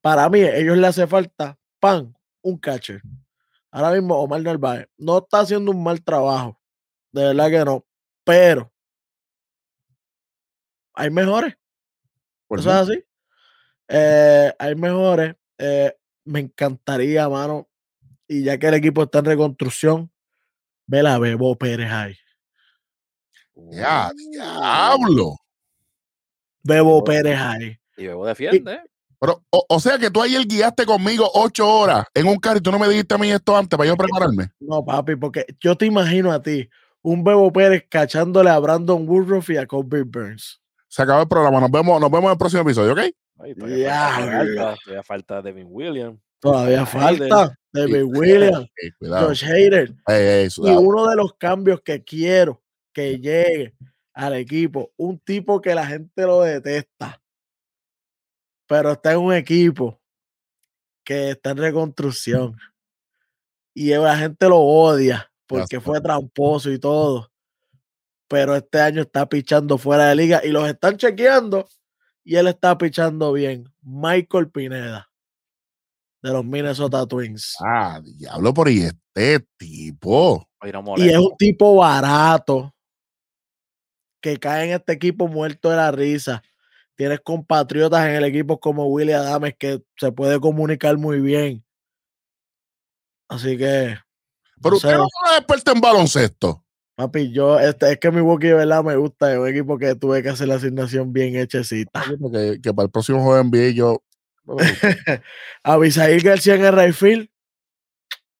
[0.00, 3.02] Para mí, ellos le hace falta pan, un catcher.
[3.70, 6.60] Ahora mismo Omar Narváez no está haciendo un mal trabajo.
[7.12, 7.86] De verdad que no.
[8.24, 8.72] Pero
[10.94, 11.56] hay mejores.
[12.46, 13.04] Por Eso es así.
[13.88, 15.34] Eh, hay mejores.
[15.58, 17.68] Eh, me encantaría, mano.
[18.28, 20.12] Y ya que el equipo está en reconstrucción,
[20.86, 22.16] ve la Bebo Pérez ahí.
[23.54, 24.30] Ya, Uh.
[24.30, 25.36] diablo.
[26.62, 27.02] Bebo.
[27.04, 27.76] Pérez ahí.
[27.96, 28.72] Y Bebo defiende.
[28.74, 28.80] ¿eh?
[29.20, 32.60] Pero, o, o sea que tú ayer guiaste conmigo ocho horas en un carro y
[32.60, 34.50] tú no me dijiste a mí esto antes para yo prepararme.
[34.58, 36.68] No, papi, porque yo te imagino a ti,
[37.02, 40.60] un Bebo Pérez cachándole a Brandon Woodruff y a Colby Burns.
[40.88, 41.60] Se acabó el programa.
[41.60, 42.98] Nos vemos, nos vemos en el próximo episodio, ¿ok?
[43.38, 46.20] Ahí todavía falta, todavía falta Devin Williams.
[46.40, 46.86] Todavía Hayden.
[47.28, 49.28] falta David Williams, Ey, cuidado.
[49.28, 49.94] Josh Hader.
[50.08, 52.60] Y uno de los cambios que quiero
[52.92, 53.74] que llegue
[54.12, 54.92] al equipo.
[54.96, 57.20] Un tipo que la gente lo detesta,
[58.66, 60.00] pero está en un equipo
[61.04, 62.56] que está en reconstrucción.
[63.74, 67.30] Y la gente lo odia porque fue tramposo y todo.
[68.28, 71.68] Pero este año está pichando fuera de liga y los están chequeando
[72.24, 73.64] y él está pichando bien.
[73.82, 75.10] Michael Pineda
[76.22, 77.56] de los Minnesota Twins.
[77.60, 80.48] Ah, diablo por ahí este tipo.
[80.96, 82.72] Y es un tipo barato
[84.22, 86.42] que cae en este equipo muerto de la risa.
[86.94, 91.64] Tienes compatriotas en el equipo como Willie Adames que se puede comunicar muy bien.
[93.28, 93.98] Así que.
[94.62, 96.64] Pero usted no es experto en baloncesto.
[96.94, 98.84] Papi, yo, este, es que mi Wookiee, ¿verdad?
[98.84, 99.32] Me gusta.
[99.32, 102.04] Es un equipo que tuve que hacer la asignación bien hechecita.
[102.32, 104.02] Que, que para el próximo juego NBA yo.
[105.62, 107.28] Abisail García en el Rayfield.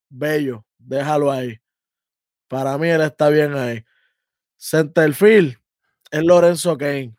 [0.09, 0.65] Bello.
[0.79, 1.59] Déjalo ahí.
[2.49, 3.83] Para mí él está bien ahí.
[4.59, 5.62] Centerfield
[6.13, 7.13] es Lorenzo Kane.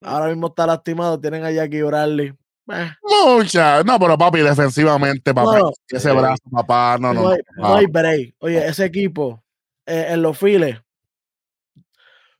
[0.00, 1.20] Ahora mismo está lastimado.
[1.20, 2.34] Tienen a Jackie Bradley.
[2.72, 2.90] Eh.
[3.02, 3.84] Mucha.
[3.84, 5.60] No, pero papi, defensivamente, papá.
[5.88, 6.96] ese brazo, papá.
[6.98, 7.36] No, no.
[7.56, 8.34] No hay, break.
[8.38, 9.44] Oye, ese equipo
[9.86, 10.80] eh, en los files.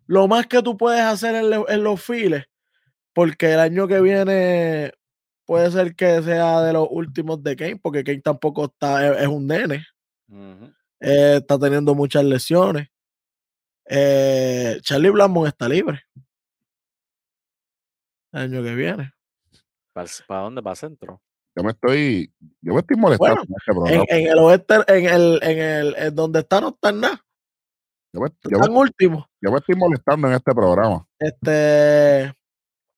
[0.07, 2.45] Lo más que tú puedes hacer en, los files,
[3.13, 4.93] porque el año que viene
[5.47, 9.47] puede ser que sea de los últimos de Kane, porque Kane tampoco está, es, un
[9.47, 9.87] nene.
[11.01, 12.89] Eh, está teniendo muchas lesiones.
[13.87, 16.03] Eh, Charlie Blackmon está libre.
[18.33, 19.13] El año que viene.
[19.93, 20.63] ¿Para, dónde?
[20.63, 21.21] ¿Para centro?
[21.55, 22.33] Yo me estoy,
[22.63, 23.43] yo me estoy molestando
[23.87, 27.23] en, en, el oeste, en el, en el, en donde está no está nada.
[28.13, 29.27] Yo me, último.
[29.41, 31.07] Yo me estoy molestando en este programa.
[31.19, 32.35] Este.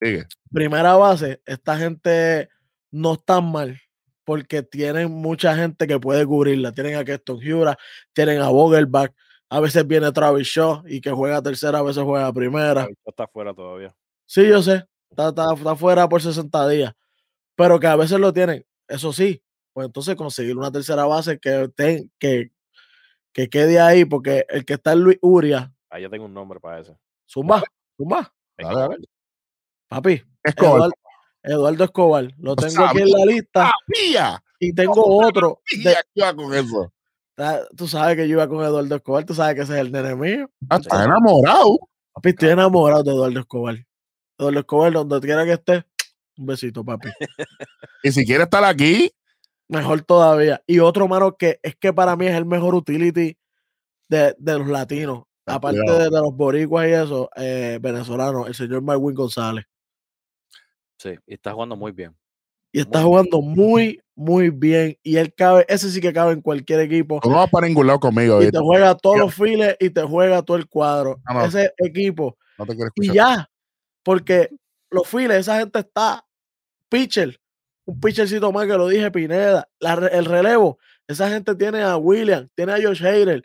[0.01, 0.27] Sigue.
[0.52, 2.48] Primera base, esta gente
[2.90, 3.81] no está mal
[4.24, 6.73] porque tienen mucha gente que puede cubrirla.
[6.73, 7.77] Tienen a Keston Hura,
[8.12, 9.12] tienen a Vogelbach,
[9.49, 12.89] a veces viene Travis Shaw y que juega tercera, a veces juega primera.
[13.05, 13.95] está fuera todavía.
[14.27, 14.85] Sí, yo sé.
[15.11, 16.95] Está, está, fuera por 60 días.
[17.55, 18.66] Pero que a veces lo tienen.
[18.89, 19.43] Eso sí.
[19.73, 21.71] Pues entonces conseguir una tercera base que,
[22.19, 22.51] que,
[23.33, 25.73] que quede ahí, porque el que está en Luis Uria.
[25.91, 26.97] Ahí ya tengo un nombre para ese.
[27.29, 27.62] Zumba,
[27.97, 28.33] Zumba.
[29.89, 30.23] Papi.
[30.43, 30.91] Escobar.
[31.43, 32.35] Eduardo, Escobar.
[32.39, 33.73] Lo tengo aquí en la lista.
[34.61, 35.61] Y tengo otro.
[35.83, 35.95] De,
[36.35, 36.94] con eso.
[37.77, 40.15] Tú sabes que yo iba con Eduardo Escobar, tú sabes que ese es el nene
[40.15, 40.51] mío.
[40.69, 41.78] Ah, está enamorado.
[42.12, 43.85] Papi, estoy enamorado de Eduardo Escobar.
[44.39, 45.85] Eduardo Escobar, donde quiera que esté,
[46.36, 47.09] un besito, papi.
[48.05, 49.12] y si quiere estar aquí,
[49.69, 50.62] mejor todavía.
[50.66, 53.36] Y otro, mano, que es que para mí es el mejor utility
[54.09, 55.24] de, los latinos.
[55.47, 59.65] Aparte de, los boricuas y eso, eh, venezolanos, el señor Marwin González.
[60.98, 62.16] Sí, y está jugando muy bien.
[62.74, 64.98] Y está jugando muy, muy bien.
[65.05, 67.20] Y él cabe, ese sí que cabe en cualquier equipo.
[67.24, 68.42] No va para ningún lado conmigo.
[68.42, 71.20] Y te juega todos los files y te juega todo el cuadro.
[71.46, 72.36] Ese equipo.
[72.59, 73.48] No te y ya,
[74.02, 74.51] porque
[74.90, 76.26] los files, esa gente está
[76.88, 77.40] pitcher.
[77.84, 79.68] Un pitchercito más que lo dije, Pineda.
[80.10, 83.44] el relevo, esa gente tiene a William, tiene a Josh Hader.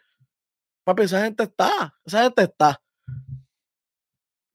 [0.83, 1.93] Papi, esa gente está.
[2.03, 2.81] Esa gente está.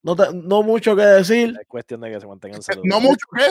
[0.03, 1.57] No, no mucho que decir.
[1.61, 2.61] Es cuestión de que se mantengan.
[2.83, 3.47] No mucho que.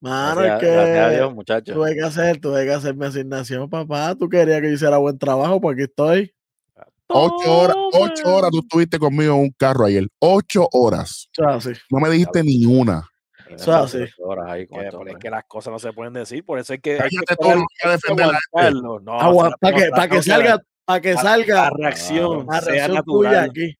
[0.00, 1.74] Mano, es que muchachos.
[1.74, 4.14] tuve que hacer, tuve que hacer mi asignación, papá.
[4.14, 6.34] Tú querías que yo hiciera buen trabajo, pues aquí estoy.
[7.06, 10.06] Ocho horas, ocho horas tú estuviste conmigo en un carro ayer.
[10.18, 11.30] Ocho horas.
[11.90, 13.08] No me dijiste ni una.
[13.48, 14.04] Eso sí.
[14.18, 17.00] Horas ahí con es que las cosas no se pueden decir, por eso es que
[17.00, 18.26] hay que, todo que defender
[18.82, 19.00] no,
[19.60, 23.74] para que, para que salga, para que salga la reacción, la reacción tuya aquí.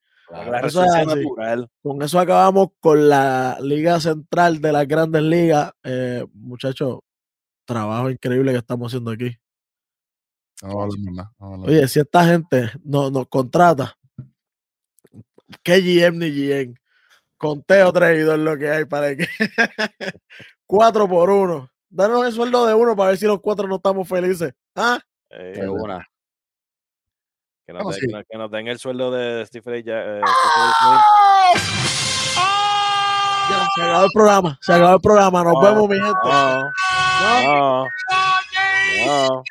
[1.83, 5.73] Con eso acabamos con la Liga Central de las Grandes Ligas.
[5.83, 7.01] Eh, muchachos,
[7.65, 9.37] trabajo increíble que estamos haciendo aquí.
[11.39, 13.97] Oye, si esta gente nos, nos contrata,
[15.63, 16.75] ¿qué GM ni GM?
[17.37, 19.27] Conteo traído es lo que hay para que.
[20.67, 21.71] cuatro por uno.
[21.91, 24.55] Danos el sueldo de uno para ver si los cuatro no estamos felices.
[24.75, 24.99] ¿Ah?
[25.31, 26.07] Eh, una.
[27.67, 30.21] Que nos, den, el sueldo de Stephen ya, eh,
[33.51, 34.59] Ya, se acabó el programa.
[34.61, 35.45] Se acabó el programa.
[35.45, 36.13] Nos vemos, mi gente.
[37.45, 37.87] No.
[39.07, 39.43] No.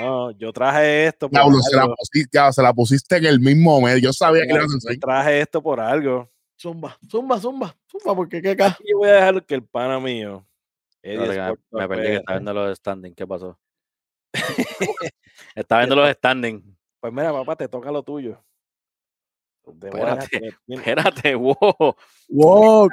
[0.00, 0.30] no.
[0.38, 1.28] yo traje esto.
[1.28, 3.98] Por se, la pusiste, se la pusiste en el mismo medio.
[3.98, 6.30] Yo sabía que le ibas a Yo traje esto por algo.
[6.56, 8.78] Zumba, zumba, zumba, zumba, porque qué acá.
[8.88, 10.46] Yo voy a dejar que el pana mío.
[11.02, 13.16] me, perdí que está viendo los standings.
[13.16, 13.58] ¿Qué pasó?
[15.54, 16.64] Está viendo los standings.
[17.00, 18.42] Pues mira, papá, te toca lo tuyo.
[19.66, 21.96] Espérate, espérate, wow.
[22.28, 22.90] Wow,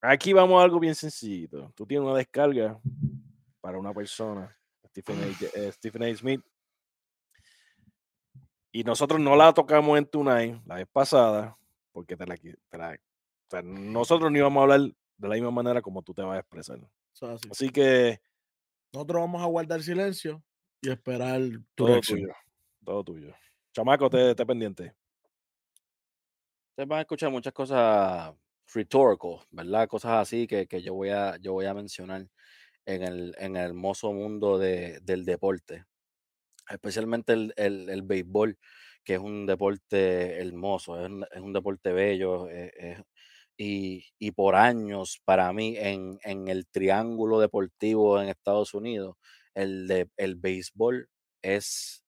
[0.00, 1.72] Aquí vamos a algo bien sencillo.
[1.74, 2.78] Tú tienes una descarga
[3.60, 4.56] para una persona,
[4.88, 5.60] Stephen A.
[5.60, 6.16] Eh, Stephen a.
[6.16, 6.42] Smith.
[8.72, 11.56] Y nosotros no la tocamos en Tonight la vez pasada,
[11.92, 14.80] porque te la, te la- o sea, nosotros no íbamos a hablar
[15.18, 16.78] de la misma manera como tú te vas a expresar.
[17.50, 18.20] Así que
[18.92, 20.42] Nosotros vamos a guardar silencio
[20.82, 21.40] y esperar
[21.74, 22.20] tu todo reacción.
[22.20, 22.34] tuyo.
[22.84, 23.34] Todo tuyo.
[23.72, 24.94] Chamaco, te, te pendiente.
[26.70, 28.34] Ustedes van a escuchar muchas cosas
[28.74, 29.88] rhetorical, ¿verdad?
[29.88, 32.28] Cosas así que, que yo, voy a, yo voy a mencionar
[32.86, 35.84] en el, en el hermoso mundo de- del deporte.
[36.68, 38.58] Especialmente el, el, el béisbol,
[39.04, 42.48] que es un deporte hermoso, es un, es un deporte bello.
[42.48, 43.02] eh, eh,
[43.56, 49.16] y, y por años, para mí, en, en el triángulo deportivo en Estados Unidos,
[49.54, 51.08] el, de, el béisbol
[51.42, 52.04] es,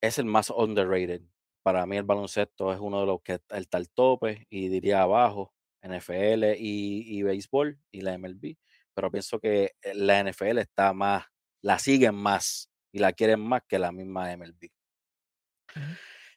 [0.00, 1.22] es el más underrated
[1.62, 5.52] para mí el baloncesto es uno de los que está al tope y diría abajo,
[5.82, 8.56] NFL y, y béisbol y la MLB,
[8.94, 11.24] pero pienso que eh, la NFL está más,
[11.62, 14.68] la siguen más y la quieren más que la misma MLB.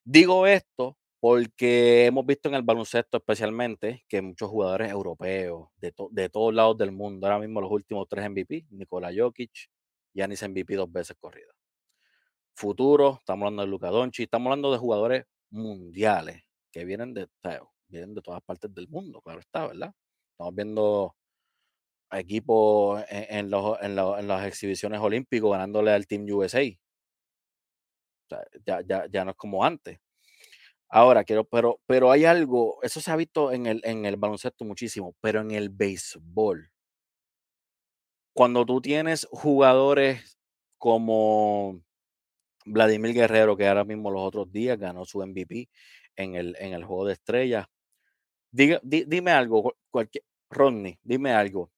[0.04, 6.10] Digo esto porque hemos visto en el baloncesto especialmente que muchos jugadores europeos de, to-
[6.12, 9.52] de todos lados del mundo, ahora mismo los últimos tres MVP, Nikola Jokic,
[10.14, 11.54] Giannis MVP dos veces corrido
[12.56, 17.28] futuro, estamos hablando de Luka Doncic, estamos hablando de jugadores mundiales que vienen de,
[17.88, 19.94] vienen de todas partes del mundo, claro está, ¿verdad?
[20.32, 21.16] Estamos viendo
[22.12, 26.62] equipos en, los- en la- en las exhibiciones olímpicos ganándole al Team USA.
[28.26, 30.00] O sea, ya, ya, ya no es como antes.
[30.96, 34.64] Ahora quiero, pero, pero hay algo, eso se ha visto en el, en el baloncesto
[34.64, 36.70] muchísimo, pero en el béisbol.
[38.36, 40.38] Cuando tú tienes jugadores
[40.78, 41.82] como
[42.68, 45.68] Vladimir Guerrero, que ahora mismo los otros días ganó su MVP
[46.16, 47.66] en el, en el juego de estrellas.
[48.52, 51.72] Diga- di- dime algo, cu- cualquier, Rodney, dime algo.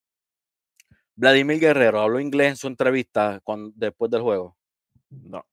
[1.16, 3.42] Vladimir Guerrero habló inglés en su entrevista
[3.76, 4.58] después del juego.
[5.10, 5.46] No.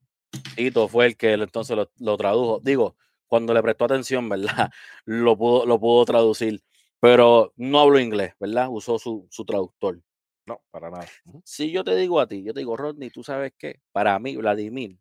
[0.57, 2.59] Tito fue el que entonces lo tradujo.
[2.61, 2.97] Digo,
[3.33, 4.71] cuando le prestó atención, ¿verdad?
[5.07, 6.63] Lo pudo, lo pudo traducir,
[7.01, 8.69] pero no habló inglés, ¿verdad?
[8.71, 10.03] Usó su, su traductor.
[10.45, 11.07] No, para nada.
[11.43, 14.37] Si yo te digo a ti, yo te digo, Rodney, tú sabes qué, para mí,
[14.37, 14.99] Vladimir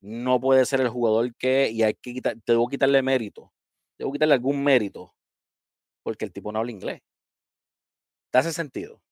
[0.00, 3.52] no puede ser el jugador que, y hay que quitar, debo quitarle mérito,
[3.98, 5.14] debo quitarle algún mérito,
[6.02, 7.02] porque el tipo no habla inglés.
[8.30, 9.02] ¿Te hace sentido?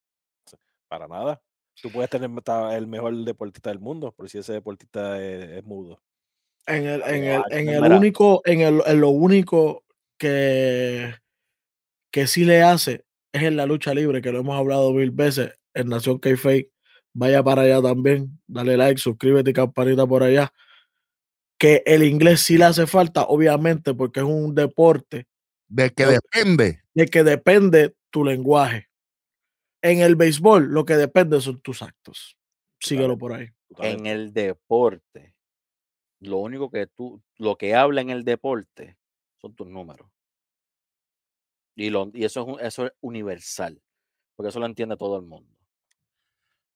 [0.87, 1.39] Para nada.
[1.79, 2.27] Tú puedes tener
[2.71, 6.01] el mejor deportista del mundo, pero si ese deportista es, es mudo.
[6.65, 9.83] En el, en el, en el único, en el, en lo único
[10.17, 11.13] que,
[12.11, 15.51] que sí le hace es en la lucha libre, que lo hemos hablado mil veces
[15.73, 16.29] en Nación k
[17.15, 20.51] Vaya para allá también, dale like, suscríbete y campanita por allá.
[21.59, 25.27] Que el inglés sí le hace falta, obviamente, porque es un deporte
[25.67, 26.81] De que depende.
[26.93, 28.89] de que depende tu lenguaje.
[29.83, 32.35] En el béisbol, lo que depende son tus actos.
[32.79, 33.49] Síguelo por ahí.
[33.79, 35.32] En el deporte,
[36.23, 38.97] lo único que tú, lo que habla en el deporte
[39.37, 40.09] son tus números.
[41.75, 43.81] Y, lo, y eso, es, un- eso es universal,
[44.35, 45.49] porque eso lo entiende todo el mundo.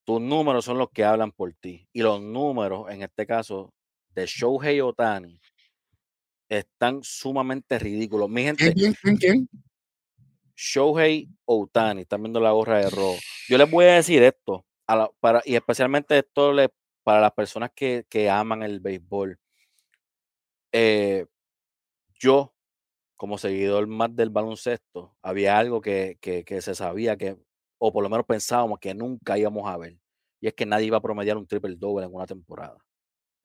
[0.04, 1.86] Tus números son los que hablan por ti.
[1.92, 3.74] Y los números, en este caso,
[4.10, 5.38] de Shohei Otani,
[6.48, 8.28] están sumamente ridículos.
[8.28, 9.48] Mi gente, ¿Quién, quién, quién, quién?
[10.56, 13.18] Shohei Otani, están viendo la gorra de rojo.
[13.48, 16.70] Yo les voy a decir esto, a la- para, y especialmente esto le-
[17.08, 19.38] para las personas que, que aman el béisbol.
[20.72, 21.24] Eh,
[22.20, 22.52] yo,
[23.16, 27.38] como seguidor más del baloncesto, había algo que, que- que se sabía que,
[27.78, 29.96] o por lo menos pensábamos que nunca íbamos a ver,
[30.38, 32.76] y es que nadie iba a promediar un triple doble en una temporada.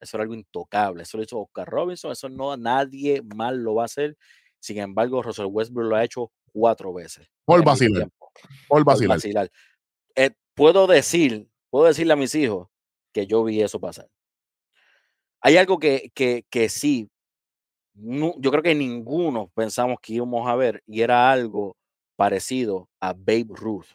[0.01, 1.03] Eso era algo intocable.
[1.03, 2.11] Eso lo hizo Oscar Robinson.
[2.11, 4.17] Eso no nadie más lo va a hacer.
[4.59, 7.25] Sin embargo, Russell Westbrook lo ha hecho cuatro veces.
[7.45, 8.09] Por vacilar.
[8.67, 9.15] Por vacilar.
[9.17, 9.49] vacilar.
[10.17, 12.67] Eh, puedo decir, puedo decirle a mis hijos
[13.13, 14.09] que yo vi eso pasar.
[15.41, 17.09] Hay algo que, que, que sí,
[17.95, 21.77] yo creo que ninguno pensamos que íbamos a ver y era algo
[22.15, 23.85] parecido a Babe Ruth.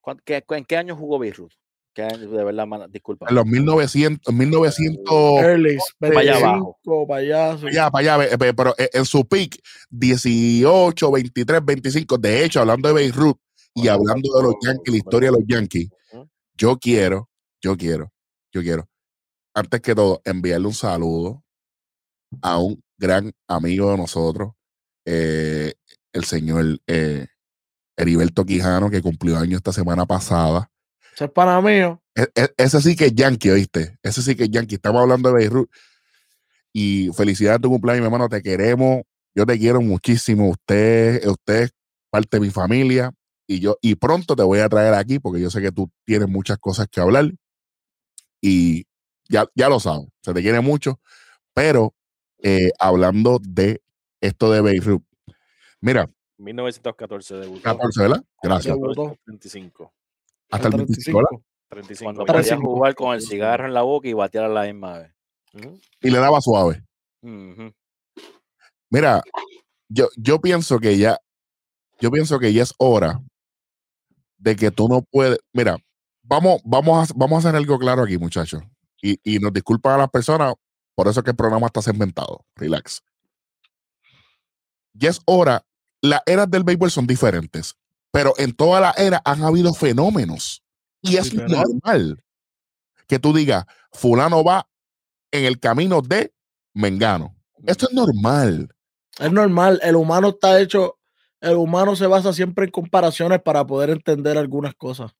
[0.00, 1.52] ¿Cuán- qué- ¿En qué año jugó Babe Ruth?
[1.94, 2.30] ¿Qué año?
[2.30, 3.26] de verdad, disculpa.
[3.28, 6.78] En los 1900, 1900 Early, para allá abajo.
[6.84, 9.60] 25, para allá, para allá, para allá, ve- ve- pero en en su peak,
[9.90, 12.18] 18, 23, 25.
[12.18, 13.38] De hecho, hablando de Beirut
[13.74, 15.88] y Bueno, hablando de los Yankees, la historia de los Yankees,
[16.54, 17.29] yo quiero,
[17.62, 18.12] yo quiero,
[18.52, 18.88] yo quiero,
[19.54, 21.44] antes que todo, enviarle un saludo
[22.42, 24.52] a un gran amigo de nosotros,
[25.04, 25.74] eh,
[26.12, 27.26] el señor eh,
[27.96, 30.70] Heriberto Quijano, que cumplió año esta semana pasada.
[31.14, 31.70] Ese es para mí.
[32.14, 33.98] E- e- ese sí que es Yankee, ¿oíste?
[34.02, 34.76] Ese sí que es Yankee.
[34.76, 35.70] Estamos hablando de Beirut.
[36.72, 38.28] Y felicidades a tu cumpleaños, mi hermano.
[38.28, 39.02] Te queremos.
[39.34, 40.48] Yo te quiero muchísimo.
[40.48, 41.70] Usted, usted es
[42.10, 43.12] parte de mi familia.
[43.46, 46.28] Y yo, y pronto te voy a traer aquí porque yo sé que tú tienes
[46.28, 47.32] muchas cosas que hablar.
[48.40, 48.86] Y
[49.28, 50.08] ya, ya lo sabes.
[50.22, 51.00] Se te quiere mucho.
[51.54, 51.94] Pero
[52.42, 53.82] eh, hablando de
[54.20, 55.02] esto de Beirut.
[55.80, 57.62] Mira, 1914 debutó.
[57.62, 58.24] 14, ¿verdad?
[58.42, 58.74] Gracias.
[58.74, 59.16] Debutó.
[59.24, 59.92] 35.
[60.50, 61.44] Hasta el 25, ¿verdad?
[61.68, 62.06] 35.
[62.06, 62.26] Cuando ya.
[62.26, 62.74] podía 35.
[62.74, 65.12] jugar con el cigarro en la boca y batear a la misma vez.
[65.54, 65.78] Ujú.
[66.00, 66.82] Y le daba suave.
[67.22, 67.72] Ujú.
[68.90, 69.22] Mira,
[69.88, 71.18] yo, yo pienso que ya,
[72.00, 73.20] yo pienso que ya es hora
[74.38, 75.38] de que tú no puedes.
[75.52, 75.76] Mira,
[76.30, 78.62] vamos, vamos, a, vamos a hacer algo claro aquí, muchachos.
[79.02, 80.54] Y, y nos disculpan a las personas,
[80.94, 82.46] por eso es que el programa está segmentado.
[82.54, 83.02] Relax.
[84.94, 85.66] Ya es hora.
[86.00, 87.76] Las eras del béisbol son diferentes,
[88.10, 90.62] pero en toda la era han habido fenómenos.
[91.02, 92.22] Y es normal
[93.06, 94.68] que tú digas, fulano va
[95.30, 96.32] en el camino de
[96.74, 97.34] Mengano.
[97.66, 98.74] Esto es normal.
[99.18, 100.98] Es normal, el humano está hecho,
[101.40, 105.12] el humano se basa siempre en comparaciones para poder entender algunas cosas.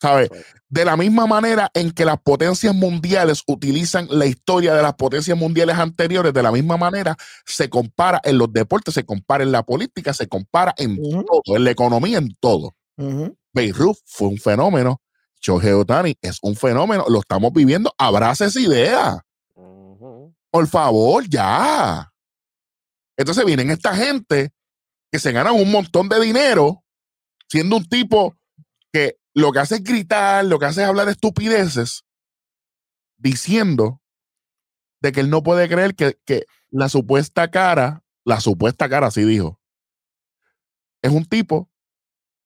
[0.00, 0.30] ¿Sabes?
[0.68, 5.36] De la misma manera en que las potencias mundiales utilizan la historia de las potencias
[5.36, 9.64] mundiales anteriores, de la misma manera se compara en los deportes, se compara en la
[9.64, 12.74] política, se compara en todo, en la economía, en todo.
[12.96, 13.36] Ujú.
[13.52, 15.00] Beirut fue un fenómeno.
[15.40, 17.06] Shohei Otani es un fenómeno.
[17.08, 17.92] Lo estamos viviendo.
[17.96, 19.24] Abraza esa idea.
[20.50, 22.12] Por favor, ya.
[23.16, 24.50] Entonces vienen esta gente
[25.10, 26.84] que se ganan un montón de dinero
[27.48, 28.36] siendo un tipo
[28.92, 32.04] que lo que hace es gritar, lo que hace es hablar estupideces,
[33.16, 34.00] diciendo
[35.00, 39.24] de que él no puede creer que, que la supuesta cara, la supuesta cara, así
[39.24, 39.60] dijo,
[41.02, 41.70] es un tipo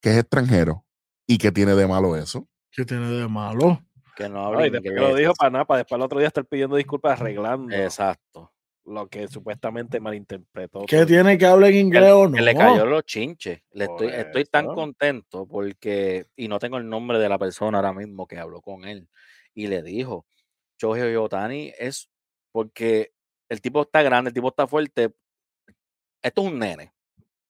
[0.02, 0.84] que es extranjero
[1.26, 2.46] y que tiene de malo eso.
[2.70, 3.82] ¿Qué tiene de malo?
[4.14, 6.28] Que no habla y después que lo dijo para nada, para después el otro día
[6.28, 8.52] estar pidiendo disculpas arreglando Exacto.
[8.84, 10.84] Lo que supuestamente malinterpretó.
[10.86, 12.36] ¿Qué tiene que hablar en inglés o no?
[12.36, 13.60] Que le cayó los chinches.
[13.72, 17.92] Le estoy, estoy tan contento porque, y no tengo el nombre de la persona ahora
[17.92, 19.08] mismo que habló con él,
[19.54, 20.26] y le dijo,
[20.80, 22.08] Shohei Otani es
[22.50, 23.12] porque
[23.48, 25.12] el tipo está grande, el tipo está fuerte.
[26.22, 26.92] Esto es un nene.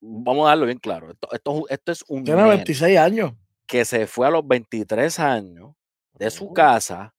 [0.00, 1.10] Vamos a darlo bien claro.
[1.10, 3.32] Esto, esto, es un- esto es un Tiene nene 26 años.
[3.66, 5.74] que se fue a los 23 años
[6.18, 6.54] de su Ujú.
[6.54, 7.14] casa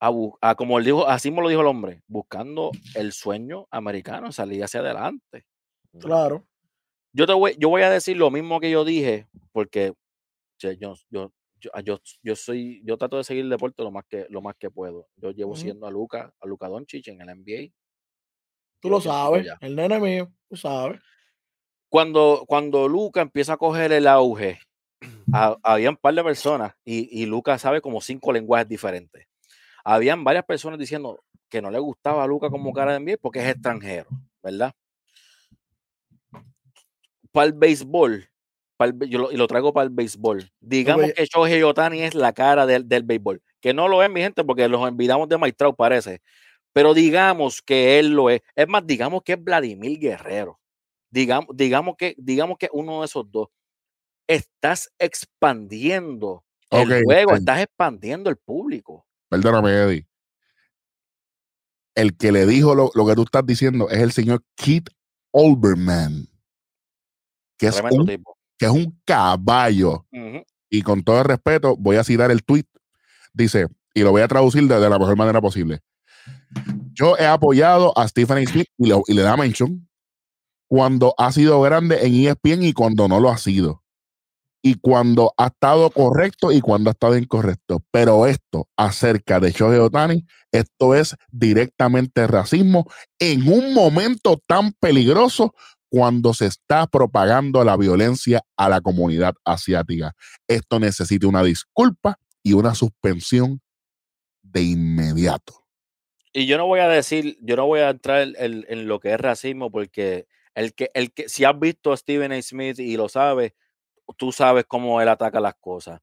[0.00, 0.10] a,
[0.40, 4.64] a, como él dijo, así me lo dijo el hombre, buscando el sueño americano, salir
[4.64, 5.44] hacia adelante.
[5.98, 6.46] Claro.
[7.12, 9.92] Yo te voy, yo voy a decir lo mismo que yo dije, porque
[10.58, 13.90] che, yo, yo, yo, ah, yo, yo soy, yo trato de seguir el deporte lo
[13.90, 15.08] más que, lo más que puedo.
[15.16, 15.60] Yo llevo Ujú.
[15.60, 17.72] siendo a Luca, a Luca Doncic en el NBA.
[18.80, 19.46] Tú lo sabes.
[19.60, 21.00] El nene mío, tú sabes.
[21.90, 24.60] Cuando, cuando Luca empieza a coger el auge,
[25.34, 29.26] ha- había un par de personas, y, y Luca sabe como cinco lenguajes diferentes.
[29.84, 33.40] Habían varias personas diciendo que no le gustaba a Luca como cara de NBA porque
[33.40, 34.08] es extranjero,
[34.42, 34.72] ¿verdad?
[37.32, 38.28] Para el béisbol,
[38.76, 40.50] para el yo lo, y lo traigo para el béisbol.
[40.60, 44.20] Digamos que Shohei Otani es la cara del, del béisbol, que no lo es, mi
[44.20, 46.20] gente, porque los olvidamos de Maitrao, parece.
[46.72, 48.42] Pero digamos que él lo es.
[48.54, 50.60] Es más, digamos que es Vladimir Guerrero.
[51.10, 53.48] Digamos, digamos, que, digamos que uno de esos dos.
[54.28, 59.04] Estás expandiendo el juego, estás expandiendo el público.
[59.30, 60.06] Perdóname, Eddie.
[61.94, 64.88] El que le dijo lo, lo que tú estás diciendo es el señor Keith
[65.32, 66.28] Olbermann,
[67.58, 68.38] que es, Tremendo un, tipo.
[68.58, 70.06] que es un caballo.
[70.68, 72.64] Y con todo el respeto, voy a citar el tweet.
[73.32, 75.80] Dice, y lo voy a traducir de, de la mejor manera posible.
[76.92, 78.46] Yo he apoyado a Stephen A.
[78.50, 79.88] Smith y, lo- y le da mention
[80.68, 83.79] cuando ha sido grande en ESPN y cuando no lo ha sido.
[84.62, 87.82] Y cuando ha estado correcto y cuando ha estado incorrecto.
[87.90, 92.86] Pero esto acerca de Shohei Otani, esto es directamente racismo
[93.18, 95.54] en un momento tan peligroso
[95.88, 100.12] cuando se está propagando la violencia a la comunidad asiática.
[100.46, 103.60] Esto necesita una disculpa y una suspensión
[104.42, 105.64] de inmediato.
[106.32, 109.12] Y yo no voy a decir, yo no voy a entrar en, en- lo que
[109.14, 112.40] es racismo, porque el que, el que, si has visto a Stephen A.
[112.40, 113.52] Smith y lo sabes,
[114.16, 116.00] tú sabes cómo él ataca las cosas.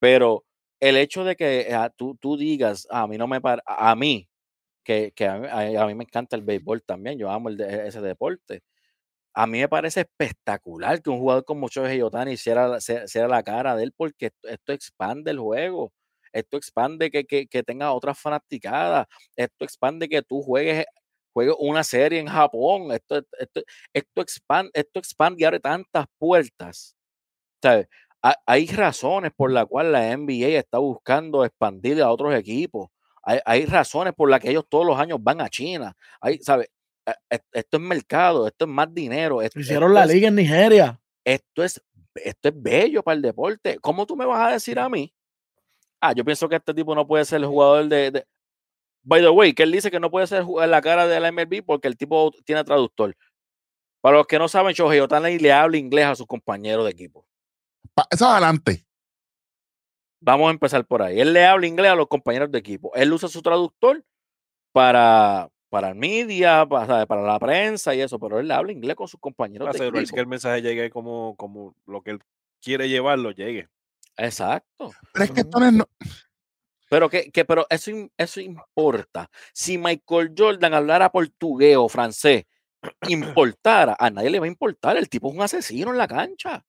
[0.00, 0.44] Pero
[0.80, 3.96] el hecho de que ah, tú, tú digas, "Ah, a mí no me para, a
[3.96, 4.28] mí,
[4.84, 8.62] que, que a, mí, me encanta el béisbol también, yo amo el de- ese deporte.
[9.34, 13.76] A mí me parece espectacular que un jugador como Shohei Otani hiciera, sea la cara
[13.76, 15.92] de él, porque esto, expande el juego.
[16.32, 19.06] Esto expande que, que, que tenga otras fanaticadas.
[19.36, 20.86] Esto expande que tú juegues,
[21.58, 22.92] una serie en Japón.
[22.92, 23.62] Esto, esto,
[23.92, 26.96] esto, expande, esto expande abre tantas puertas.
[28.46, 32.88] Hay razones por las cuales la NBA está buscando expandir a otros equipos.
[33.22, 35.96] Hay, hay razones por las que ellos todos los años van a China.
[36.20, 36.68] Hay, ¿sabes?
[37.06, 39.42] Eh, eh, Esto es mercado, esto es más dinero.
[39.42, 41.00] esto- Hicieron esto la es- liga en Nigeria.
[41.24, 41.80] esto es,
[42.16, 43.78] esto es bello para el deporte.
[43.80, 45.12] ¿Cómo tú me vas a decir a mí?
[46.00, 48.10] Ah, yo pienso que este tipo no puede ser el jugador de.
[48.10, 48.26] de-
[49.02, 51.62] By the way, que él dice que no puede ser la cara de la MLB
[51.64, 53.16] porque el tipo tiene traductor.
[54.00, 57.24] Para los que no saben, Shohei Otani le habla inglés a sus compañeros de equipo.
[57.94, 58.86] Pa- Eso adelante.
[60.20, 61.20] Vamos a empezar por ahí.
[61.20, 62.90] Él le habla inglés a los compañeros de equipo.
[62.94, 64.04] Él usa su traductor
[64.72, 68.96] para, para el media, para, para la prensa y eso, pero él le habla inglés
[68.96, 70.14] con sus compañeros de Asegurarse equipo.
[70.16, 72.20] que el mensaje llegue como, como lo que él
[72.62, 73.68] quiere llevarlo, llegue.
[74.16, 74.92] Exacto.
[75.12, 75.48] Pero es que Ujú.
[75.48, 75.72] esto no es.
[75.74, 75.88] no-
[76.88, 79.30] Pero que, que pero eso, eso importa.
[79.52, 82.44] Si Michael Jordan hablara portugués o francés,
[83.08, 84.96] importara, a nadie le va a importar.
[84.96, 86.64] El tipo es un asesino en la cancha.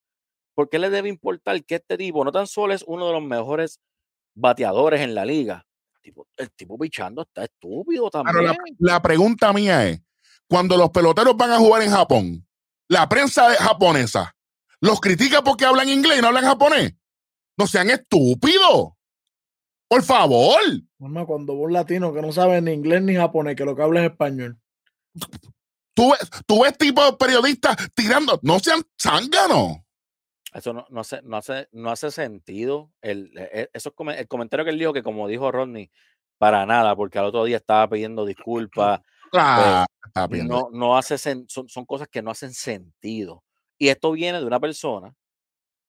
[0.57, 3.21] ¿Por qué le debe importar que este tipo no tan solo es uno de los
[3.21, 3.79] mejores
[4.35, 5.63] bateadores en la liga?
[5.93, 8.57] El tipo, el tipo pichando está estúpido Claro, también.
[8.79, 10.01] la, la pregunta mía es:
[10.49, 12.47] cuando los peloteros van a jugar en Japón,
[12.87, 14.35] la prensa japonesa
[14.81, 16.95] los critica porque hablan inglés y no hablan japonés.
[17.55, 18.93] No sean estúpidos.
[19.87, 20.59] Por favor.
[20.97, 23.83] Mamá, cuando vos un latino que no sabe ni inglés ni japonés, que lo que
[23.83, 24.59] habla es español.
[25.93, 28.39] Tú ves, tú ves tipo de periodistas tirando.
[28.41, 29.77] No sean zánganos.
[30.53, 32.91] Eso no, no, hace, no, hace, no hace sentido.
[33.01, 35.91] El, e- eso es come- el comentario que él dijo, que como dijo Rodney,
[36.37, 39.01] para nada, porque al otro día estaba pidiendo disculpas.
[40.29, 40.47] Bien.
[40.47, 43.43] no, no hace sen- son, son cosas que no hacen sentido.
[43.77, 45.13] Y esto viene de una persona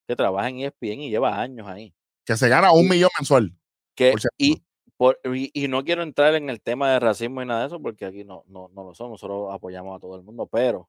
[0.07, 1.95] que trabaja en E ESPN y lleva años ahí.
[2.25, 3.55] Que se gana un millón mensual.
[3.95, 4.63] Que, Por y,
[4.97, 7.81] por, y, y no quiero entrar en el tema de racismo y nada de eso,
[7.81, 10.89] porque aquí no, no, no lo somos, nosotros apoyamos a todo el mundo, pero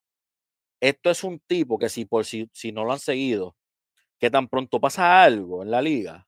[0.81, 3.55] esto es un tipo que si por si, si no lo han seguido,
[4.19, 6.27] que tan pronto pasa algo en la liga,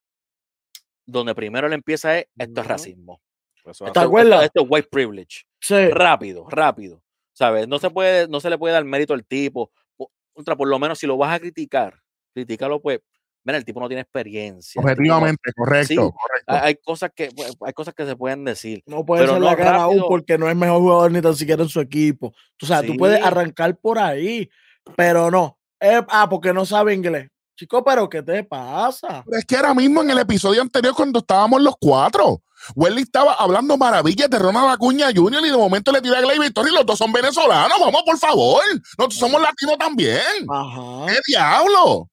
[1.06, 3.22] donde primero le empieza es esto es racismo.
[3.66, 4.44] Eso ¿Te Esto, esto- acuerdas?
[4.46, 5.44] esto es white privilege.
[5.60, 5.90] Sí.
[5.90, 7.04] rápido, rápido.
[7.34, 7.68] ¿Sabes?
[7.68, 9.72] No se puede, no se le puede dar mérito al tipo.
[9.96, 12.00] po- Contra, por lo menos si lo vas a criticar,
[12.34, 13.02] critícalo pues.
[13.44, 14.80] Mira, el tipo no tiene experiencia.
[14.80, 15.96] tipo Objetivamente, correcto, Sí.
[15.96, 16.46] correcto.
[16.48, 18.84] hay, cosas que pues, hay cosas que se pueden decir.
[18.86, 21.36] No puede Pero ser no la cara aún porque no es mejor jugador ni tan
[21.36, 22.34] siquiera en su equipo.
[22.62, 24.48] O sea, tú puedes arrancar por ahí,
[24.96, 25.58] pero no.
[25.80, 27.30] Eh, ah, porque no sabe inglés.
[27.62, 29.22] Chico, pero ¿qué te pasa?
[29.24, 32.42] Pero es que ahora mismo en el episodio anterior, cuando estábamos los cuatro,
[32.74, 35.46] Welly estaba hablando maravillas de Ronald Acuña Jr.
[35.46, 37.78] y de momento le tira a Gleyber Torres y los dos son venezolanos.
[37.80, 38.64] Vamos, por favor.
[38.98, 40.20] Nosotros somos latinos también.
[40.50, 41.06] Ajá.
[41.14, 42.10] ¿Qué diablo?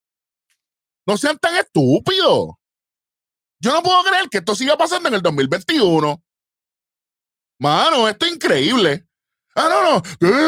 [1.07, 2.49] No sean tan estúpidos.
[3.59, 6.23] Yo no puedo creer que esto siga pasando en el 2021.
[7.59, 9.07] Mano, esto es increíble.
[9.55, 10.03] Ah, no, no.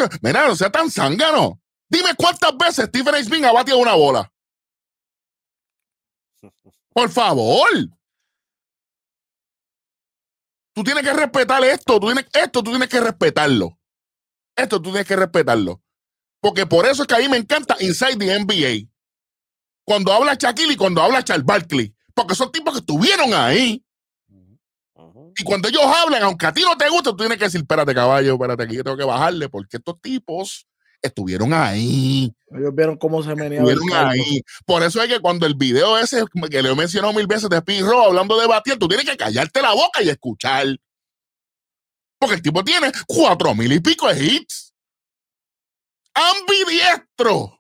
[0.05, 1.59] eh, Mira, no sea tan zángano.
[1.89, 3.25] Dime cuántas veces Stephen A.
[3.25, 4.31] Smith ha batido una bola.
[6.93, 7.69] Por favor.
[10.75, 12.01] Tú tienes que respetar esto.
[12.01, 13.79] Tú tienes, esto tú tienes que respetarlo.
[14.57, 15.83] Esto tú tienes que respetarlo.
[16.41, 18.91] Porque por eso es que a mí me encanta Inside the NBA.
[19.85, 21.95] Cuando habla Shaquille y cuando habla Charles Barkley.
[22.15, 23.85] Porque son tipos que estuvieron ahí.
[25.37, 27.95] Y cuando ellos hablan, aunque a ti no te guste, tú tienes que decir, espérate,
[27.95, 30.67] caballo, espérate, aquí yo tengo que bajarle, porque estos tipos
[31.03, 32.35] estuvieron ahí.
[32.51, 34.43] Ellos vieron cómo se meneaba Estuvieron ahí.
[34.67, 37.61] Por eso es que cuando el video ese que le he mencionado mil veces de
[37.61, 40.67] Raw hablando de batir, tú tienes que callarte la boca y escuchar.
[42.19, 44.75] Porque el tipo tiene cuatro mil y pico de hits.
[46.15, 47.59] Ambidiestro.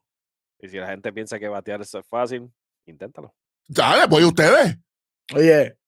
[0.58, 2.52] Y si la gente piensa que batear eso es fácil,
[2.84, 3.34] inténtalo.
[3.66, 4.76] Dale, pues ¿y ustedes.
[5.34, 5.78] Oye,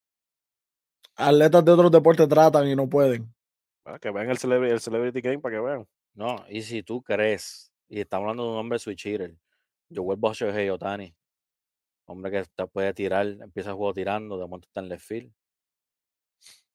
[1.16, 3.34] atletas de otros deportes tratan y no pueden.
[3.84, 5.86] Bueno, que vean el Celebrity, el Celebrity Game para que vean.
[6.14, 9.34] No, y si tú crees, y estamos hablando de un hombre switch hitter,
[9.88, 11.14] yo vuelvo a Shohei Otani,
[12.06, 15.32] hombre que te puede tirar, empieza el juego tirando, de momento está en left field.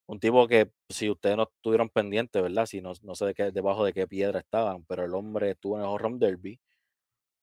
[0.08, 2.66] Un tipo que, si ustedes no estuvieron pendientes, ¿verdad?
[2.66, 5.78] Si no, no sé de qué, debajo de qué piedra estaban, pero el hombre estuvo
[5.78, 6.60] en el home derby,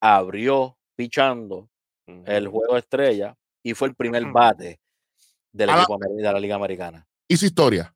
[0.01, 1.69] abrió pichando
[2.07, 4.81] el juego de estrella y fue el primer bate
[5.53, 7.07] del A la- equipo de la Liga Americana.
[7.29, 7.95] Y su historia.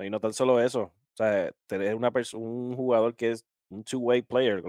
[0.00, 0.92] Y no tan solo eso.
[1.12, 4.62] O sea, tener una un jugador que es un two-way player,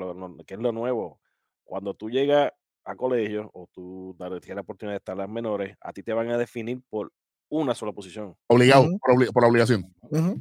[0.46, 1.20] que es lo nuevo.
[1.64, 2.52] Cuando tú llegas
[2.84, 6.14] a colegio o tú tienes la oportunidad de estar en las menores, a ti te
[6.14, 7.12] van a definir por
[7.50, 9.94] una sola posición, Obligado, por, obli- por obligación.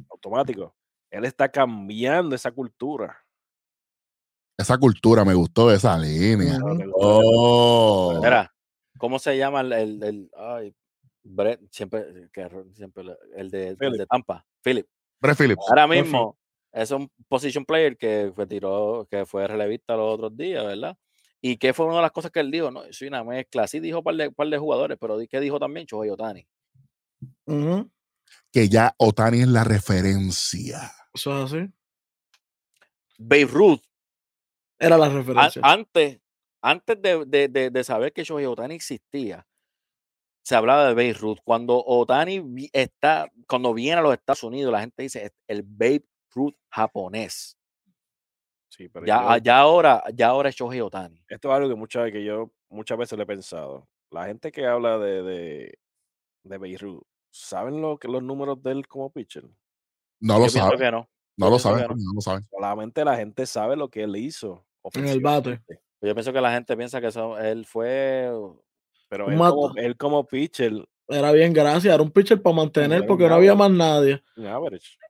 [0.09, 0.73] Automático.
[1.09, 3.17] Él está cambiando esa cultura.
[4.57, 6.57] Esa cultura me gustó de esa línea.
[6.93, 8.19] Oh.
[8.21, 8.53] Mira,
[8.97, 10.73] ¿cómo se llama el, el, el- ay,
[11.23, 13.03] Brett, siempre, que siempre
[13.35, 14.87] el de, el de Tampa, Philip.
[15.21, 15.63] Brett Phillips.
[15.69, 16.01] Ahora Phil.
[16.03, 16.37] mismo
[16.73, 20.97] es un position player que fue tiró, que fue relevista los otros días, ¿verdad?
[21.41, 23.67] Y que fue una de las cosas que él dijo, no, soy una mezcla.
[23.67, 26.47] Sí dijo un par de, par de jugadores, pero ¿qué dijo también Shohei Otani?
[28.51, 30.91] Que ya Otani es la referencia.
[31.13, 31.71] Eso es así.
[33.17, 33.81] Babe Ruth,
[34.79, 35.61] Era la referencia.
[35.63, 36.19] antes,
[36.61, 39.45] antes de, de- de- de saber que Shohei Otani existía,
[40.43, 41.39] se hablaba de Babe Ruth.
[41.43, 46.05] Cuando Otani está, cuando viene a los Estados Unidos, la gente dice "Es el Babe
[46.33, 47.57] Ruth japonés.
[48.69, 51.21] Sí, pero Ya, yo- ya ahora, ya ahora es Shohei Otani.
[51.27, 53.87] esto es algo que, muchas, que yo muchas veces le he pensado.
[54.11, 55.79] La gente que habla de, de,
[56.43, 59.43] de Beirut, ¿saben lo que los números de él como pitcher?
[60.21, 60.79] No Yo lo saben.
[60.79, 61.09] que no.
[61.37, 61.81] Lo saben.
[61.81, 61.95] que no.
[61.95, 62.47] No lo saben.
[62.49, 64.65] Solamente la gente sabe lo que él hizo.
[64.93, 65.61] En el bate.
[66.01, 68.31] Yo pienso que la gente piensa que eso- él fue.
[69.11, 69.73] Pero él como, mato.
[69.77, 70.71] él como pitcher,
[71.09, 71.93] Era bien, gracias.
[71.93, 74.23] Era un pitcher para mantener porque no había más nadie.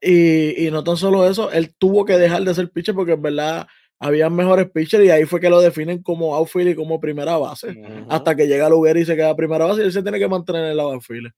[0.02, 3.22] Y, y no tan solo eso, él tuvo que dejar de ser pitcher porque en
[3.22, 3.68] verdad
[4.00, 7.80] había mejores pitchers y ahí fue que lo definen como outfield y como primera base.
[8.10, 10.66] Hasta que llega Luguer y se queda primera base y él se tiene que mantener
[10.66, 11.32] en el outfield.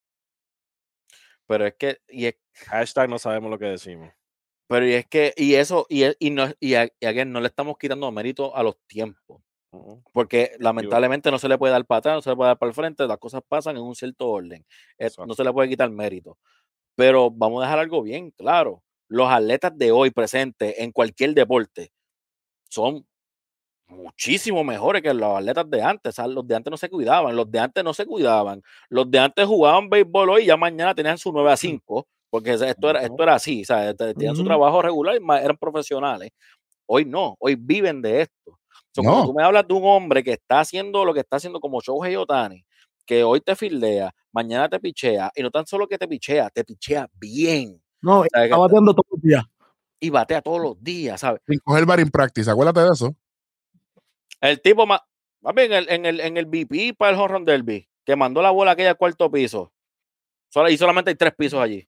[1.45, 1.98] Pero es que.
[2.07, 2.35] Y es,
[2.68, 4.10] Hashtag no sabemos lo que decimos.
[4.68, 5.34] pero y es que.
[5.35, 5.85] Y eso.
[5.90, 9.41] Y, es- y, no, y, a- y no le estamos quitando mérito a los tiempos.
[10.13, 12.69] Porque lamentablemente no se le puede dar para atrás, no se le puede dar para
[12.69, 14.61] el frente, las cosas pasan en un cierto orden.
[14.97, 15.25] Eh, Exacto.
[15.27, 16.37] no se le puede quitar mérito.
[16.95, 18.83] Pero vamos a dejar algo bien claro.
[19.09, 21.91] Los atletas de hoy presentes en cualquier deporte
[22.69, 23.05] son
[23.87, 26.09] muchísimo mejores que los atletas de antes.
[26.11, 28.61] O sea, los de antes no se cuidaban, los de antes no se cuidaban.
[28.89, 32.53] Los de antes jugaban béisbol hoy y ya mañana tenían su 9 a 5, porque
[32.53, 36.31] esto era, esto era así, o sea, te- tenían su trabajo regular y eran profesionales.
[36.87, 38.59] Hoy no, hoy viven de esto.
[38.95, 39.25] So, cuando No.
[39.27, 42.15] tú me hablas de un hombre que está haciendo lo que está haciendo como Shohei
[42.15, 42.63] Otani,
[43.05, 46.63] que hoy te fildea, mañana te pichea, y no tan solo que te pichea, te
[46.63, 49.43] pichea bien No, está bateando todos los días.
[49.99, 51.41] y batea todos los días, ¿sabes?
[51.47, 52.49] Sin coger bar in practice.
[52.49, 53.15] Acuérdate de eso.
[54.41, 54.99] El tipo más,
[55.41, 58.15] más bien en el, en el, en el BP para el home run derby, que
[58.15, 59.73] mandó la bola aquella al cuarto piso.
[60.49, 61.87] Solo, y solamente hay tres pisos allí,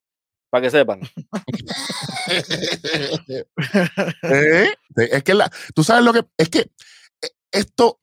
[0.50, 1.02] para que sepan.
[4.24, 4.68] ¿Eh?
[4.96, 6.72] Es que la, tú sabes lo que es que
[7.56, 8.00] esto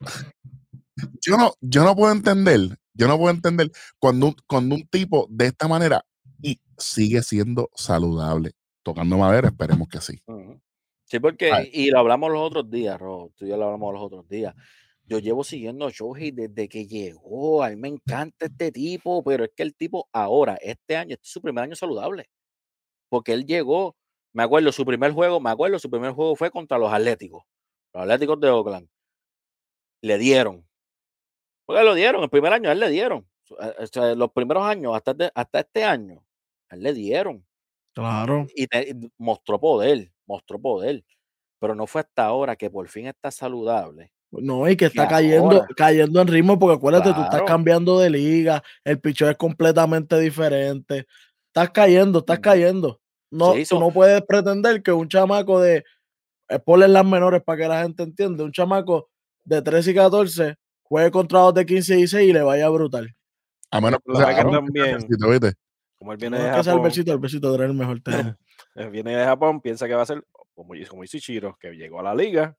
[1.21, 2.61] yo no yo no puedo entender,
[2.95, 6.05] yo no puedo entender cuando un, cuando un tipo de esta manera
[6.43, 8.53] y sigue siendo saludable,
[8.83, 10.23] tocando madera, esperemos que sí.
[11.05, 11.71] Sí, porque, Ay.
[11.73, 14.55] y lo hablamos los otros días, Ro, tú y yo lo hablamos los otros días.
[15.05, 17.63] Yo llevo siguiendo a Shohei desde que llegó.
[17.63, 21.25] A mí me encanta este tipo, pero es que el tipo ahora, este año, este
[21.25, 22.31] es su primer año saludable.
[23.11, 23.97] Porque él llegó,
[24.33, 27.43] me acuerdo, su primer juego, me acuerdo, su primer juego fue contra los Atléticos,
[27.93, 28.89] los Atléticos de Oakland.
[30.03, 30.67] Le dieron.
[31.67, 33.27] Porque lo dieron, el primer año a él le dieron.
[33.51, 36.25] O sea, los primeros años, hasta, este- hasta este año,
[36.71, 37.47] a él le dieron
[37.95, 38.47] Claro.
[38.55, 41.05] y, te- y mostró poder, mostró poder.
[41.61, 44.13] Pero no fue hasta ahora que por fin está saludable.
[44.33, 45.67] No, y que está Y cayendo, ahora.
[45.77, 51.07] cayendo en ritmo, porque acuérdate, tú estás cambiando de liga, el pichón es completamente diferente.
[51.49, 52.99] Estás cayendo, estás cayendo.
[53.31, 55.85] No, tú no puedes pretender que un chamaco de,
[56.49, 59.11] eh, ponle las menores para que la gente entienda, un chamaco
[59.45, 63.15] de 13 y 14 juegue contra dos de 15 y 16 y le vaya brutal.
[63.71, 65.53] A menos que La sea- que a menos que sea también- versito, ¿viste?
[65.99, 68.01] Como él No viene es de sea el Japón, versito, el versito era el mejor
[68.01, 68.37] tema.
[68.93, 70.25] viene de Japón, piensa que va a ser
[70.55, 72.57] como, como hizo Ichiro, que llegó a la liga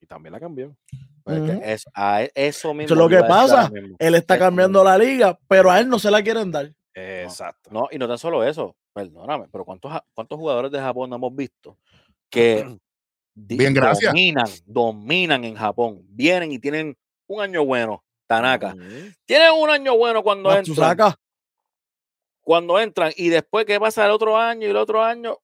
[0.00, 0.76] y también la cambió.
[1.24, 2.84] Pues es a e- eso mismo.
[2.86, 3.70] Eso es lo que pasa.
[3.98, 4.90] Él está Eso cambiando mismo.
[4.90, 6.70] la liga, pero a él no se la quieren dar.
[6.94, 7.70] Exacto.
[7.70, 11.34] No, y no tan solo eso, perdóname, pero ¿cuántos, cuántos jugadores de Japón no hemos
[11.34, 11.78] visto
[12.30, 12.64] que
[13.34, 14.12] Bien, gracias.
[14.12, 16.02] dominan, dominan en Japón?
[16.08, 16.96] Vienen y tienen
[17.26, 18.74] un año bueno, Tanaka.
[18.74, 19.12] Ujú.
[19.24, 21.16] Tienen un año bueno cuando entran, Matsusaka,
[22.40, 25.38] cuando entran y después que pasa el otro año y el otro año,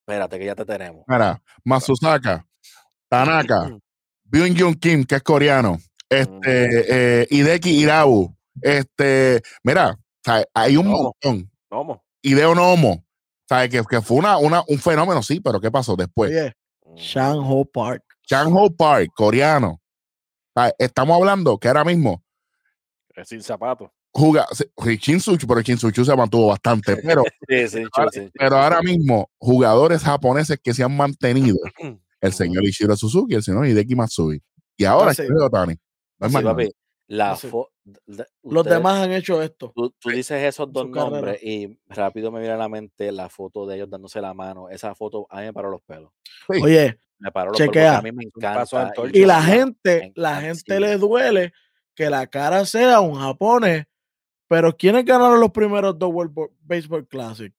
[0.00, 1.04] espérate que ya te tenemos.
[1.06, 2.46] Mira, Masusaka,
[3.08, 3.70] Tanaka,
[4.24, 5.78] Byung Jung Kim, que es coreano,
[6.08, 9.98] este, eh, Hideki Irabu, este, mira,
[10.54, 11.14] hay un Nomo.
[11.22, 11.50] montón.
[11.70, 12.04] Nomo.
[12.22, 13.04] Hideo Nomo,
[13.48, 13.70] ¿sabes?
[13.70, 16.30] Que, que fue una, una, un fenómeno, sí, pero ¿qué pasó después?
[16.30, 16.52] oye,
[16.98, 17.04] Ujú.
[17.04, 18.02] Shang Ho Park.
[18.26, 19.80] Chan Ho Park, coreano.
[20.54, 20.74] ¿Sabes?
[20.78, 22.22] Estamos hablando que ahora mismo
[23.14, 23.90] Es sin zapatos.
[24.12, 24.46] juga
[24.76, 30.02] Shinsuchu, pero Shinsuchu se mantuvo bastante, pero, Sí, sí, ahora, sí, pero ahora mismo jugadores
[30.02, 31.56] japoneses que se han mantenido,
[32.20, 34.42] el señor Ishiro Suzuki, el señor Hideki Matsui,
[34.76, 35.22] y ahora sí.
[35.22, 35.76] Shohei Ohtani.
[36.18, 36.28] No
[37.08, 37.50] la Sí.
[38.42, 39.72] Los demás han hecho esto.
[39.74, 41.10] Tú, tú dices esos dos carrera.
[41.10, 44.68] nombres y rápido me viene a la mente la foto de ellos dándose la mano.
[44.68, 46.12] Esa foto a mí me paró los pelos.
[46.52, 46.60] Sí.
[46.62, 47.98] Oye, Me paró los pelos Chequea.
[47.98, 48.92] a mí me encanta.
[49.12, 50.80] y la gente, la gente sí.
[50.80, 51.52] le duele
[51.94, 53.86] que la cara sea un japonés.
[54.46, 57.52] Pero ¿quiénes ganaron los primeros dos World Baseball Classic?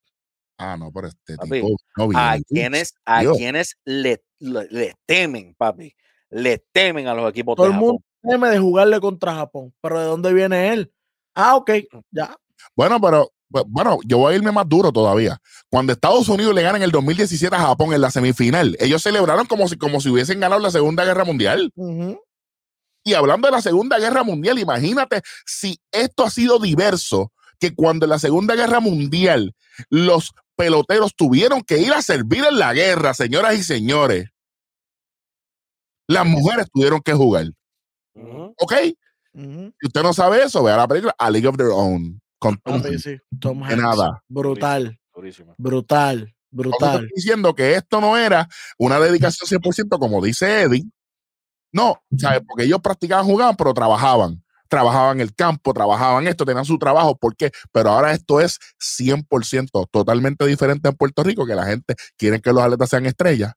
[0.58, 3.38] Ah, no, pero este Papi, tipo no a quienes, a Dios.
[3.38, 5.96] quienes le, le, le temen, papi.
[6.32, 7.98] Le temen a los equipos Todo de el Japón.
[8.22, 9.74] De jugarle contra Japón.
[9.82, 10.92] Pero ¿de dónde viene él?
[11.36, 11.72] Ah, ok,
[12.12, 12.36] ya.
[12.76, 15.38] Bueno, pero bu- bueno, yo voy a irme más duro todavía.
[15.70, 19.46] Cuando Estados Unidos le gana en el 2017 a Japón en la semifinal, ellos celebraron
[19.46, 21.72] como si, como si hubiesen ganado la Segunda Guerra Mundial.
[23.06, 28.06] Y hablando de la Segunda Guerra Mundial, imagínate si esto ha sido diverso, que cuando
[28.06, 29.54] en la Segunda Guerra Mundial
[29.90, 34.30] los peloteros tuvieron que ir a servir en la guerra, señoras y señores,
[36.08, 37.46] las mujeres tuvieron que jugar.
[38.16, 38.74] ¿Ok?
[39.34, 42.20] Si usted no sabe eso, vea la película A League of Their Own.
[42.40, 43.04] Con Tom Papi, Hanks.
[43.04, 43.78] sí, Tom Hanks.
[43.78, 44.24] nada.
[44.30, 44.98] Brutal,
[45.58, 47.04] brutal, brutal.
[47.04, 50.86] estoy diciendo que esto no era una dedicación 100% como dice Eddie.
[51.72, 52.42] No, ¿sabes?
[52.48, 54.44] Porque ellos practicaban, jugaban, pero trabajaban.
[54.70, 57.16] Trabajaban en el campo, trabajaban esto, tenían su trabajo.
[57.16, 57.52] ¿Por qué?
[57.72, 62.54] Pero ahora esto es 100% totalmente diferente en Puerto Rico, que la gente quiere que
[62.54, 63.54] los atletas sean estrellas.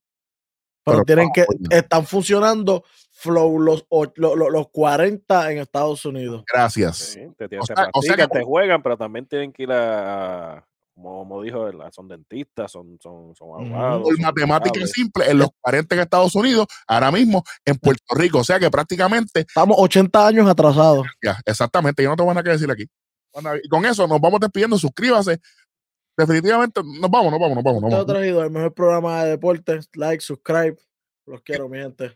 [0.83, 2.83] Pero, pero tienen no, que, están funcionando
[3.15, 6.43] flow los, o- lo- lo- los 40 en Estados Unidos.
[6.51, 6.97] Gracias.
[6.97, 9.53] Sí, te, te, O te sea- o sea practican, que- te juegan, pero también tienen
[9.53, 10.65] que ir a,
[10.95, 14.03] como, como dijo, son dentistas, son, son, son abogados.
[14.03, 18.39] Por son matemática simple, en los 40 en Estados Unidos, ahora mismo en Puerto Rico.
[18.39, 21.05] O sea que prácticamente Estamos 80 años atrasados.
[21.23, 22.03] Ya, exactamente.
[22.03, 22.85] Yo no tengo nada que decir aquí.
[23.33, 24.77] Bueno, y con eso nos vamos despidiendo.
[24.77, 25.39] Suscríbase.
[26.15, 27.81] Definitivamente, nos vamos, nos vamos, nos vamos.
[27.81, 28.05] Nos vamos.
[28.05, 29.89] traído el mejor programa de deportes.
[29.95, 30.77] Like, subscribe.
[31.25, 32.15] Los quiero, mi gente.